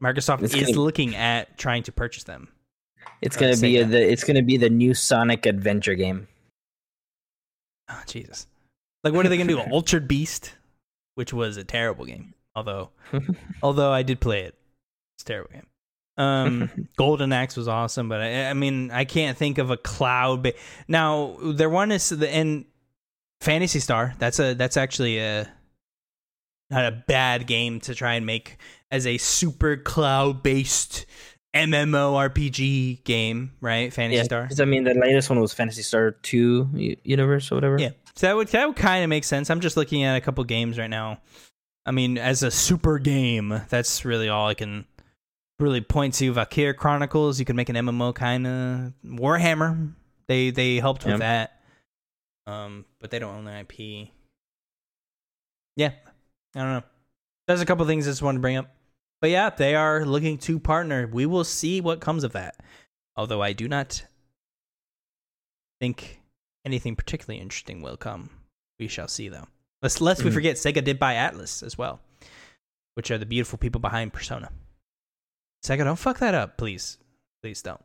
[0.00, 2.48] Microsoft It's is gonna- looking at trying to purchase them.
[3.22, 6.28] It's Uh, gonna be a, the it's gonna be the new Sonic adventure game.
[7.88, 8.46] Oh Jesus!
[9.04, 9.60] Like, what are they gonna do?
[9.72, 10.54] Altered Beast,
[11.14, 12.34] which was a terrible game.
[12.54, 12.90] Although,
[13.62, 14.54] although I did play it,
[15.16, 15.66] it's a terrible game.
[16.18, 20.42] Um, Golden Axe was awesome, but I, I mean, I can't think of a cloud.
[20.42, 20.54] Ba-
[20.88, 22.64] now, there one is the and
[23.40, 24.14] Phantasy Star.
[24.18, 25.48] That's a that's actually a
[26.70, 28.56] not a bad game to try and make
[28.90, 31.06] as a super cloud based
[31.54, 33.92] MMORPG game, right?
[33.92, 34.46] Phantasy yeah, Star.
[34.46, 36.68] 'cause I mean the latest one was Phantasy Star Two
[37.04, 37.78] Universe or whatever.
[37.78, 37.90] Yeah.
[38.14, 39.50] So that would that would kind of make sense.
[39.50, 41.20] I'm just looking at a couple games right now.
[41.86, 44.84] I mean, as a super game, that's really all I can
[45.60, 46.32] really point to.
[46.32, 49.92] Valkyria Chronicles, you can make an MMO kind of Warhammer.
[50.28, 51.46] They they helped with Yeah.
[52.46, 52.52] that.
[52.52, 54.10] Um, but they don't own the IP.
[55.76, 55.92] Yeah,
[56.54, 56.82] I don't know.
[57.48, 58.74] There's a couple things I just wanted to bring up.
[59.20, 61.06] But yeah, they are looking to partner.
[61.06, 62.56] We will see what comes of that.
[63.16, 64.04] Although I do not
[65.80, 66.20] think
[66.64, 68.30] anything particularly interesting will come.
[68.78, 69.46] We shall see, though.
[69.82, 70.34] Lest, lest we Mhm.
[70.34, 72.00] forget, Sega did buy Atlus as well,
[72.94, 74.52] which are the beautiful people behind Persona.
[75.64, 76.98] Sega, don't fuck that up, please.
[77.42, 77.82] Please don't.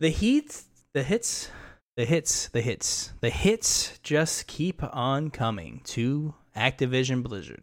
[0.00, 1.50] The heat, the hits,
[1.96, 7.62] the hits, the hits, the hits just keep on coming to Activision Blizzard.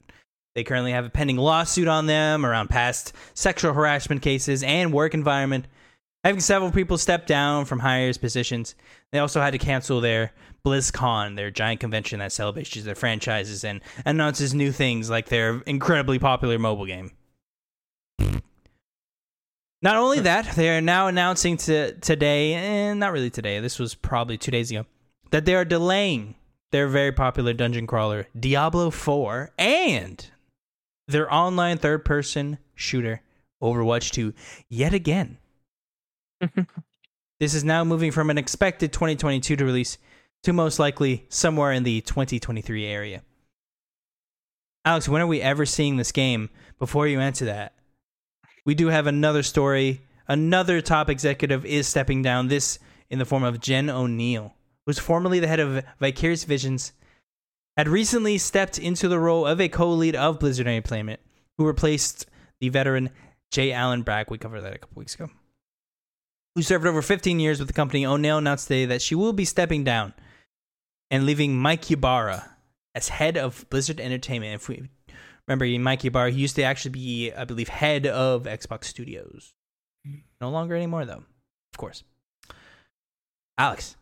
[0.53, 5.13] They currently have a pending lawsuit on them around past sexual harassment cases and work
[5.13, 5.65] environment,
[6.23, 8.75] having several people step down from higher positions.
[9.11, 10.33] They also had to cancel their
[10.65, 16.19] BlizzCon, their giant convention that celebrates their franchises and announces new things like their incredibly
[16.19, 17.11] popular mobile game.
[19.83, 23.95] Not only that, they are now announcing to today, and not really today, this was
[23.95, 24.85] probably two days ago,
[25.31, 26.35] that they are delaying
[26.71, 30.29] their very popular dungeon crawler, Diablo 4, and
[31.07, 33.21] their online third person shooter,
[33.61, 34.33] Overwatch 2,
[34.69, 35.37] yet again.
[37.39, 39.97] this is now moving from an expected 2022 to release
[40.43, 43.21] to most likely somewhere in the 2023 area.
[44.83, 46.49] Alex, when are we ever seeing this game?
[46.79, 47.73] Before you answer that,
[48.65, 50.01] we do have another story.
[50.27, 52.79] Another top executive is stepping down, this
[53.09, 54.53] in the form of Jen Oneal,
[54.85, 56.93] who's formerly the head of Vicarious Visions,
[57.77, 61.19] had recently stepped into the role of a co lead of Blizzard Entertainment,
[61.57, 62.25] who replaced
[62.59, 63.09] the veteran
[63.51, 63.71] J.
[63.71, 64.29] Allen Brack.
[64.29, 65.29] We covered that a couple weeks ago.
[66.55, 68.03] Who served over 15 years with the company.
[68.03, 70.13] Oneal announced today that she will be stepping down
[71.09, 72.49] and leaving Mike Ybarra
[72.93, 74.55] as head of Blizzard Entertainment.
[74.55, 74.89] If we
[75.47, 79.53] remember, Mike Ybarra, he used to actually be, I believe, head of Xbox Studios.
[80.41, 81.23] No longer anymore, though,
[81.73, 82.03] of course.
[83.57, 83.95] Alex,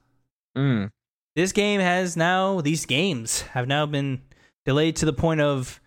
[0.58, 0.92] Mm.
[1.40, 4.22] This game has now, these games have now been
[4.66, 5.80] delayed to the point of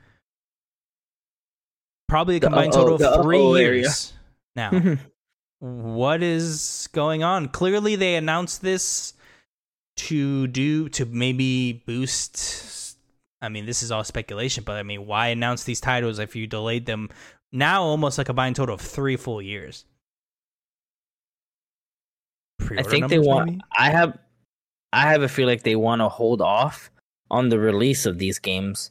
[2.09, 3.83] probably a combined uh, oh, total of three uh-oh area.
[3.83, 4.15] years
[4.57, 4.97] now.
[5.59, 7.49] what is going on?
[7.49, 9.13] Clearly, they announced this
[9.99, 12.97] to do to maybe boost.
[13.43, 16.47] I mean, this is all speculation, but I mean, why announce these titles if you
[16.47, 17.11] delayed them
[17.53, 19.85] now almost like a combined total of three full years?
[22.59, 23.51] I Pre-order think they want.
[23.51, 23.61] maybe?
[23.77, 24.19] I have,
[24.93, 26.91] I have a feel like they want to hold off
[27.31, 28.91] on the release of these games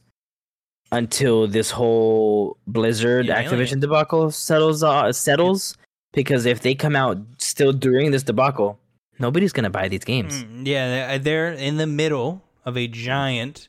[0.90, 4.82] until this whole Blizzard Yeah, Activision debacle settles.
[4.82, 5.76] Uh, settles
[6.12, 8.78] because if they come out still during this debacle,
[9.18, 10.44] nobody's gonna buy these games.
[10.44, 13.68] Mm, yeah, they're in the middle of a giant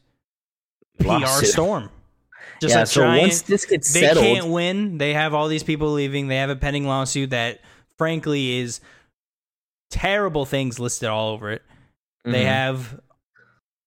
[1.00, 1.90] PR storm.
[2.62, 2.82] Just yeah.
[2.82, 3.22] a so giant.
[3.22, 4.98] once this gets they settled, can't win.
[4.98, 6.28] They have all these people leaving.
[6.28, 7.60] They have a pending lawsuit that,
[7.98, 8.80] frankly, is
[9.90, 11.62] terrible things listed all over it.
[12.24, 12.48] They Mhm.
[12.48, 13.00] have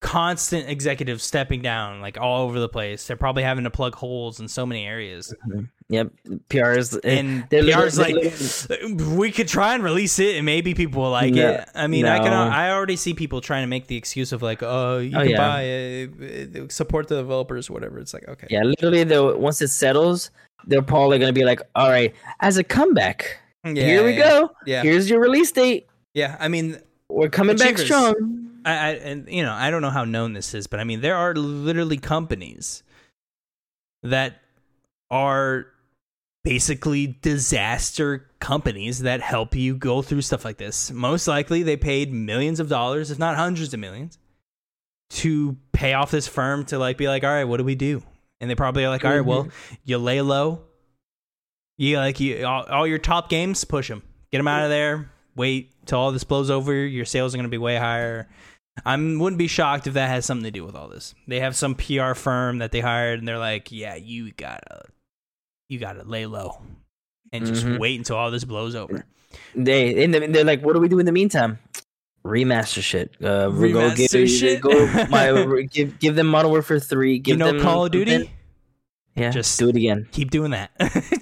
[0.03, 3.07] constant executives stepping down, like all over the place.
[3.07, 5.34] They're probably having to plug holes in so many areas.
[5.89, 6.12] Yep.
[6.49, 8.14] PR is And they're PR's like,
[9.16, 11.68] we could try and release it, and maybe people will like No, it.
[11.74, 12.32] I mean, I can.
[12.32, 15.30] I already see people trying to make the excuse of like, oh, you Oh, can
[15.30, 15.37] yeah.
[15.39, 17.99] buy it, uh, support the developers, whatever.
[17.99, 20.30] It's like, okay, Yeah, literally though once it settles,
[20.66, 24.51] they're probably gonna be like, all right, as a comeback, here we yeah, go.
[24.66, 25.87] Yeah, Here's your release date.
[26.14, 26.37] yeah.
[26.39, 26.78] I mean,
[27.09, 28.61] We're coming back strong.
[28.64, 31.00] I, I and you know I don't know how known this is, but I mean
[31.00, 32.82] there are literally companies
[34.02, 34.40] that
[35.11, 35.66] are
[36.44, 40.90] basically disaster companies that help you go through stuff like this.
[40.90, 44.18] Most likely they paid millions of dollars, if not hundreds of millions,
[45.11, 48.02] to pay off this firm to like be like, all right, what do we do?
[48.40, 49.74] And they probably are like, all right, well, mm-hmm.
[49.84, 50.62] you lay low.
[51.78, 54.02] You like you all, all your top games, push them,
[54.32, 55.11] get them out of there.
[55.34, 56.74] Wait till all this blows over.
[56.74, 58.28] Your sales are going to be way higher.
[58.84, 61.14] I wouldn't be shocked if that has something to do with all this.
[61.26, 64.82] They have some PR firm that they hired, and they're like, "Yeah, you gotta,
[65.70, 66.61] you gotta lay low,
[67.32, 67.78] and just Mhm.
[67.78, 69.07] wait until all this blows over."
[69.55, 71.59] They and they're like, what do we do in the meantime?
[72.24, 73.12] Remaster shit.
[73.22, 74.61] Uh, we go give, Remaster shit?
[74.61, 74.70] Go
[75.11, 77.18] my, give give them Modern Warfare three.
[77.18, 78.30] Give you know, them Call of Duty.
[79.14, 80.07] Yeah, Just- do it again.
[80.12, 80.70] Keep doing that.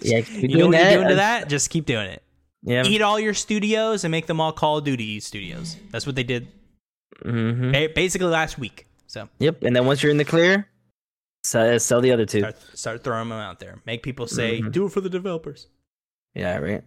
[0.02, 0.90] Yeah, keep you know doing what that.
[0.92, 1.48] you're doing to that?
[1.48, 2.23] Just keep doing it.
[2.66, 2.84] Yeah.
[2.86, 5.76] Eat all your studios and make them all Call of Duty studios.
[5.90, 6.48] That's what they did
[7.22, 8.86] hmm ba- basically last week.
[9.06, 9.62] So Yep.
[9.62, 10.66] And then once you're in the clear,
[11.44, 12.40] sell, sell the other two.
[12.40, 13.80] start, start throwing them out there.
[13.86, 14.72] Make people say, Mhm.
[14.72, 15.68] "Do it for the developers."
[16.34, 16.56] Yeah.
[16.58, 16.82] Right.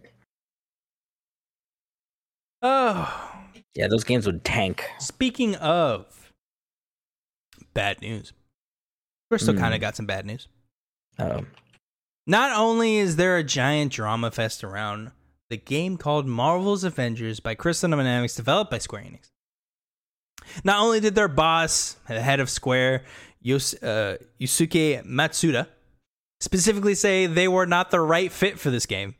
[2.62, 3.34] Oh,
[3.74, 4.84] Yeah, those games would tank.
[4.98, 6.32] Speaking of
[7.74, 8.32] bad news,
[9.30, 9.60] Crystal Hmm.
[9.60, 10.48] kind of got some bad news.
[11.18, 11.48] Um,
[12.26, 15.12] Not only is there a giant drama fest around
[15.50, 19.30] the game called Marvel's Avengers by Crystal Dynamics, developed by Square Enix.
[20.64, 23.04] Not only did their boss, the head of Square,
[23.44, 25.66] uh, Yusuke Matsuda,
[26.40, 29.14] specifically say they were not the right fit for this game.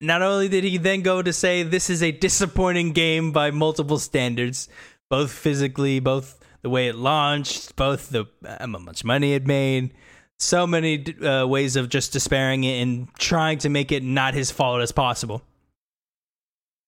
[0.00, 3.98] Not only did he then go to say this is a disappointing game by multiple
[3.98, 4.68] standards,
[5.08, 9.94] both physically, both the way it launched, both the how much money it made,
[10.42, 14.50] so many uh, ways of just despairing it and trying to make it not his
[14.50, 15.42] fault as possible.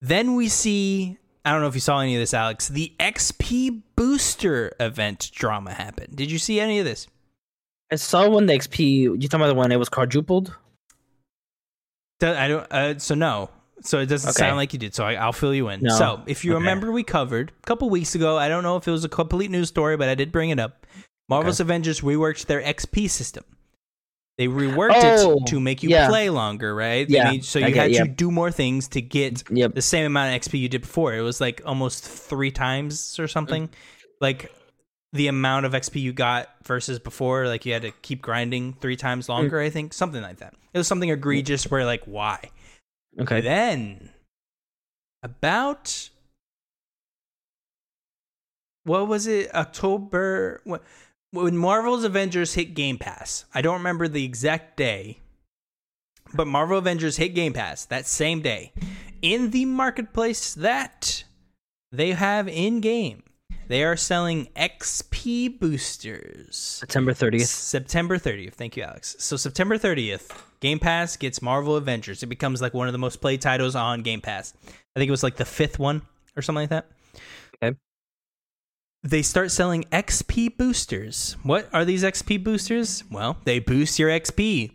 [0.02, 3.82] Then we see, I don't know if you saw any of this, Alex, the XP
[3.96, 6.16] booster event drama happened.
[6.16, 7.06] Did you see any of this?
[7.92, 8.78] I saw one the XP.
[8.80, 10.54] You talking about the one that was quadrupled?
[12.22, 12.66] I don't.
[12.72, 13.50] Uh, so no.
[13.82, 14.38] So it doesn't Okay.
[14.38, 14.94] sound like you did.
[14.94, 15.82] So I, I'll fill you in.
[15.82, 15.96] No.
[15.96, 16.58] So if you Okay.
[16.60, 18.38] remember, we covered a couple weeks ago.
[18.38, 20.58] I don't know if it was a complete news story, but I did bring it
[20.58, 20.86] up.
[21.28, 23.44] Marvel's Avengers reworked their XP system.
[24.36, 26.08] They reworked Oh, it to make you yeah.
[26.08, 27.06] play longer, right?
[27.08, 28.02] They Yeah, made- so you get- had yeah.
[28.02, 29.74] to do more things to get Yep.
[29.74, 31.14] the same amount of XP you did before.
[31.14, 33.70] It was like almost three times or something.
[34.20, 34.52] Like
[35.12, 38.96] the amount of XP you got versus before, like you had to keep grinding three
[38.96, 39.28] times mm.
[39.30, 39.92] longer, I think.
[39.94, 40.54] Something like that.
[40.72, 42.50] It was something egregious where like why?
[43.20, 43.40] Okay.
[43.40, 44.10] Then
[45.22, 46.10] about
[48.82, 49.54] what was it?
[49.54, 50.60] October
[51.34, 53.44] when Marvel's Avengers hit Game Pass.
[53.54, 55.18] I don't remember the exact day,
[56.32, 58.72] but Marvel Avengers hit Game Pass that same day.
[59.20, 61.24] In the marketplace that
[61.90, 63.22] they have in game,
[63.68, 66.56] they are selling XP boosters.
[66.80, 67.46] September 30th.
[67.46, 68.52] September 30th.
[68.52, 69.16] Thank you, Alex.
[69.18, 70.30] So September 30th,
[70.60, 72.22] Game Pass gets Marvel Avengers.
[72.22, 74.52] It becomes like one of the most played titles on Game Pass.
[74.66, 76.02] I think it was like the fifth one
[76.36, 76.90] or something like that.
[77.62, 77.76] Okay.
[79.04, 81.36] They start selling XP boosters.
[81.42, 83.04] What are these XP boosters?
[83.10, 84.72] Well, they boost your XP.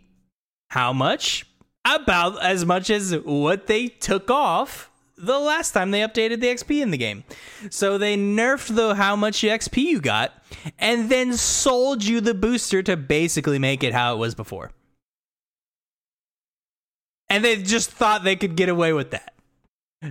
[0.70, 1.46] How much?
[1.84, 6.80] About as much as what they took off the last time they updated the XP
[6.80, 7.24] in the game.
[7.70, 10.32] So they nerfed the how much XP you got
[10.78, 14.70] and then sold you the booster to basically make it how it was before.
[17.28, 19.34] And they just thought they could get away with that.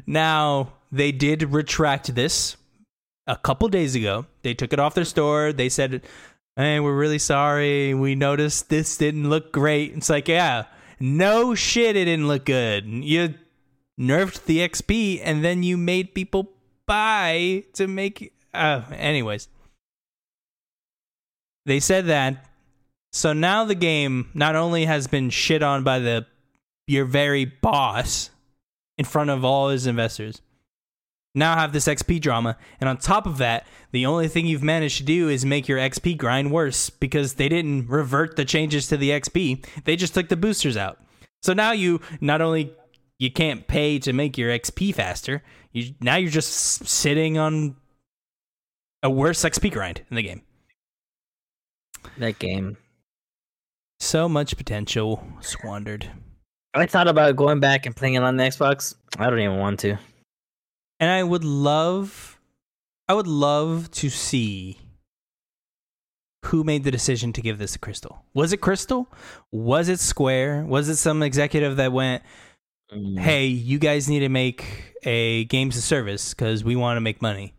[0.05, 2.57] Now, they did retract this
[3.29, 4.25] a couple days ago.
[4.41, 5.53] They took it off their store.
[5.53, 6.01] They said,
[6.55, 7.93] Hey, we're really sorry.
[7.93, 9.93] We noticed this didn't look great.
[9.93, 10.65] It's like, yeah,
[10.99, 12.85] no shit, it didn't look good.
[12.85, 13.35] You
[13.97, 16.51] nerfed the XP and then you made people
[16.85, 18.33] buy to make.
[18.53, 19.47] Uh, anyways,
[21.65, 22.45] they said that.
[23.13, 26.25] So now the game not only has been shit on by the
[26.87, 28.31] your very boss
[28.97, 30.41] in front of all his investors,
[31.35, 34.97] now have this XP drama, and on top of that, the only thing you've managed
[34.97, 38.97] to do is make your XP grind worse because they didn't revert the changes to
[38.97, 40.99] the XP; they just took the boosters out.
[41.41, 42.73] So now you not only
[43.19, 45.43] you can't pay to make your XP faster.
[45.71, 47.75] You now you're just sitting on
[49.03, 50.41] a worse XP grind in the game.
[52.17, 52.77] That game.
[53.99, 56.09] So much potential squandered.
[56.73, 58.95] I thought about going back and playing it on the Xbox.
[59.17, 59.97] I don't even want to.
[60.99, 62.39] And I would love
[63.07, 64.77] I would love to see
[66.45, 68.23] who made the decision to give this to Crystal.
[68.33, 69.07] Was it Crystal?
[69.51, 70.65] Was it Square?
[70.65, 72.23] Was it some executive that went,
[72.93, 73.19] mm.
[73.19, 77.21] hey, you guys need to make a games of service because we want to make
[77.21, 77.53] money.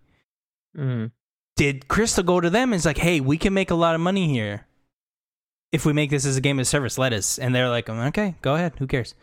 [0.76, 1.10] Mm.
[1.56, 4.00] Did Crystal go to them and it's like, hey, we can make a lot of
[4.00, 4.66] money here
[5.72, 6.96] if we make this as a game of service?
[6.96, 7.38] Let us.
[7.38, 8.74] And they're like, okay, go ahead.
[8.78, 9.14] Who cares?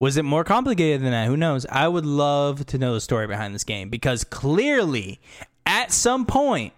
[0.00, 1.26] Was it more complicated than that?
[1.26, 1.64] Who knows?
[1.66, 5.20] I would love to know the story behind this game because clearly,
[5.64, 6.74] at some point,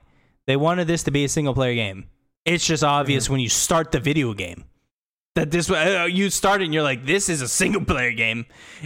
[0.47, 2.09] they wanted this to be a single player game.
[2.45, 3.31] It's just obvious mm.
[3.31, 4.64] when you start the video game
[5.39, 8.45] that this uh, you start and you're like this is a single player game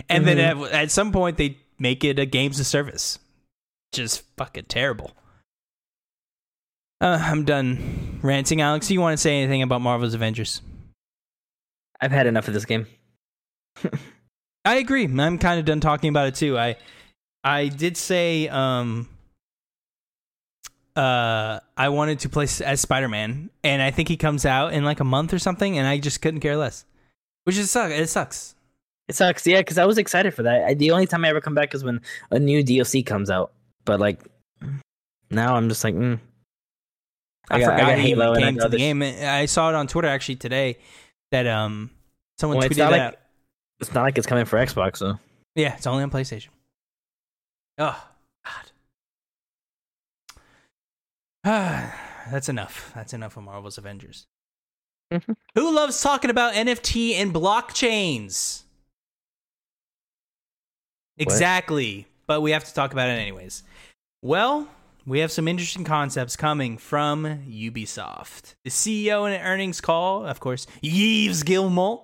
[0.09, 0.37] and mm-hmm.
[0.37, 3.19] then at, at, some point they make it a games of service
[3.93, 5.13] just fucking terrible
[7.01, 10.61] uh, i'm done ranting alex do you want to say anything about marvel's avengers
[12.03, 12.87] i've had enough of this game
[14.65, 16.77] i agree i'm kind of done talking about it too i
[17.45, 19.09] i did say um
[20.97, 24.85] uh I wanted to play as Spider Man, and I think he comes out in
[24.85, 26.85] like a month or something, and I just couldn't care less.
[27.45, 27.91] Which is suck.
[27.91, 28.55] It sucks.
[29.09, 30.65] It sucks, yeah, because I was excited for that.
[30.65, 32.01] I, the only time I ever come back is when
[32.31, 33.53] a new DLC comes out.
[33.85, 34.21] But like
[35.31, 36.21] now, I'm just like, mm.
[37.51, 39.03] I, I got, forgot I Halo came to the game.
[39.03, 40.79] I saw it on Twitter actually today
[41.33, 41.91] that um
[42.39, 42.91] someone well, tweeted that.
[42.91, 43.19] Like,
[43.83, 45.19] it's not like it's coming for Xbox, though.
[45.55, 46.49] yeah, it's only on PlayStation.
[47.79, 48.03] Oh
[48.45, 48.71] God.
[51.45, 51.99] Ah,
[52.31, 52.93] That's enough.
[52.95, 54.27] That's enough of Marvel's Avengers.
[55.13, 55.33] Mm-hmm.
[55.57, 58.63] Who loves talking about NFT and blockchains?
[61.17, 61.27] What?
[61.27, 62.07] Exactly.
[62.27, 63.65] But we have to talk about it anyways.
[64.23, 64.69] Well,
[65.05, 68.55] we have some interesting concepts coming from Ubisoft.
[68.65, 72.01] The CEO in an earnings call, of course, Yves Guillemot,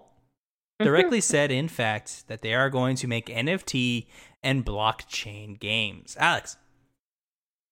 [0.78, 4.06] directly said, in fact, that they are going to make NFT
[4.42, 6.16] and blockchain games.
[6.18, 6.56] Alex,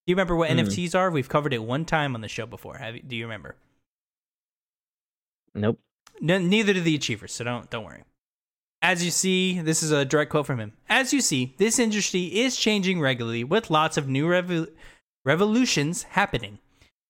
[0.07, 0.61] do you remember what mm.
[0.61, 1.11] NFTs are?
[1.11, 2.77] We've covered it one time on the show before.
[2.79, 3.57] Have you, do you remember?
[5.55, 5.81] Nope.
[6.21, 8.05] No, neither do the achievers, so don't don't worry.
[8.83, 10.73] As you see, this is a direct quote from him.
[10.89, 14.71] As you see, this industry is changing regularly with lots of new revo-
[15.25, 16.59] revolutions happening.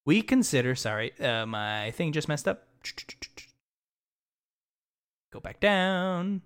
[0.07, 2.67] We consider, sorry, uh, my thing just messed up.
[5.37, 6.41] Go back down.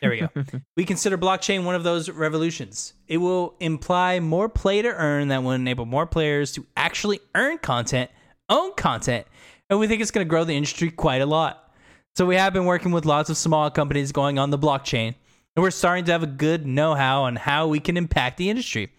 [0.00, 0.28] There we go.
[0.78, 2.94] we consider blockchain one of those revolutions.
[3.06, 7.58] It will imply more play to earn that will enable more players to actually earn
[7.58, 8.10] content,
[8.48, 9.26] own content,
[9.68, 11.70] and we think it's going to grow the industry quite a lot.
[12.16, 15.14] So we have been working with lots of small companies going on the blockchain,
[15.54, 18.90] and we're starting to have a good know-how on how we can impact the industry.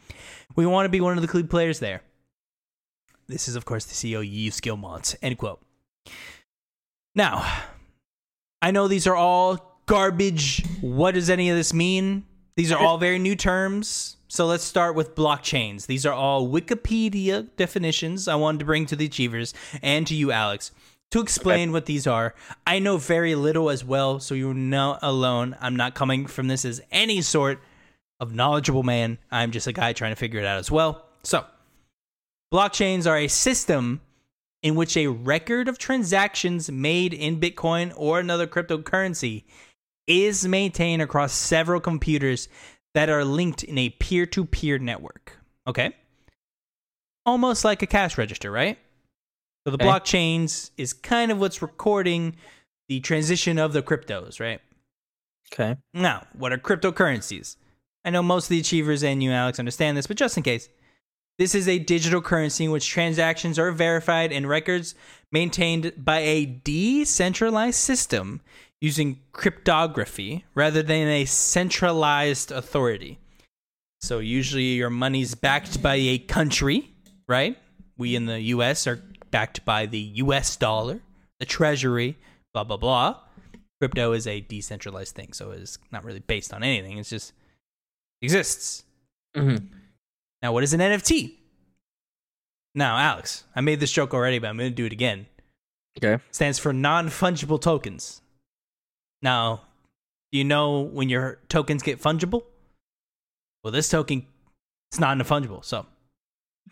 [0.56, 2.04] We want to be one of the key players there.
[3.28, 5.16] This is, of course, the CEO Yves Guillemot.
[5.24, 5.64] End quote.
[7.16, 7.52] Now,
[8.62, 10.66] I know these are all garbage.
[10.82, 12.26] What does any of this mean?
[12.56, 14.18] These are all very new terms.
[14.28, 15.88] So let's start with blockchains.
[15.88, 20.32] These are all Wikipedia definitions I wanted to bring to the achievers and to you,
[20.32, 20.72] Alex,
[21.12, 22.36] to explain what these are.
[22.68, 25.56] I know very little as well, so you're not alone.
[25.60, 27.60] I'm not coming from this as any sort
[28.20, 29.18] of knowledgeable man.
[29.32, 31.06] I'm just a guy trying to figure it out as well.
[31.24, 31.46] So,
[32.54, 34.02] blockchains are a system
[34.62, 39.44] in which a record of transactions made in Bitcoin or another cryptocurrency
[40.08, 42.50] is maintained across several computers
[42.94, 45.38] that are linked in a peer to peer network.
[45.68, 45.96] Okay?
[47.26, 48.78] Almost like a cash register, right?
[49.66, 49.86] So the Okay.
[49.86, 52.36] blockchains is kind of what's recording
[52.88, 54.62] the transition of the cryptos, right?
[55.54, 55.78] Okay.
[55.94, 57.56] Now, what are cryptocurrencies?
[58.04, 60.70] I know most of the achievers and you, Alex, understand this, but just in case,
[61.40, 64.94] this is a digital currency in which transactions are verified and records
[65.32, 68.42] maintained by a decentralized system
[68.80, 73.18] using cryptography rather than a centralized authority.
[74.02, 76.94] So, usually your money's backed by a country,
[77.28, 77.58] right?
[77.98, 81.02] We in the US are backed by the US dollar,
[81.40, 82.18] the treasury,
[82.54, 83.16] blah, blah, blah
[83.80, 86.98] crypto is a decentralized thing, so it's not really based on anything.
[86.98, 87.34] It's just
[88.22, 88.84] exists.
[89.36, 89.66] Mm-hmm.
[90.42, 91.34] Now, what is an NFT?
[92.76, 95.26] Now, Alex, I made this joke already, but I'm going to do it again.
[95.98, 96.24] Okay.
[96.32, 98.22] stands for non fungible tokens.
[99.22, 99.62] Now,
[100.32, 102.44] do you know when your tokens get fungible?
[103.64, 104.26] Well, this token
[104.92, 105.86] it's not fungible, so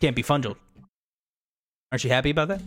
[0.00, 0.56] can't be fungible.
[1.92, 2.62] Aren't you happy about that?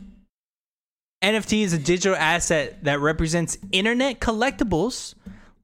[1.24, 5.14] NFT is a digital asset that represents internet collectibles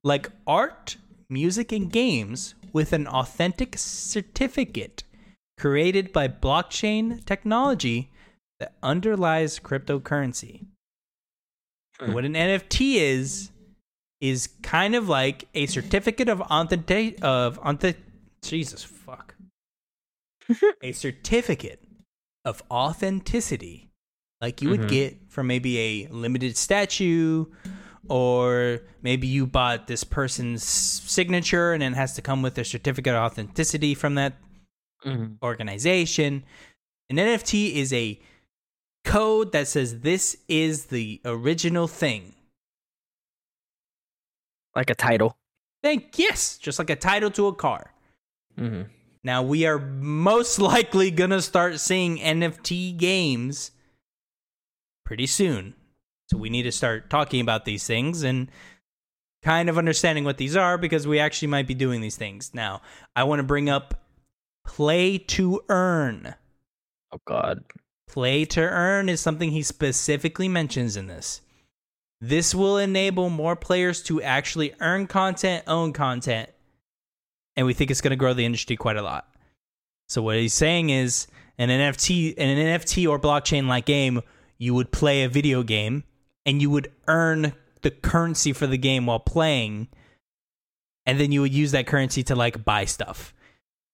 [0.03, 0.97] like art,
[1.29, 5.03] music, and games with an authentic certificate
[5.57, 8.11] created by blockchain technology
[8.59, 10.65] that underlies cryptocurrency.
[11.99, 12.13] Hmm.
[12.13, 13.51] What an NFT is
[14.19, 17.97] is kind of like a certificate of authentic of authentic
[18.43, 19.35] Jesus fuck.
[20.83, 21.81] a certificate
[22.45, 23.89] of authenticity
[24.39, 24.89] like you would Mhm.
[24.89, 27.45] get from maybe a limited statue
[28.07, 33.13] or maybe you bought this person's signature and it has to come with a certificate
[33.13, 34.33] of authenticity from that
[35.05, 35.43] Mm-hmm.
[35.43, 36.43] organization.
[37.09, 38.19] An NFT is a
[39.05, 42.33] code that says this is the original thing.
[44.75, 45.37] Like a title.
[45.83, 47.93] Thank yes, just like a title to a car.
[48.59, 48.83] Mm-hmm.
[49.23, 53.71] Now we are most likely gonna start seeing NFT games
[55.05, 55.75] pretty soon.
[56.29, 58.51] So we need to start talking about these things and
[59.43, 62.53] kind of understanding what these are because we actually might be doing these things.
[62.53, 62.81] Now,
[63.15, 64.06] I want to bring up
[64.67, 66.35] play to earn.
[67.11, 67.63] Oh God.
[68.07, 71.41] Play to earn is something he specifically mentions in this.
[72.21, 76.49] This will enable more players to actually earn content, own content,
[77.55, 79.27] and we think it's going to grow the industry quite a lot.
[80.09, 84.21] So what he's saying is an NFT an NFT or blockchain like game,
[84.57, 86.03] you would play a video game
[86.45, 89.87] and you would earn the currency for the game while playing
[91.05, 93.33] and then you would use that currency to like buy stuff.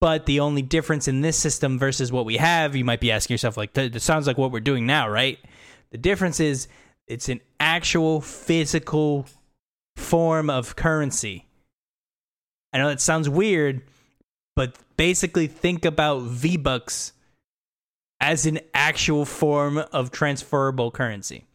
[0.03, 3.35] But the only difference in this system versus what we have, you might be asking
[3.35, 5.39] yourself, like, that sounds like what we're doing now, right?
[5.91, 6.67] The difference is
[7.07, 9.27] it's an actual physical
[9.95, 11.47] form of currency.
[12.73, 13.81] I know that sounds weird,
[14.57, 17.13] but basically think about V Bucks
[18.19, 21.45] as an actual form of transferable currency.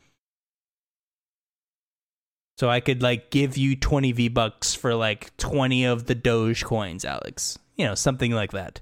[2.56, 6.64] So I could like give you 20 V bucks for like 20 of the Doge
[6.64, 7.58] coins, Alex.
[7.78, 8.80] You know, something like that.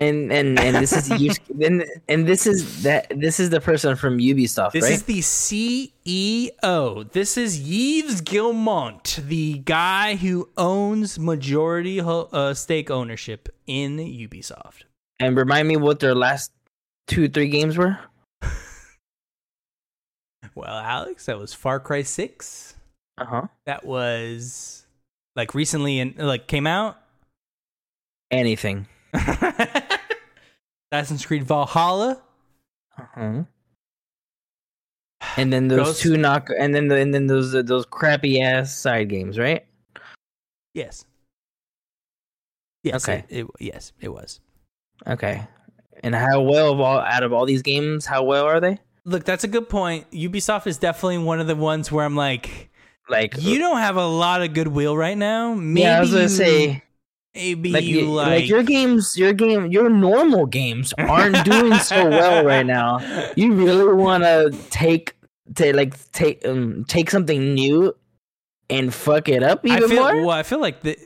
[0.00, 1.10] And and and this is
[1.60, 4.92] and and this is that this is the person from Ubisoft, This right?
[4.92, 7.10] is the CEO.
[7.10, 14.82] This is Yves Guillemot, the guy who owns majority ho- uh, stake ownership in Ubisoft.
[15.18, 16.52] and remind me what their last
[17.08, 17.98] two three games were.
[20.54, 22.74] Well, Alex, that was Far Cry 6.
[23.18, 23.42] Uh huh.
[23.66, 24.86] That was
[25.38, 26.98] like recently and like came out.
[28.30, 28.86] Anything.
[30.92, 32.20] Assassin's Creed Valhalla.
[32.98, 33.42] Uh huh.
[35.36, 38.76] And then those Ghost- two knock, and then the, and then those those crappy ass
[38.76, 39.64] side games, right?
[40.74, 41.04] Yes.
[42.82, 43.08] Yes.
[43.08, 43.24] Okay.
[43.28, 44.40] It, it- yes, it was.
[45.06, 45.46] Okay.
[46.02, 48.78] And how well of all out of all these games, how well are they?
[49.04, 50.10] Look, that's a good point.
[50.10, 52.68] Ubisoft is definitely one of the ones where I'm like,
[53.08, 55.54] Like you don't have a lot of goodwill right now.
[55.54, 56.82] Maybe yeah, I was gonna say
[57.34, 61.74] maybe like, you you- like, like your games, your game, your normal games aren't doing
[61.78, 62.98] so well right now.
[63.36, 65.14] You really want to take
[65.54, 67.94] to like take um take something new
[68.68, 70.16] and fuck it up even I feel, more.
[70.26, 70.98] Well, I feel like the,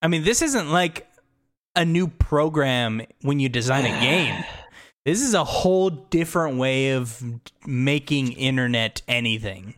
[0.00, 1.06] I mean, this isn't like
[1.76, 4.42] a new program when you design a game.
[5.04, 7.22] This is a whole different way of
[7.66, 9.74] making internet anything.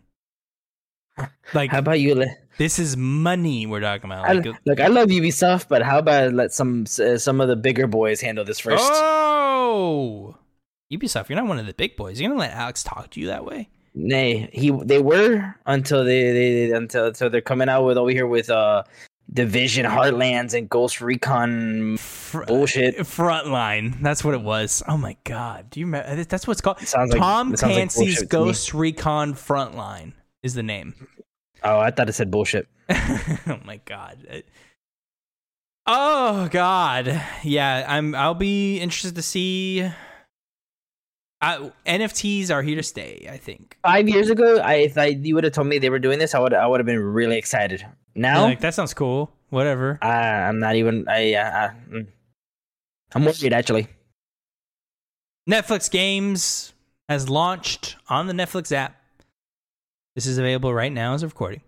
[1.53, 2.25] Like How about you?
[2.57, 4.27] This is money we're talking about.
[4.27, 7.55] I, Like, look, I love Ubisoft, but how about let some uh, some of the
[7.55, 8.83] bigger boys handle this first?
[8.83, 10.35] oh,
[10.91, 12.19] Ubisoft, you're not one of the big boys.
[12.19, 13.69] You're gonna let Alex talk to you that way?
[13.93, 18.27] Nay, he they were until they, they until until they're coming out with over here
[18.27, 18.83] with uh
[19.31, 22.95] Division Heartlands and Ghost Recon Fr- bullshit.
[22.99, 24.01] Frontline.
[24.01, 24.81] That's what it was.
[24.87, 25.69] Oh my god.
[25.69, 26.23] Do you remember?
[26.23, 26.81] That's what's called.
[26.81, 28.27] It sounds Tom like Clancy's me.
[28.27, 30.13] Ghost Recon Frontline
[30.43, 30.93] is the name.
[31.63, 32.67] Oh, I thought it said bullshit.
[32.89, 34.43] oh my god.
[35.85, 37.21] Oh god.
[37.43, 38.15] Yeah, I'm.
[38.15, 39.89] I'll be interested to see.
[41.39, 43.27] I, NFTs are here to stay.
[43.31, 43.77] I think.
[43.83, 46.33] Five years ago, I if I, you would have told me they were doing this,
[46.35, 47.85] I would I would have been really excited.
[48.15, 49.31] Now, Like that sounds cool.
[49.49, 49.99] Whatever.
[50.01, 51.07] I, I'm not even.
[51.07, 52.07] I, uh, uh, mm.
[53.13, 53.87] I'm worried actually.
[55.49, 56.73] Netflix Games
[57.07, 58.96] has launched on the Netflix app.
[60.17, 61.61] This is available right now as a recording.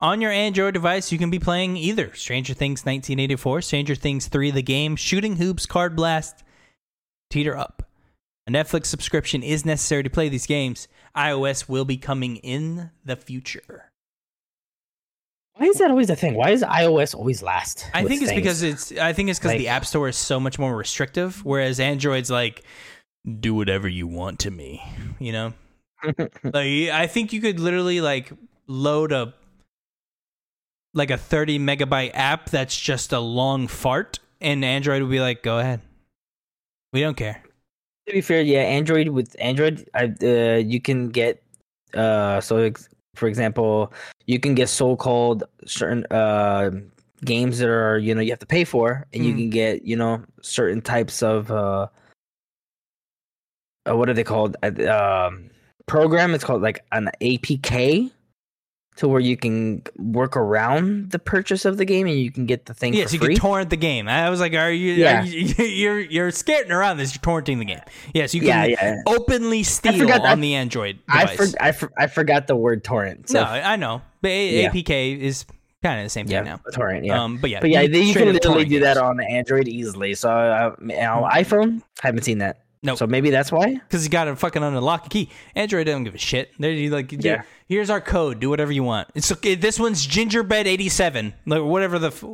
[0.00, 4.50] On your Android device, you can be playing either Stranger Things 1984, Stranger Things 3
[4.50, 6.42] the game, Shooting Hoops, Card Blast,
[7.30, 7.88] Teeter Up.
[8.48, 10.88] A Netflix subscription is necessary to play these games.
[11.16, 13.92] iOS will be coming in the future.
[15.54, 16.34] Why is that always a thing?
[16.34, 17.88] Why is iOS always last?
[17.94, 18.42] I think it's things?
[18.42, 21.44] because it's I think it's because Like- the App Store is so much more restrictive,
[21.44, 22.64] whereas Android's like
[23.38, 24.82] do whatever you want to me,
[25.20, 25.54] you know?
[26.44, 28.32] Like I think you could literally like
[28.66, 29.34] load a
[30.94, 35.42] like a 30 megabyte app that's just a long fart and Android would be like
[35.42, 35.80] go ahead.
[36.92, 37.42] We don't care.
[38.06, 41.42] to be fair, yeah, Android with Android, I uh, you can get
[41.94, 43.92] uh so ex- for example,
[44.26, 46.70] you can get so-called certain uh
[47.24, 49.38] games that are you know you have to pay for, and you Mm.
[49.38, 51.88] can get you know certain types of uh,
[53.88, 54.56] uh what are they called?
[54.62, 55.50] Uh, um,
[55.86, 56.34] program.
[56.34, 58.10] It's called like an APK.
[58.98, 62.66] To where you can work around the purchase of the game and you can get
[62.66, 63.34] the thing Yes, for you free.
[63.34, 64.06] can torrent the game.
[64.06, 65.22] I was like, are you, Yeah.
[65.22, 67.80] are you you're you're skirting around this, you're torrenting the game.
[68.14, 69.02] Yes, you can yeah.
[69.08, 71.36] openly steal forgot on the Android I device.
[71.54, 73.30] for, I, for, I forgot the word torrent.
[73.30, 74.00] So no, I know.
[74.22, 74.70] But A- Yeah.
[74.70, 75.44] APK is
[75.82, 76.60] kind of the same yeah, thing now.
[76.72, 77.04] torrent.
[77.04, 77.20] Yeah.
[77.20, 80.14] Um, but yeah, But yeah, you, straight can literally do that on Android easily.
[80.14, 82.63] So uh, on iPhone, haven't seen that.
[82.84, 82.98] Nope.
[82.98, 83.72] So maybe that's why.
[83.74, 85.30] because he got to fucking unlock a key.
[85.54, 86.52] Android doesn't give a shit.
[86.58, 87.18] They're you like, yeah.
[87.22, 87.42] Yeah.
[87.66, 88.38] here's our code.
[88.40, 89.08] Do whatever you want.
[89.14, 89.54] It's okay.
[89.54, 91.32] This one's gingerbread eighty seven.
[91.46, 92.08] Like whatever the.
[92.08, 92.24] f-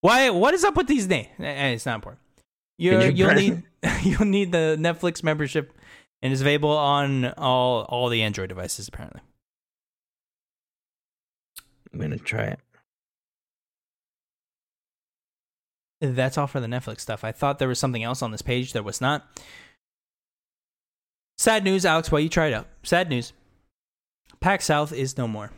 [0.00, 0.30] Why?
[0.30, 1.26] What is up with these names?
[1.40, 2.22] Eh, eh, It's not important.
[2.78, 3.62] You you'll need
[4.02, 5.72] you'll need the Netflix membership,
[6.22, 9.22] and it's available on all all the Android devices apparently.
[11.92, 12.60] I'm gonna try it.
[16.00, 17.24] That's all for the Netflix stuff.
[17.24, 18.72] I thought there was something else on this page.
[18.74, 19.26] There was not.
[21.38, 22.10] Sad news, Alex.
[22.10, 23.32] While you tried out, sad news.
[24.40, 25.50] PAX South is no more.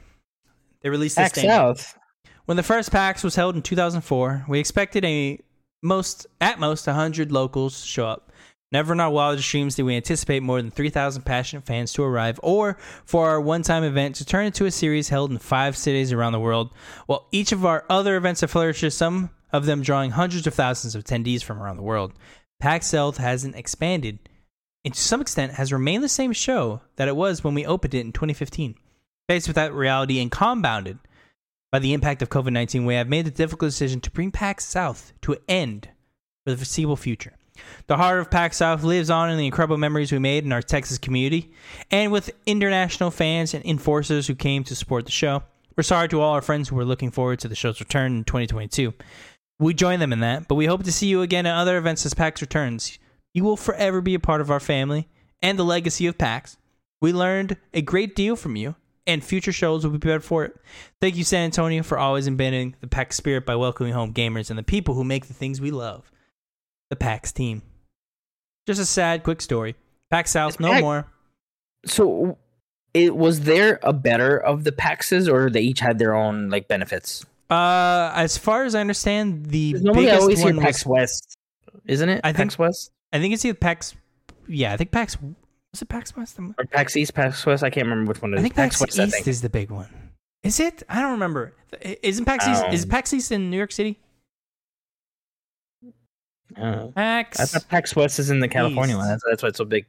[0.82, 1.78] They released this statement.
[1.78, 1.98] south.
[2.46, 5.38] When the first PAX was held in 2004, we expected a
[5.82, 8.32] most at most 100 locals to show up.
[8.70, 12.38] Never in our wildest dreams did we anticipate more than 3,000 passionate fans to arrive,
[12.42, 12.76] or
[13.06, 16.40] for our one-time event to turn into a series held in five cities around the
[16.40, 16.70] world.
[17.06, 20.94] While each of our other events have flourished, some of them drawing hundreds of thousands
[20.94, 22.12] of attendees from around the world,
[22.60, 24.18] PAX South hasn't expanded,
[24.84, 27.94] and to some extent has remained the same show that it was when we opened
[27.94, 28.74] it in 2015.
[29.28, 30.98] Faced with that reality and compounded
[31.70, 34.64] by the impact of COVID 19, we have made the difficult decision to bring PAX
[34.64, 35.88] South to an end
[36.44, 37.34] for the foreseeable future.
[37.88, 40.62] The heart of PAX South lives on in the incredible memories we made in our
[40.62, 41.52] Texas community
[41.90, 45.42] and with international fans and enforcers who came to support the show.
[45.76, 48.24] We're sorry to all our friends who were looking forward to the show's return in
[48.24, 48.94] 2022.
[49.60, 52.06] We join them in that, but we hope to see you again at other events
[52.06, 52.98] as PAX returns.
[53.38, 55.06] You will forever be a part of our family
[55.40, 56.56] and the legacy of PAX.
[57.00, 58.74] We learned a great deal from you,
[59.06, 60.56] and future shows will be better for it.
[61.00, 64.58] Thank you, San Antonio, for always embedding the PAX spirit by welcoming home gamers and
[64.58, 66.10] the people who make the things we love.
[66.90, 67.62] The PAX team.
[68.66, 69.76] Just a sad, quick story.
[70.10, 71.06] PAX South, no PAX- more.
[71.86, 72.38] So,
[72.92, 76.66] it was there a better of the PAXs, or they each had their own like
[76.66, 77.24] benefits?
[77.48, 81.36] Uh, as far as I understand, the Normally, I biggest always hear PAX was, West,
[81.86, 82.20] isn't it?
[82.24, 83.94] I think- PAX West I think it's either PAX.
[84.46, 85.16] Yeah, I think PAX.
[85.20, 86.38] Was it PAX West?
[86.38, 87.62] or PAX East, PAX West.
[87.62, 88.98] I can't remember which one it I think PAX, West.
[88.98, 89.26] East think.
[89.28, 89.88] is the big one.
[90.42, 90.82] Is it?
[90.88, 91.54] I don't remember.
[91.82, 92.64] Isn't PAX East?
[92.72, 93.98] Is Um, PAX East in New York City?
[96.54, 97.38] PAX.
[97.40, 98.98] I thought PAX West is in the California East.
[98.98, 99.08] one.
[99.08, 99.86] That's, that's why it's so big.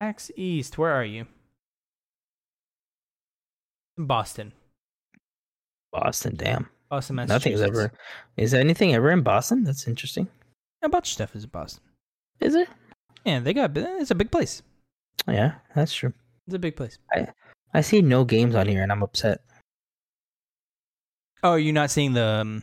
[0.00, 0.78] PAX East.
[0.78, 1.26] Where are you?
[3.96, 4.52] In Boston.
[5.92, 6.68] Boston, damn.
[6.90, 7.60] Boston, Massachusetts.
[7.60, 7.92] Nothing's ever.
[8.36, 9.64] Is there anything ever in Boston?
[9.64, 10.28] That's interesting.
[10.82, 11.82] A bunch of stuff is in Boston.
[12.40, 12.68] Is it?
[13.24, 13.72] Yeah, they got.
[13.76, 14.62] It's a big place.
[15.26, 16.12] Yeah, that's true.
[16.46, 16.98] It's a big place.
[17.12, 17.28] I
[17.74, 19.40] I see no games on here, and I'm upset.
[21.42, 22.24] Oh, you're you not seeing the?
[22.24, 22.62] Um,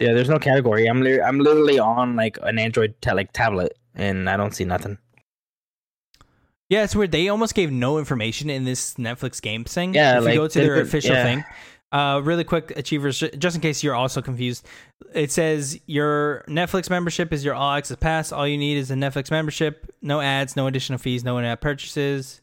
[0.00, 0.86] Yeah, there's no category.
[0.86, 4.64] I'm li- I'm literally on like an Android ta- like tablet, and I don't see
[4.64, 4.98] nothing.
[6.68, 7.12] yeah, it's weird.
[7.12, 9.94] They almost gave no information in this Netflix game thing.
[9.94, 11.24] Yeah, if like, you go to their official yeah.
[11.24, 11.44] thing.
[11.90, 14.66] Uh, really quick, achievers, just in case you're also confused.
[15.14, 18.30] It says your Netflix membership is your all access pass.
[18.30, 19.90] All you need is a Netflix membership.
[20.02, 22.42] No ads, no additional fees, no in-app purchases.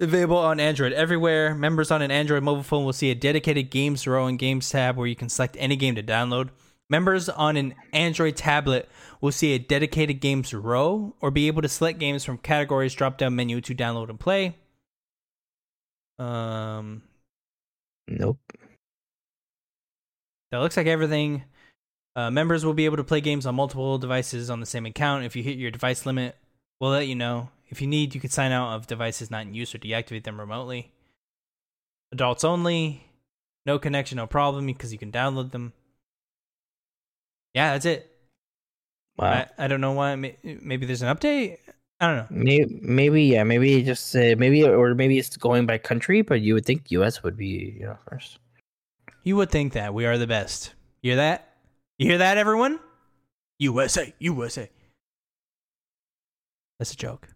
[0.00, 1.54] Available on Android everywhere.
[1.54, 4.96] Members on an Android mobile phone will see a dedicated Games Row and Games tab
[4.96, 6.48] where you can select any game to download.
[6.90, 8.88] Members on an Android tablet
[9.20, 13.16] will see a dedicated Games Row or be able to select games from categories drop
[13.16, 14.56] down menu to download and play.
[16.18, 17.02] Um,
[18.08, 18.38] Nope.
[20.50, 21.44] that looks like everything.
[22.16, 25.24] Uh, members will be able to play games on multiple devices on the same account.
[25.24, 26.36] If you hit your device limit,
[26.80, 27.48] we'll let you know.
[27.68, 30.38] If you need, you can sign out of devices not in use or deactivate them
[30.38, 30.92] remotely.
[32.12, 33.04] Adults only.
[33.66, 35.72] No connection, no problem because you can download them.
[37.54, 38.10] Yeah, that's it.
[39.16, 39.28] Wow.
[39.58, 40.14] I, I don't know why.
[40.14, 41.58] Maybe there's an update.
[42.04, 42.26] I don't know.
[42.30, 46.52] Maybe, maybe, yeah, maybe just uh, maybe, or maybe it's going by country, but you
[46.54, 47.22] would think U.S.
[47.22, 48.38] would be, you know, first.
[49.22, 50.74] You would think that we are the best.
[51.02, 51.54] You hear that?
[51.98, 52.78] You hear that, everyone?
[53.58, 54.68] USA, USA.
[56.78, 57.28] That's a joke.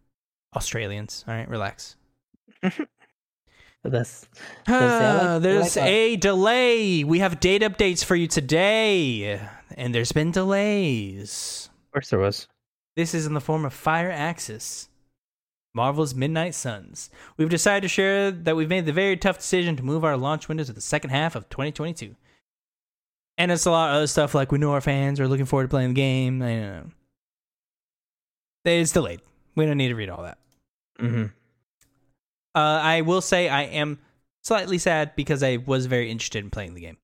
[0.55, 1.25] Australians.
[1.27, 1.97] All right, relax.
[2.62, 2.77] That's
[3.87, 4.27] Does
[4.66, 7.05] that like- Ah, I there's like a delay.
[7.05, 9.41] We have date updates for you today,
[9.77, 11.71] and there's been delays.
[11.87, 12.49] of course there was.
[12.99, 14.89] This is in the form of Firaxis,
[15.73, 17.11] Marvel's Midnight Suns.
[17.37, 20.49] We've decided to share that we've made the very tough decision to move our launch
[20.49, 22.17] window to the second half of 2022.
[23.37, 25.63] And it's a lot of other stuff like we know our fans are looking forward
[25.63, 26.43] to playing the game.
[26.43, 26.85] I know.
[28.65, 29.21] It's delayed.
[29.55, 30.39] We don't need to read all that.
[30.99, 31.27] Mm-hmm.
[32.57, 34.01] Uh, I will say I am
[34.43, 36.97] slightly sad because I was very interested in playing the game.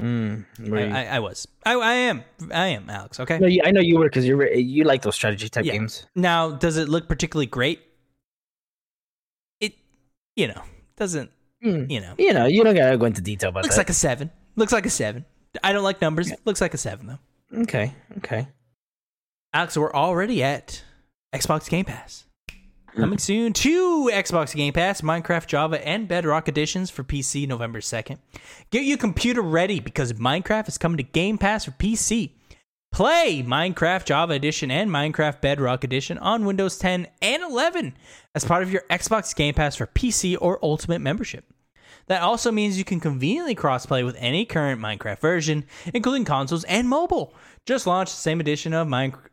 [0.00, 1.48] Mm, I, I, I was.
[1.66, 2.22] I, I am.
[2.52, 3.18] I am, Alex.
[3.18, 3.38] Okay.
[3.38, 5.72] no, you, I know you were because you are you like those strategy type Yeah.
[5.72, 6.06] games.
[6.14, 7.80] Now, does it look particularly great?
[9.60, 9.74] It,
[10.36, 10.62] you know,
[10.96, 11.30] doesn't.
[11.64, 11.90] Mm.
[11.90, 13.62] You know, You know, you don't gotta go into detail about it.
[13.64, 13.80] looks that.
[13.80, 14.30] like a seven.
[14.54, 15.24] Looks like a seven.
[15.64, 16.30] I don't like numbers.
[16.44, 17.62] Looks like a seven though.
[17.62, 18.46] okay, okay.
[19.52, 20.84] Alex, we're already at
[21.34, 22.24] Xbox Game Pass.
[22.98, 28.18] Coming soon to Xbox Game Pass, Minecraft Java and Bedrock editions for PC November 2nd.
[28.72, 32.32] Get your computer ready because Minecraft is coming to Game Pass for PC.
[32.90, 37.96] Play Minecraft Java Edition and Minecraft Bedrock Edition on Windows 10 and 11
[38.34, 41.44] as part of your Xbox Game Pass for PC or Ultimate membership.
[42.08, 46.88] That also means you can conveniently crossplay with any current Minecraft version, including consoles and
[46.88, 47.32] mobile.
[47.64, 49.28] Just launch the same edition of Minecraft.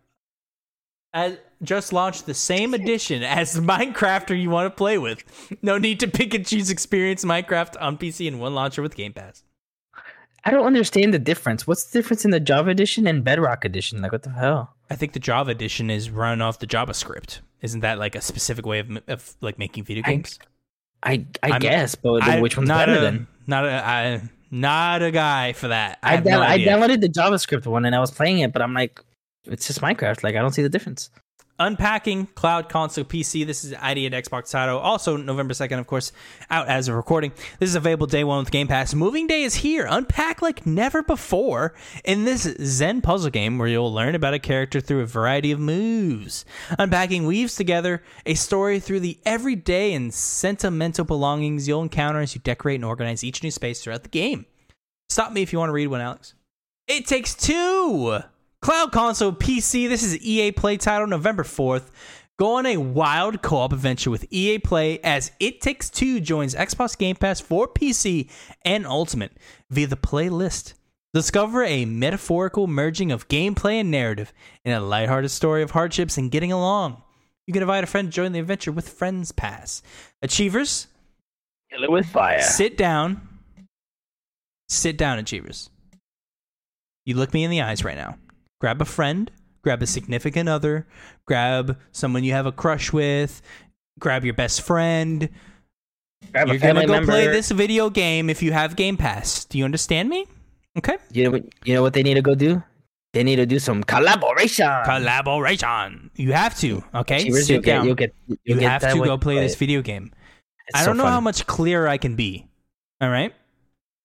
[1.15, 1.37] As,
[1.67, 5.23] just launched the same edition as Minecrafter you want to play with.
[5.61, 9.13] No need to pick and choose experience Minecraft on PC in one launcher with Game
[9.13, 9.43] Pass.
[10.43, 11.65] I don't understand the difference.
[11.65, 14.01] What's the difference in the Java edition and Bedrock edition?
[14.01, 14.75] Like, what the hell?
[14.91, 17.39] I think the Java edition is run off the JavaScript.
[17.61, 20.37] Isn't that like a specific way of, of like making video games?
[21.01, 23.27] I I I'm- guess, but I- which one's not better a, then?
[23.47, 25.97] Not a, I, not a guy for that.
[26.03, 28.61] I, I, down- no I downloaded the JavaScript one and I was playing it, but
[28.61, 28.99] I'm like,
[29.45, 30.23] it's just Minecraft.
[30.23, 31.09] Like, I don't see the difference.
[31.57, 33.45] Unpacking Cloud Console PC.
[33.45, 34.77] This is ID at Xbox title.
[34.77, 36.11] Also, November 2nd, of course,
[36.49, 37.31] out as of recording.
[37.59, 38.93] This is available day one with Game Pass.
[38.93, 39.87] Moving Day is here.
[39.89, 44.81] Unpack like never before in this Zen puzzle game where you'll learn about a character
[44.81, 46.43] through a variety of moves.
[46.77, 52.41] Unpacking weaves together a story through the everyday and sentimental belongings you'll encounter as you
[52.41, 54.45] decorate and organize each new space throughout the game.
[55.07, 56.33] Stop me if you want to read one, Alex.
[56.87, 58.19] It Takes Two!
[58.65, 59.87] Cloud Console PC.
[59.87, 61.91] This is EA Play title November 4th.
[62.39, 66.55] Go on a wild co op adventure with EA Play as It Takes Two joins
[66.55, 68.27] Xbox Game Pass for PC
[68.63, 69.33] and Ultimate
[69.69, 70.73] via the playlist.
[71.13, 76.31] Discover a metaphorical merging of gameplay and narrative in a lighthearted story of hardships and
[76.31, 77.03] getting along.
[77.45, 79.83] You can invite a friend to join the adventure with Friends Pass.
[80.23, 80.87] Achievers,
[81.71, 82.41] Kill it with fire.
[82.41, 83.29] sit down.
[84.69, 85.69] Sit down, Achievers.
[87.05, 88.17] You look me in the eyes right now.
[88.65, 89.29] Grab a friend,
[89.61, 90.87] grab a significant other,
[91.27, 93.43] grab someone you have a crush with,
[93.99, 95.29] grab your best friend.
[96.31, 97.11] Grab a You're gonna go member.
[97.11, 99.45] play this video game if you have Game Pass.
[99.45, 100.25] Do you understand me?
[100.79, 100.97] Okay.
[101.11, 102.63] You know, what, you know what they need to go do?
[103.13, 104.67] They need to do some collaboration.
[104.83, 106.09] Collaboration.
[106.15, 106.83] You have to.
[106.95, 107.17] Okay.
[107.17, 107.85] Achievers, Sit you'll get, down.
[107.85, 110.11] you'll get, you'll you get have to go you play this video game.
[110.69, 111.11] It's I don't know fun.
[111.11, 112.47] how much clearer I can be.
[112.99, 113.31] All right.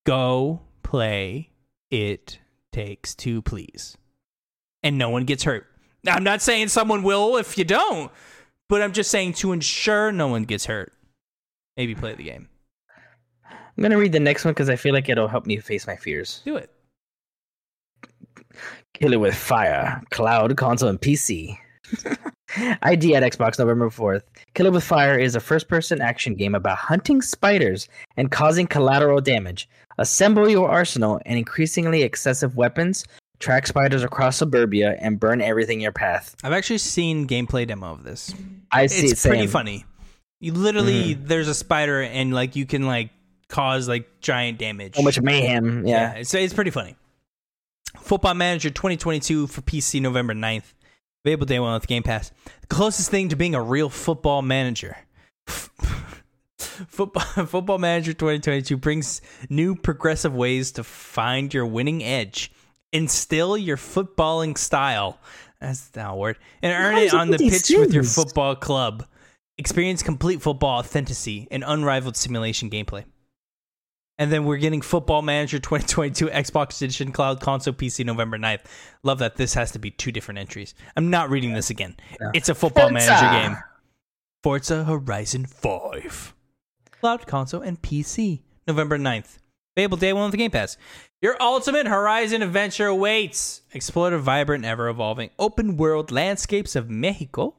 [0.05, 1.49] Go play
[1.91, 2.41] It
[2.73, 3.97] Takes Two, please.
[4.83, 5.67] And no one gets hurt.
[6.07, 8.11] I'm not saying someone will if you don't,
[8.69, 10.93] but I'm just saying to ensure no one gets hurt.
[11.77, 12.49] Maybe play the game.
[13.47, 15.97] I'm gonna read the next one because I feel like it'll help me face my
[15.97, 16.43] fears.
[16.45, 16.71] Do it.
[18.95, 21.57] Kill it with fire, cloud, console, and PC.
[22.83, 24.23] ID at Xbox November 4th.
[24.55, 28.67] Kill It With Fire is a first person action game about hunting spiders and causing
[28.67, 29.69] collateral damage.
[29.99, 33.05] Assemble your arsenal and increasingly excessive weapons,
[33.41, 36.37] track spiders across suburbia, and burn everything in your path.
[36.45, 38.33] I've actually seen gameplay demo of this.
[38.71, 39.85] I see It's it pretty funny.
[40.41, 41.27] You literally hmm.
[41.27, 43.11] there's a spider and like you can like
[43.49, 44.95] cause like giant damage.
[44.95, 45.87] So much mayhem.
[45.87, 46.21] Yeah, Yeah.
[46.21, 46.97] it's it's pretty funny.
[47.99, 50.73] Football Manager 2022 for PC November 9th.
[51.25, 52.31] Available day one with Game Pass.
[52.63, 54.97] The closest thing to being a real football manager.
[56.89, 62.53] Football, football Manager 2022 brings new progressive ways to find your winning edge,
[62.93, 65.19] instill your footballing style.
[65.61, 66.39] That's not a word.
[66.63, 69.07] And earn Why it is it on the with these pitch with your football club.
[69.59, 73.05] Experience complete football authenticity and unrivaled simulation gameplay.
[74.19, 78.61] And then we're getting Football Manager 2022 Xbox Edition Cloud Console PC November 9th.
[79.03, 80.75] Love that this has to be two different entries.
[80.95, 81.97] I'm not reading this again.
[82.21, 82.31] Yeah.
[82.35, 83.09] It's a Football Forza.
[83.09, 83.63] Manager game.
[84.43, 86.35] Forza Horizon 5.
[87.01, 89.39] Cloud Console and PC November 9th.
[89.75, 90.77] Available day one with the Game Pass.
[91.23, 93.61] Your ultimate Horizon adventure awaits.
[93.75, 97.57] Explore the vibrant, ever evolving open world landscapes of Mexico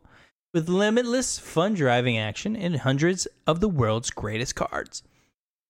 [0.51, 5.03] with limitless fun driving action and hundreds of the world's greatest cards.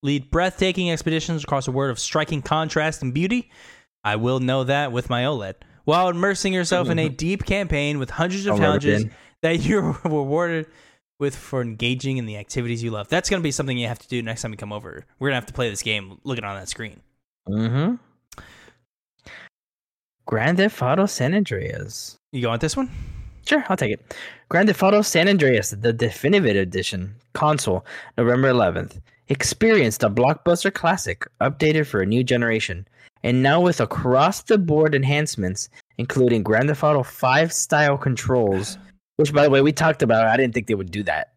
[0.03, 3.51] Lead breathtaking expeditions across a world of striking contrast and beauty.
[4.05, 5.55] I will know that with my OLED.
[5.83, 7.15] While immersing yourself in a mm-hmm.
[7.15, 9.05] deep campaign with hundreds of I'll challenges
[9.41, 10.67] that you're rewarded
[11.19, 13.09] with for engaging in the activities you love.
[13.09, 15.05] That's going to be something you have to do next time you come over.
[15.19, 17.01] We're going to have to play this game looking on that screen.
[17.49, 17.95] Mm-hmm.
[20.25, 22.17] Grand Theft Auto San Andreas.
[22.31, 22.89] You go with this one?
[23.45, 24.15] Sure, I'll take it.
[24.49, 27.85] Grand Theft Auto San Andreas, the definitive edition, console,
[28.17, 29.01] November 11th.
[29.27, 32.87] Experienced a blockbuster classic, updated for a new generation,
[33.23, 38.77] and now with across the board enhancements, including Grand Theft Auto 5 style controls,
[39.17, 40.27] which, by the way, we talked about.
[40.27, 41.33] I didn't think they would do that.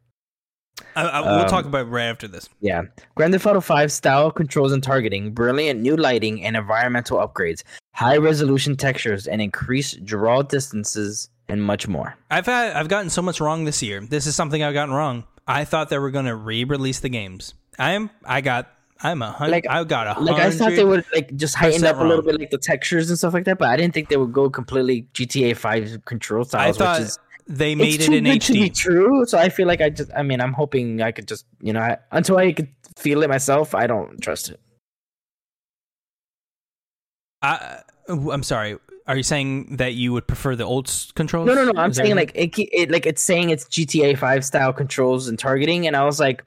[0.97, 2.49] I, I, we'll Um, talk about it right after this.
[2.61, 2.83] Yeah.
[3.15, 7.63] Grand Theft Auto 5 style controls and targeting, brilliant new lighting and environmental upgrades,
[7.93, 12.17] high resolution textures, and increased draw distances, and much more.
[12.31, 14.01] I've had I've gotten so much wrong this year.
[14.01, 15.25] This is something I've gotten wrong.
[15.47, 17.55] I thought they were going to re-release the games.
[17.79, 18.11] I am.
[18.25, 18.71] I got.
[19.03, 19.51] I'm a hundred.
[19.53, 20.33] Like- I got a hundred.
[20.33, 22.27] Like I thought they would like just heighten up a little wrong.
[22.27, 24.49] bit like the textures and stuff like that, but I didn't think they would go
[24.49, 28.71] completely GTA 5 control I thought which is, they made it in good to be
[28.71, 28.77] HD.
[28.77, 29.27] true.
[29.27, 31.81] So I feel like I just, I mean, I'm hoping I could just, you know,
[31.81, 34.61] I, until I could feel it myself, I don't trust it.
[37.43, 38.79] I, uh, I'm sorry.
[39.07, 41.47] Are you saying that you would prefer the old controls?
[41.47, 41.79] No, no, no.
[41.79, 45.39] I'm Is saying like it, it, like it's saying it's GTA 5 style controls and
[45.39, 46.43] targeting, and I was like,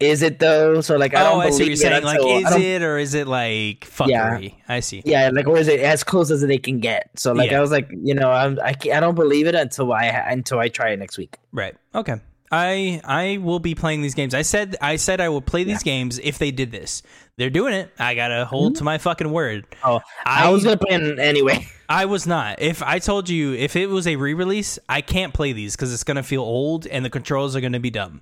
[0.00, 0.80] is it though?
[0.80, 2.04] So like, I oh, don't I see what believe you're saying.
[2.04, 4.50] Like, is it or is it like fuckery?
[4.50, 4.54] Yeah.
[4.68, 5.02] I see.
[5.04, 7.10] Yeah, like, or is it as close as they can get?
[7.16, 7.58] So like, Yeah.
[7.58, 10.68] I was like, you know, I'm, I I don't believe it until I until I
[10.68, 11.38] try it next week.
[11.52, 11.76] Right.
[11.94, 12.16] Okay.
[12.52, 14.34] I I will be playing these games.
[14.34, 17.02] I said I said I would play these games if they did this.
[17.36, 17.90] They're doing it.
[17.98, 19.66] I gotta hold to my fucking word.
[19.82, 21.66] Oh, I, I- was gonna play it anyway.
[21.88, 22.62] I was not.
[22.62, 26.04] If I told you if it was a re-release, I can't play these because it's
[26.04, 28.20] gonna feel old and the controls are gonna be dumb.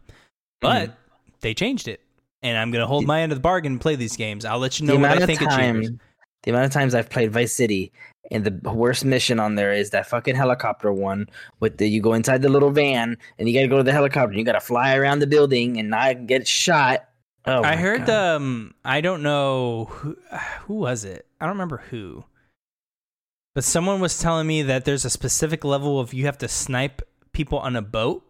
[0.60, 0.96] But Mm-hmm.
[1.42, 2.00] They changed it,
[2.42, 4.44] and I'm gonna hold my end of the bargain and play these games.
[4.44, 6.00] I'll let you know the what amount I of think of time,
[6.42, 7.92] the amount of times I've played Vice City,
[8.30, 11.28] and the worst mission on there is that fucking helicopter one
[11.60, 14.30] with the you go inside the little van and you gotta go to the helicopter.
[14.30, 17.08] and You gotta fly around the building and not get shot.
[17.44, 18.36] Oh, I heard God.
[18.36, 20.16] um I don't know who
[20.66, 21.26] who was it?
[21.40, 22.24] I don't remember who.
[23.54, 27.02] But someone was telling me that there's a specific level of you have to snipe
[27.32, 28.24] people on a boat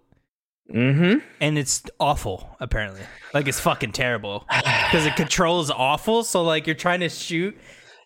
[0.71, 1.19] Mm-hmm.
[1.41, 3.03] and it's awful apparently.
[3.35, 4.47] Like it's fucking terrible
[4.91, 7.57] cuz the control is awful so like you're trying to shoot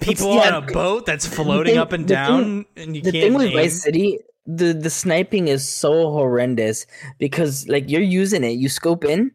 [0.00, 3.12] people yeah, on a boat that's floating thing- up and the down and you the
[3.12, 3.52] can't thing with aim.
[3.54, 6.86] Vice City, the the sniping is so horrendous
[7.18, 9.30] because like you're using it, you scope in,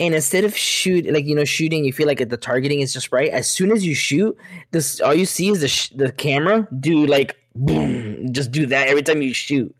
[0.00, 3.12] and instead of shoot like you know shooting, you feel like the targeting is just
[3.12, 3.30] right.
[3.30, 4.36] As soon as you shoot,
[4.72, 8.88] this all you see is the sh- the camera do like boom, just do that
[8.88, 9.74] every time you shoot,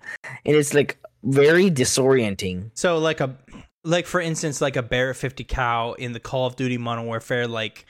[0.47, 2.71] and it's like very disorienting.
[2.75, 3.37] So like a
[3.83, 7.47] like for instance like a Barrett 50 cal in the Call of Duty Modern Warfare
[7.47, 7.85] like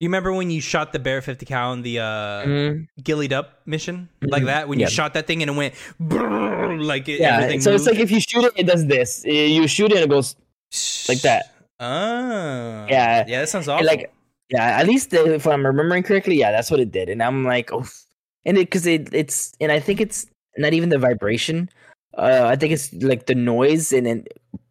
[0.00, 2.86] you remember when you shot the Barrett 50 cal in the uh Mhm.
[3.02, 4.46] ghillied up mission like Mhm.
[4.46, 4.86] that when Yeah.
[4.86, 5.74] you shot that thing and it went
[6.80, 9.24] like it, Yeah, everything so it's like if you shoot it, it does this.
[9.26, 10.36] Uh, You shoot it, it goes
[11.08, 11.52] Like that.
[11.80, 12.86] Oh.
[12.88, 13.24] Yeah.
[13.26, 13.86] Yeah, that sounds awful.
[13.86, 14.12] like
[14.50, 17.10] yeah, at least uh, if I'm remembering correctly, yeah, that's what it did.
[17.10, 17.86] And I'm like, oh,
[18.46, 20.26] and it because it it's and I think it's
[20.56, 21.68] not even the vibration.
[22.18, 24.24] Uh, I think it's like the noise and then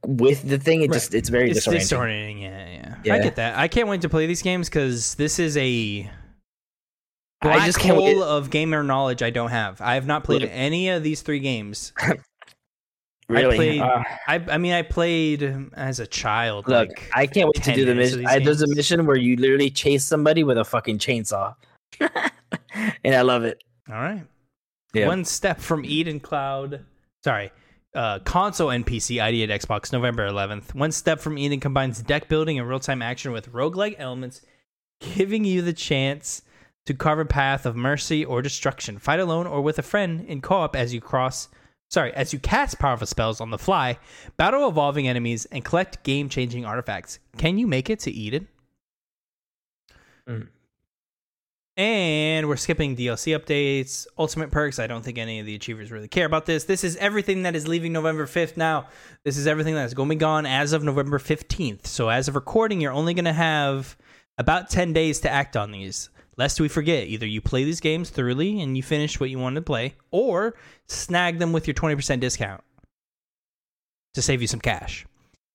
[0.06, 0.96] with the thing, it Right.
[0.96, 2.42] just it's very it's disorienting.
[2.42, 2.42] disorienting.
[2.42, 3.58] Yeah, yeah, I get that.
[3.58, 6.10] I can't wait to play these games because this is a
[7.42, 8.22] black I just can't hole wait.
[8.22, 9.80] of gamer knowledge I don't have.
[9.80, 10.52] I have not played Look.
[10.54, 11.94] any of these three games.
[13.30, 15.44] Really, played- uh, I, I mean, I played
[15.74, 16.70] as a child.
[16.70, 18.26] look, like, I can't wait to do the mission.
[18.26, 21.54] I, there's a mission where you literally chase somebody with a fucking chainsaw,
[22.00, 23.62] and I love it.
[23.90, 24.24] all right.
[24.94, 25.08] Yeah.
[25.08, 26.86] One step from Eden Cloud.
[27.28, 27.52] Sorry.
[27.94, 30.74] Uh, console NPC ID at Xbox November 11th.
[30.74, 34.44] One Step from Eden combines deck building and real time action with roguelike elements,
[35.02, 36.42] giving you the chance
[36.86, 38.98] to carve a path of mercy or destruction.
[38.98, 41.50] Fight alone or with a friend in co op as you cross.
[41.90, 44.00] Sorry, as you cast powerful spells on the fly,
[44.38, 47.20] battle evolving enemies, and collect game changing artifacts.
[47.38, 48.48] Can you make it to Eden?
[50.30, 50.48] Mm.
[51.78, 54.80] And we're skipping DLC updates, ultimate perks.
[54.80, 56.64] I don't think any of the achievers really care about this.
[56.64, 58.88] This is everything that is leaving November 5th now.
[59.24, 61.86] This is everything that is going to be gone as of November 15th.
[61.86, 63.96] So, as of recording, you're only going to have
[64.40, 66.10] about 10 days to act on these.
[66.36, 69.56] Lest we forget, either you play these games thoroughly and you finish what you wanted
[69.56, 70.56] to play, or
[70.88, 72.64] snag them with your 20% discount
[74.16, 75.06] to save you some cash.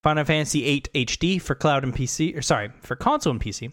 [0.02, 3.72] Final Fantasy 8 HD for cloud and PC, or sorry, for console and PC.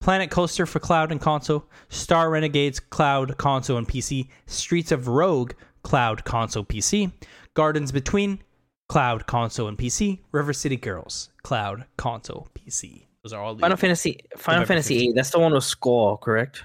[0.00, 5.52] Planet Coaster for cloud and console, Star Renegades cloud, console, and PC, Streets of Rogue
[5.82, 7.12] cloud, console, PC,
[7.54, 8.40] Gardens Between
[8.88, 13.06] cloud, console, and PC, River City Girls cloud, console, PC.
[13.22, 15.02] Those are all the Final Fantasy, Final Fantasy 15th.
[15.08, 15.14] eight.
[15.14, 16.62] That's the one with Squall, correct?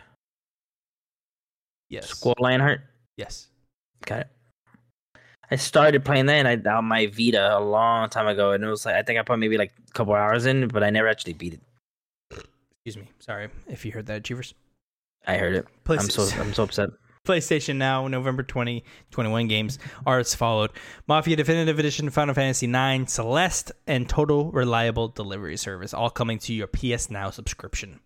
[1.89, 2.81] yes, Squall Leonhart.
[3.17, 3.47] yes.
[4.05, 4.27] Got it.
[5.51, 8.67] I started playing that and I on my Vita a long time ago, and it
[8.67, 11.07] was like I think I put maybe like a couple hours in, but I never
[11.07, 11.61] actually beat it.
[12.85, 13.09] Excuse me.
[13.19, 14.53] Sorry if you heard that, Achievers.
[15.25, 15.67] I heard it.
[15.87, 16.89] I'm so I'm so upset.
[17.25, 20.71] PlayStation Now, November 2021 games are as followed
[21.07, 26.53] Mafia Definitive Edition, Final Fantasy IX, Celeste, and Total Reliable Delivery Service, all coming to
[26.53, 28.01] your PS Now subscription.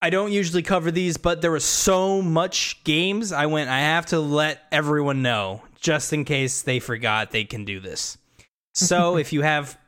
[0.00, 3.30] I don't usually cover these, but there was so much games.
[3.30, 7.66] I went, I have to let everyone know just in case they forgot they can
[7.66, 8.16] do this.
[8.72, 9.78] So if you have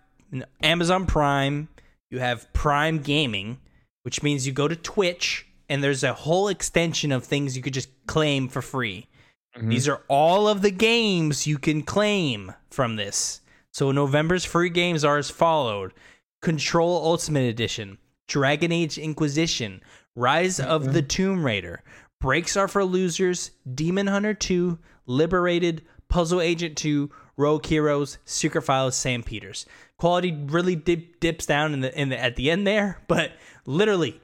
[0.62, 1.68] Amazon Prime,
[2.14, 3.58] you have Prime Gaming,
[4.04, 7.74] which means you go to Twitch and there's a whole extension of things you could
[7.74, 9.08] just claim for free.
[9.56, 9.70] Mhm.
[9.70, 13.40] These are all of the games you can claim from this.
[13.72, 15.92] So November's free games are as followed:
[16.40, 19.82] Control Ultimate Edition, Dragon Age Inquisition,
[20.14, 21.82] Rise of the Tomb Raider,
[22.20, 28.96] Brakes Are for Losers, Demon Hunter 2, Liberated, Puzzle Agent 2, Rogue Heroes, Secret Files,
[28.96, 29.66] Sam Peters.
[29.98, 33.32] Quality really dip, dips down in the in the at the end there, but
[33.66, 34.20] literally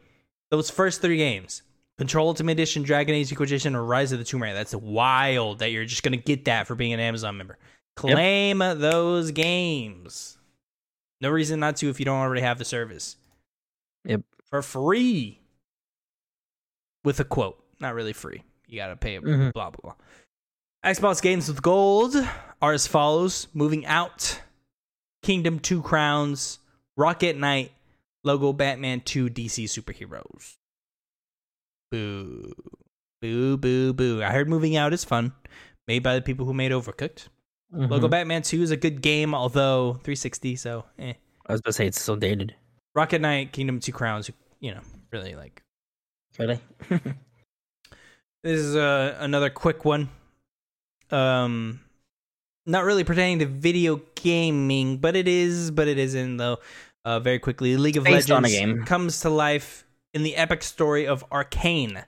[0.50, 1.62] those first three games
[1.98, 4.54] Control Ultimate Edition, Dragon Age Inquisition, or Rise of the Tomb Raider.
[4.54, 7.58] That's wild that you're just going to get that for being an Amazon member.
[7.96, 10.38] Claim those games.
[11.20, 13.16] No reason not to if you don't already have the service.
[14.06, 14.22] Yep.
[14.48, 15.40] For free.
[17.04, 17.62] With a quote.
[17.78, 18.42] Not really free.
[18.66, 19.52] You got to pay Mhm.
[19.52, 20.90] blah, blah, blah.
[20.90, 22.14] Xbox games with gold
[22.60, 24.40] are as follows Moving Out,
[25.22, 26.58] Kingdom Two Crowns,
[26.96, 27.72] Rocket Knight,
[28.24, 30.56] Lego Batman 2 DC Superheroes.
[31.90, 32.52] Boo.
[33.22, 34.22] Boo, boo, boo.
[34.22, 35.32] I heard Moving Out is fun.
[35.88, 37.28] Made by the people who made Overcooked.
[37.72, 38.10] Lego Mhm.
[38.10, 41.14] Batman 2 is a good game, although 360, so eh.
[41.46, 42.54] I was gonna say it's still dated.
[42.94, 44.30] Rocket Knight, Kingdom Two Crowns,
[44.60, 44.80] you know,
[45.12, 45.62] really like.
[46.38, 46.60] Really?
[48.42, 50.08] This is uh, another quick one.
[51.10, 51.80] Um,
[52.70, 56.58] not really pertaining to video gaming, but it is, but it isn't though.
[57.04, 58.84] Uh, very quickly, League of Based on a Legends game.
[58.84, 62.04] comes to life in the epic story of Arcane,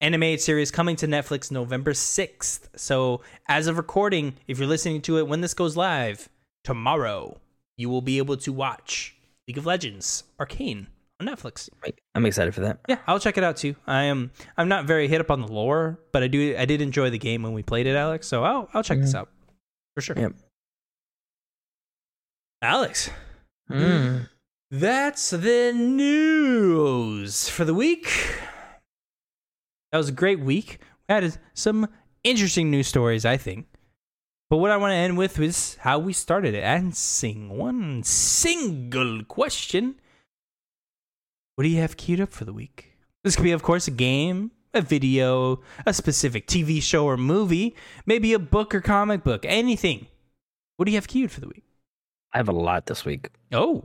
[0.00, 2.68] animated series coming to Netflix November sixth.
[2.76, 6.28] So, as of recording, if you're listening to it when this goes live
[6.62, 7.40] tomorrow,
[7.76, 9.16] you will be able to watch
[9.48, 10.86] League of Legends Arcane
[11.20, 11.68] on Netflix.
[12.14, 12.78] I'm excited for that.
[12.88, 13.74] Yeah, I'll check it out too.
[13.88, 16.80] I am I'm not very hit up on the lore, but I do I did
[16.80, 18.28] enjoy the game when we played it, Alex.
[18.28, 19.28] So I'll I'll check this out
[19.94, 20.18] for sure.
[20.18, 20.34] Yep.
[22.62, 23.10] Alex,
[23.70, 24.28] Mm.
[24.70, 28.06] that's the news for the week.
[29.90, 30.78] That was a great week.
[31.08, 31.88] We had some
[32.24, 33.66] interesting news stories, I think.
[34.48, 39.24] But what I want to end with is how we started it, answering one single
[39.24, 39.96] question.
[41.56, 42.96] What do you have queued up for the week?
[43.24, 47.74] This could be, of course, a game, a video, a specific TV show or movie,
[48.06, 50.06] maybe a book or comic book, anything.
[50.76, 51.64] What do you have queued for the week?
[52.32, 53.30] I have a lot this week.
[53.52, 53.84] Oh,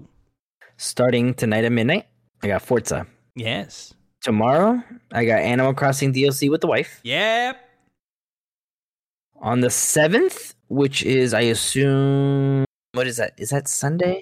[0.78, 2.06] Starting tonight at midnight,
[2.44, 3.08] I got Forza.
[3.36, 3.94] yes.
[4.22, 7.00] Tomorrow, I got Animal Crossing DLC with the wife.
[7.04, 7.58] Yep.
[9.42, 13.34] On the seventh, which is I assume what is that?
[13.38, 14.22] Is that Sunday?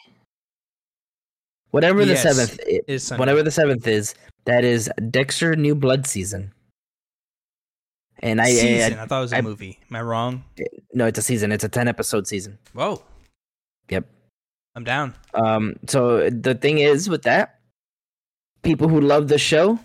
[1.76, 4.16] Whatever the Yes, seventh, i- Is whatever the seventh is,
[4.46, 6.54] that is Dexter New Blood season.
[8.20, 8.98] And I, I- season.
[8.98, 9.78] I, thought it was a I- movie.
[9.90, 10.46] Am I wrong?
[10.94, 11.52] no, it's a season.
[11.52, 12.58] It's a ten episode season.
[12.72, 13.04] Whoa.
[13.90, 14.08] Yep.
[14.76, 15.16] I'm down.
[15.34, 17.60] Um, so the thing is with that,
[18.64, 19.78] people who love the show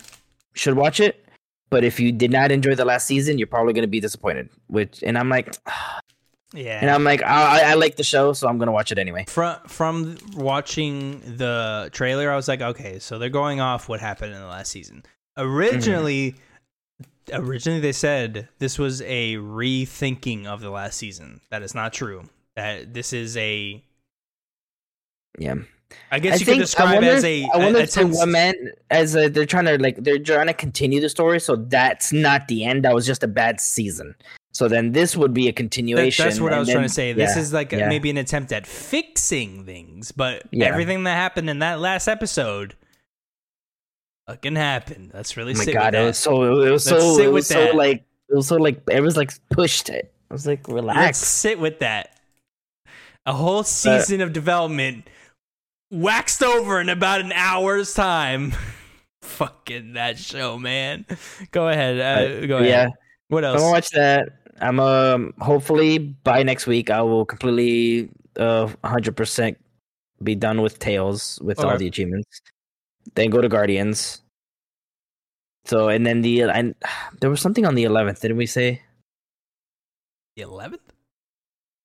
[0.53, 1.25] should watch it.
[1.69, 4.47] But if you did not enjoy the last season, you're probably going to be disappointed.
[4.67, 5.55] Which, and I'm like,
[6.53, 6.79] Yeah.
[6.81, 9.25] and I'm like, I, I- like the show, so I'm going to watch it anyway.
[9.27, 14.33] from from watching the trailer, I was like, okay, so they're going off what happened
[14.33, 15.03] in the last season.
[15.37, 16.35] Originally,
[17.31, 21.39] originally they said this was a rethinking of the last season.
[21.51, 22.23] That is not true.
[22.57, 23.81] That this is a,
[25.39, 25.55] Yeah,
[26.11, 27.47] I guess I you could describe wonder, as a.
[27.53, 28.55] I wonder a- if attempt- one man
[28.89, 32.47] as a, they're trying to like they're trying to continue the story, so that's not
[32.49, 32.83] the end.
[32.83, 34.15] That was just a bad season.
[34.61, 36.23] So then this would be a continuation.
[36.23, 37.13] that- that's what I was then- trying to say.
[37.13, 37.89] This yeah, is like yeah.
[37.89, 40.67] maybe an attempt at fixing things, but Yeah.
[40.67, 42.75] everything that happened in that last episode
[44.27, 45.11] fucking happened.
[45.15, 47.47] Let's really Oh my sit god, it was so it was Let's so it was
[47.47, 47.75] so that.
[47.75, 49.89] like it was so like it was like pushed.
[49.89, 50.13] It.
[50.29, 51.17] I was like, Let's relax.
[51.17, 52.15] sit with that.
[53.25, 55.07] A whole season of development
[55.91, 58.53] waxed over in about an hour's time.
[59.23, 61.05] Fucking that show, man.
[61.51, 61.99] Go ahead.
[61.99, 62.69] Uh, go ahead.
[62.69, 62.87] Yeah,
[63.27, 63.59] What else?
[63.59, 64.29] gonna watch that.
[64.61, 69.57] I'm um hopefully by next week I will completely uh 100 percent
[70.23, 72.41] be done with Tales with all the achievements.
[73.15, 74.21] Then go to Guardians.
[75.65, 76.75] So and then the and
[77.19, 78.81] there was something on the 11th, didn't we say?
[80.35, 80.81] The eleventh?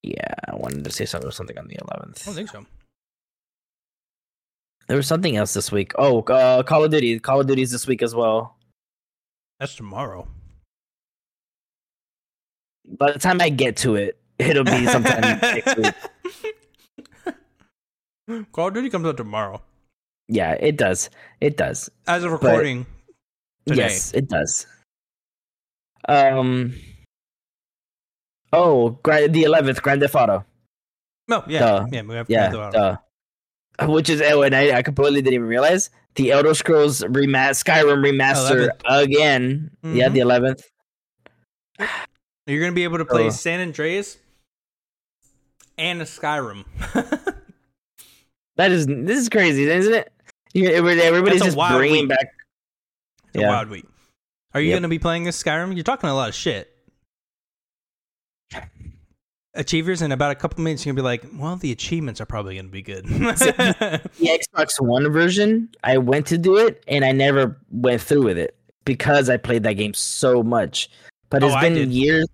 [0.02, 1.30] Yeah, I wanted to say something.
[1.32, 2.22] Something on the 11th.
[2.22, 2.64] I don't think so.
[4.86, 5.92] There was something else this week.
[5.98, 7.18] Oh, uh, Call of Duty.
[7.18, 8.56] Call of Duty's this week as well.
[9.58, 10.28] That's tomorrow.
[12.86, 15.94] By the time I get to it, it'll be sometime next week.
[18.52, 19.62] Call of Duty comes out tomorrow.
[20.28, 21.10] Yeah, it does.
[21.40, 21.88] It does.
[22.06, 22.86] As of recording
[23.66, 23.82] today.
[23.82, 24.66] Yes, it does.
[26.08, 26.74] Um.
[28.52, 30.44] Oh, the eleventh Grand Theft Auto.
[31.28, 31.58] No, yeah.
[31.60, 31.86] Duh.
[31.92, 32.98] Yeah, we have Yeah, Grand Theft Auto.
[33.78, 33.92] duh.
[33.92, 38.02] Which is oh, and I, I completely didn't even realize the Elder Scrolls remas- Skyrim
[38.02, 39.02] remaster 11th.
[39.02, 39.70] again.
[39.82, 40.12] Yeah, Mhm.
[40.14, 40.62] the eleventh.
[42.46, 43.30] You're gonna be able to play Oh.
[43.30, 44.18] San Andreas
[45.78, 46.64] and a Skyrim.
[48.56, 50.10] That is this is crazy, isn't it?
[50.54, 52.08] Everybody's just wild bringing week.
[52.08, 52.32] back.
[53.26, 53.48] It's a Yeah.
[53.50, 53.84] wild week.
[54.54, 54.76] Are you Yep.
[54.78, 55.74] gonna be playing this Skyrim?
[55.74, 56.72] You're talking a lot of shit.
[59.52, 62.56] Achievers in about a couple minutes, you're gonna be like, "Well, the achievements are probably
[62.56, 67.58] gonna be good." The Xbox One version, I went to do it and I never
[67.70, 68.54] went through with it
[68.86, 70.88] because I played that game so much.
[71.28, 72.26] But Oh, it's been years.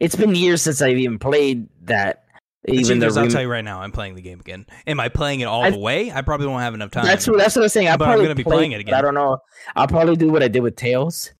[0.00, 2.24] It's been years since I've even played that.
[2.66, 4.66] Even the I'll tell you right now, I'm playing the game again.
[4.86, 6.10] Am I playing it all I've- the way?
[6.12, 7.06] I probably won't have enough time.
[7.06, 7.86] That's what that's what I'm saying.
[7.86, 8.94] But I'm probably gonna be play playing it again.
[8.94, 9.38] I don't know.
[9.76, 11.30] I'll probably do what I did with Tales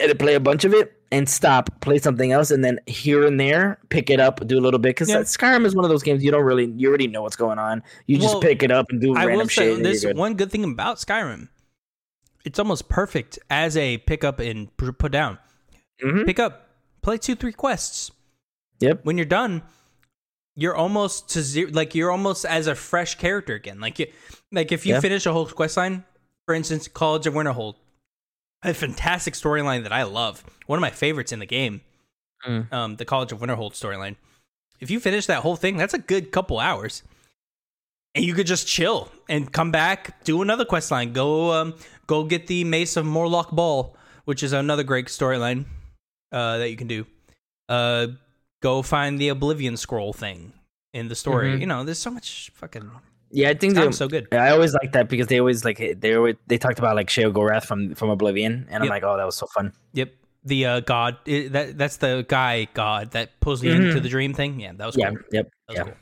[0.00, 3.38] and play a bunch of it and stop, play something else, and then here and
[3.38, 4.90] there pick it up, do a little bit.
[4.90, 5.18] Because Yeah.
[5.18, 7.80] Skyrim is one of those games you don't really, you already know what's going on.
[8.08, 9.84] You just Well, pick it up and do I random shit.
[9.84, 10.16] this good.
[10.16, 11.48] one good thing about Skyrim.
[12.44, 15.38] It's almost perfect as a pick up and put down.
[16.04, 16.26] Mhm.
[16.26, 16.63] Pick up,
[17.04, 18.10] play two, three quests.
[18.80, 19.04] Yep.
[19.04, 19.62] When you're done,
[20.56, 21.70] you're almost to zero.
[21.72, 23.80] Like you're almost as a fresh character again.
[23.80, 24.06] Like you,
[24.50, 25.00] like if you Yeah.
[25.00, 26.04] finish a whole quest line,
[26.46, 27.74] for instance, College of Winterhold,
[28.62, 30.42] a fantastic storyline that I love.
[30.66, 31.82] One of my favorites in the game.
[32.46, 32.72] Mm.
[32.72, 34.16] Um, the College of Winterhold storyline.
[34.80, 37.02] If you finish that whole thing, that's a good couple hours.
[38.14, 41.12] And you could just chill and come back, do another quest line.
[41.12, 41.74] Go um
[42.06, 45.64] go get the Mace of Molag Bal, which is another great storyline
[46.34, 47.06] uh that you can do.
[47.68, 48.08] Uh
[48.60, 50.52] go find the Oblivion scroll thing
[50.92, 51.50] in the story.
[51.52, 51.60] Mhm.
[51.60, 52.90] You know, there's so much fucking
[53.30, 54.24] Yeah, I think time's they, so good.
[54.32, 57.64] I always like that because they always like they always, they talked about like Sheogorath
[57.70, 58.90] from from Oblivion, and I'm Yep.
[58.96, 59.72] like, oh, that was so fun.
[59.94, 60.10] Yep.
[60.46, 63.86] The uh god i that that's the guy god that pulls you Mhm.
[63.88, 64.60] into the dream thing.
[64.60, 65.18] Yeah, that was Yeah, cool.
[65.32, 65.84] yep, That was yeah.
[65.84, 65.94] cool.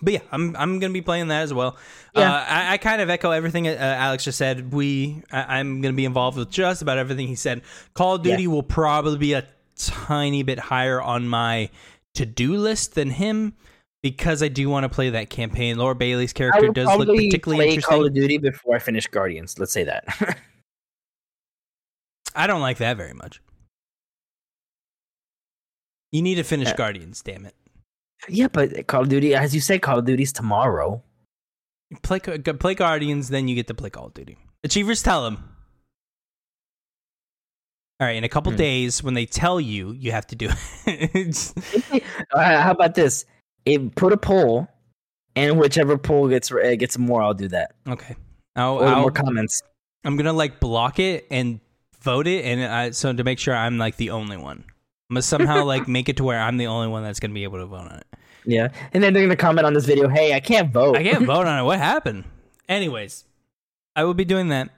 [0.00, 1.76] But yeah, I'm I'm gonna be playing that as well.
[2.14, 2.32] Yeah.
[2.32, 4.72] Uh, I, I kind of echo everything uh, Alex just said.
[4.72, 7.62] We I, I'm gonna be involved with just about everything he said.
[7.94, 8.36] Call of Yeah.
[8.36, 9.46] Duty will probably be a
[9.76, 11.70] tiny bit higher on my
[12.14, 13.54] to do list than him
[14.02, 15.76] because I do want to play that campaign.
[15.78, 17.96] Laura Bailey's character does look particularly play interesting.
[17.96, 19.58] Call of Duty before I finish Guardians.
[19.58, 20.06] Let's say that.
[22.36, 23.40] I don't like that very much.
[26.12, 26.76] You need to finish Yeah.
[26.76, 27.54] Guardians, damn it.
[28.28, 31.02] Yeah, but Call of Duty, as you said, Call of Duty's tomorrow.
[32.02, 34.36] Play play Guardians, then you get to play Call of Duty.
[34.64, 35.44] Achievers tell them.
[38.00, 38.58] All right, in a couple Hmm.
[38.58, 40.50] days, when they tell you, you have to do
[40.86, 41.52] it.
[42.34, 43.24] How about this?
[43.64, 44.68] It, put a poll,
[45.34, 47.72] and whichever poll gets uh, gets more, I'll do that.
[47.88, 48.14] okay,
[48.56, 49.62] I'll, I'll, more comments.
[50.04, 51.60] I'm gonna like block it and
[52.00, 54.64] vote it, and I, so to make sure I'm like the only one,
[55.08, 57.44] I'm gonna somehow like make it to where I'm the only one that's gonna be
[57.44, 58.06] able to vote on it.
[58.44, 60.08] Yeah, and then they're gonna comment on this video.
[60.08, 60.96] Hey, I can't vote.
[60.96, 61.64] I can't vote on it.
[61.64, 62.24] What happened?
[62.68, 63.24] Anyways,
[63.96, 64.70] I will be doing that.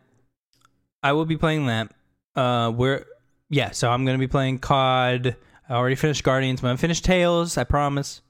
[1.02, 1.92] I will be playing that.
[2.34, 3.04] Uh, we're
[3.48, 3.70] yeah.
[3.70, 5.36] So I'm gonna be playing COD.
[5.68, 6.62] I already finished Guardians.
[6.64, 7.56] I'm gonna Tales.
[7.58, 8.22] I promise.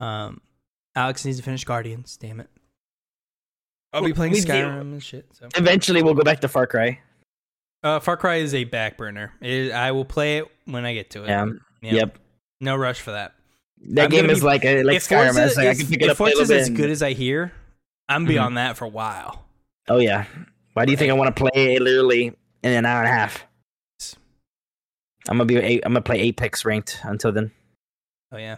[0.00, 0.40] Um,
[0.94, 2.16] Alex needs to finish Guardians.
[2.16, 2.50] Damn it.
[3.92, 4.48] I'll be playing We do.
[4.48, 5.26] Skyrim and shit.
[5.32, 5.48] So.
[5.56, 7.00] Eventually, we'll go back to Far Cry.
[7.82, 9.32] Uh, Far Cry is a back burner.
[9.40, 11.28] It, I will play it when I get to it.
[11.28, 11.46] Yeah.
[11.82, 11.92] Yeah.
[11.94, 12.18] Yep.
[12.60, 13.34] No rush for that.
[13.90, 15.34] That I'm game gonna is be- like a, like Skyrim.
[15.34, 17.12] Forza like I is- can pick it up a little Forza's as good as I
[17.12, 17.52] hear,
[18.08, 18.28] I'm Mhm.
[18.28, 19.44] beyond that for a while.
[19.88, 20.24] oh yeah.
[20.72, 22.26] Why do you think I want to play it literally
[22.62, 23.44] in an hour and a half?
[25.28, 25.58] I'm gonna be.
[25.58, 27.50] i I'm gonna play Apex ranked until then.
[28.32, 28.56] Oh yeah.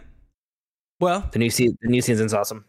[0.99, 2.65] Well, The new se- the new season's awesome.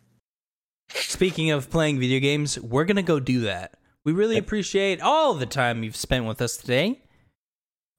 [0.90, 3.74] Speaking of playing video games, we're going to go do that.
[4.04, 7.00] We really appreciate all the time you've spent with us today.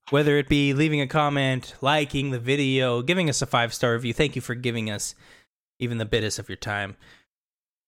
[0.10, 4.14] Whether it be leaving a comment, liking the video, giving us a five star review.
[4.14, 5.16] Thank you for giving us
[5.80, 6.98] even the bittest of your time.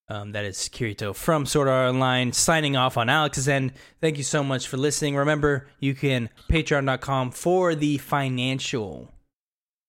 [0.10, 3.74] Um, that is Kirito from Sword Art Online signing off on Alex's end.
[4.02, 5.16] Thank you so much for listening.
[5.16, 9.14] Remember, you can patreon.com for the financial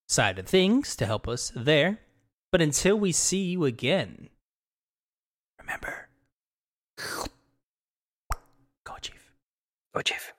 [0.08, 1.98] side of things to help us there.
[2.52, 4.28] But until we see you again,
[5.58, 6.08] remember,
[10.02, 10.34] Chief.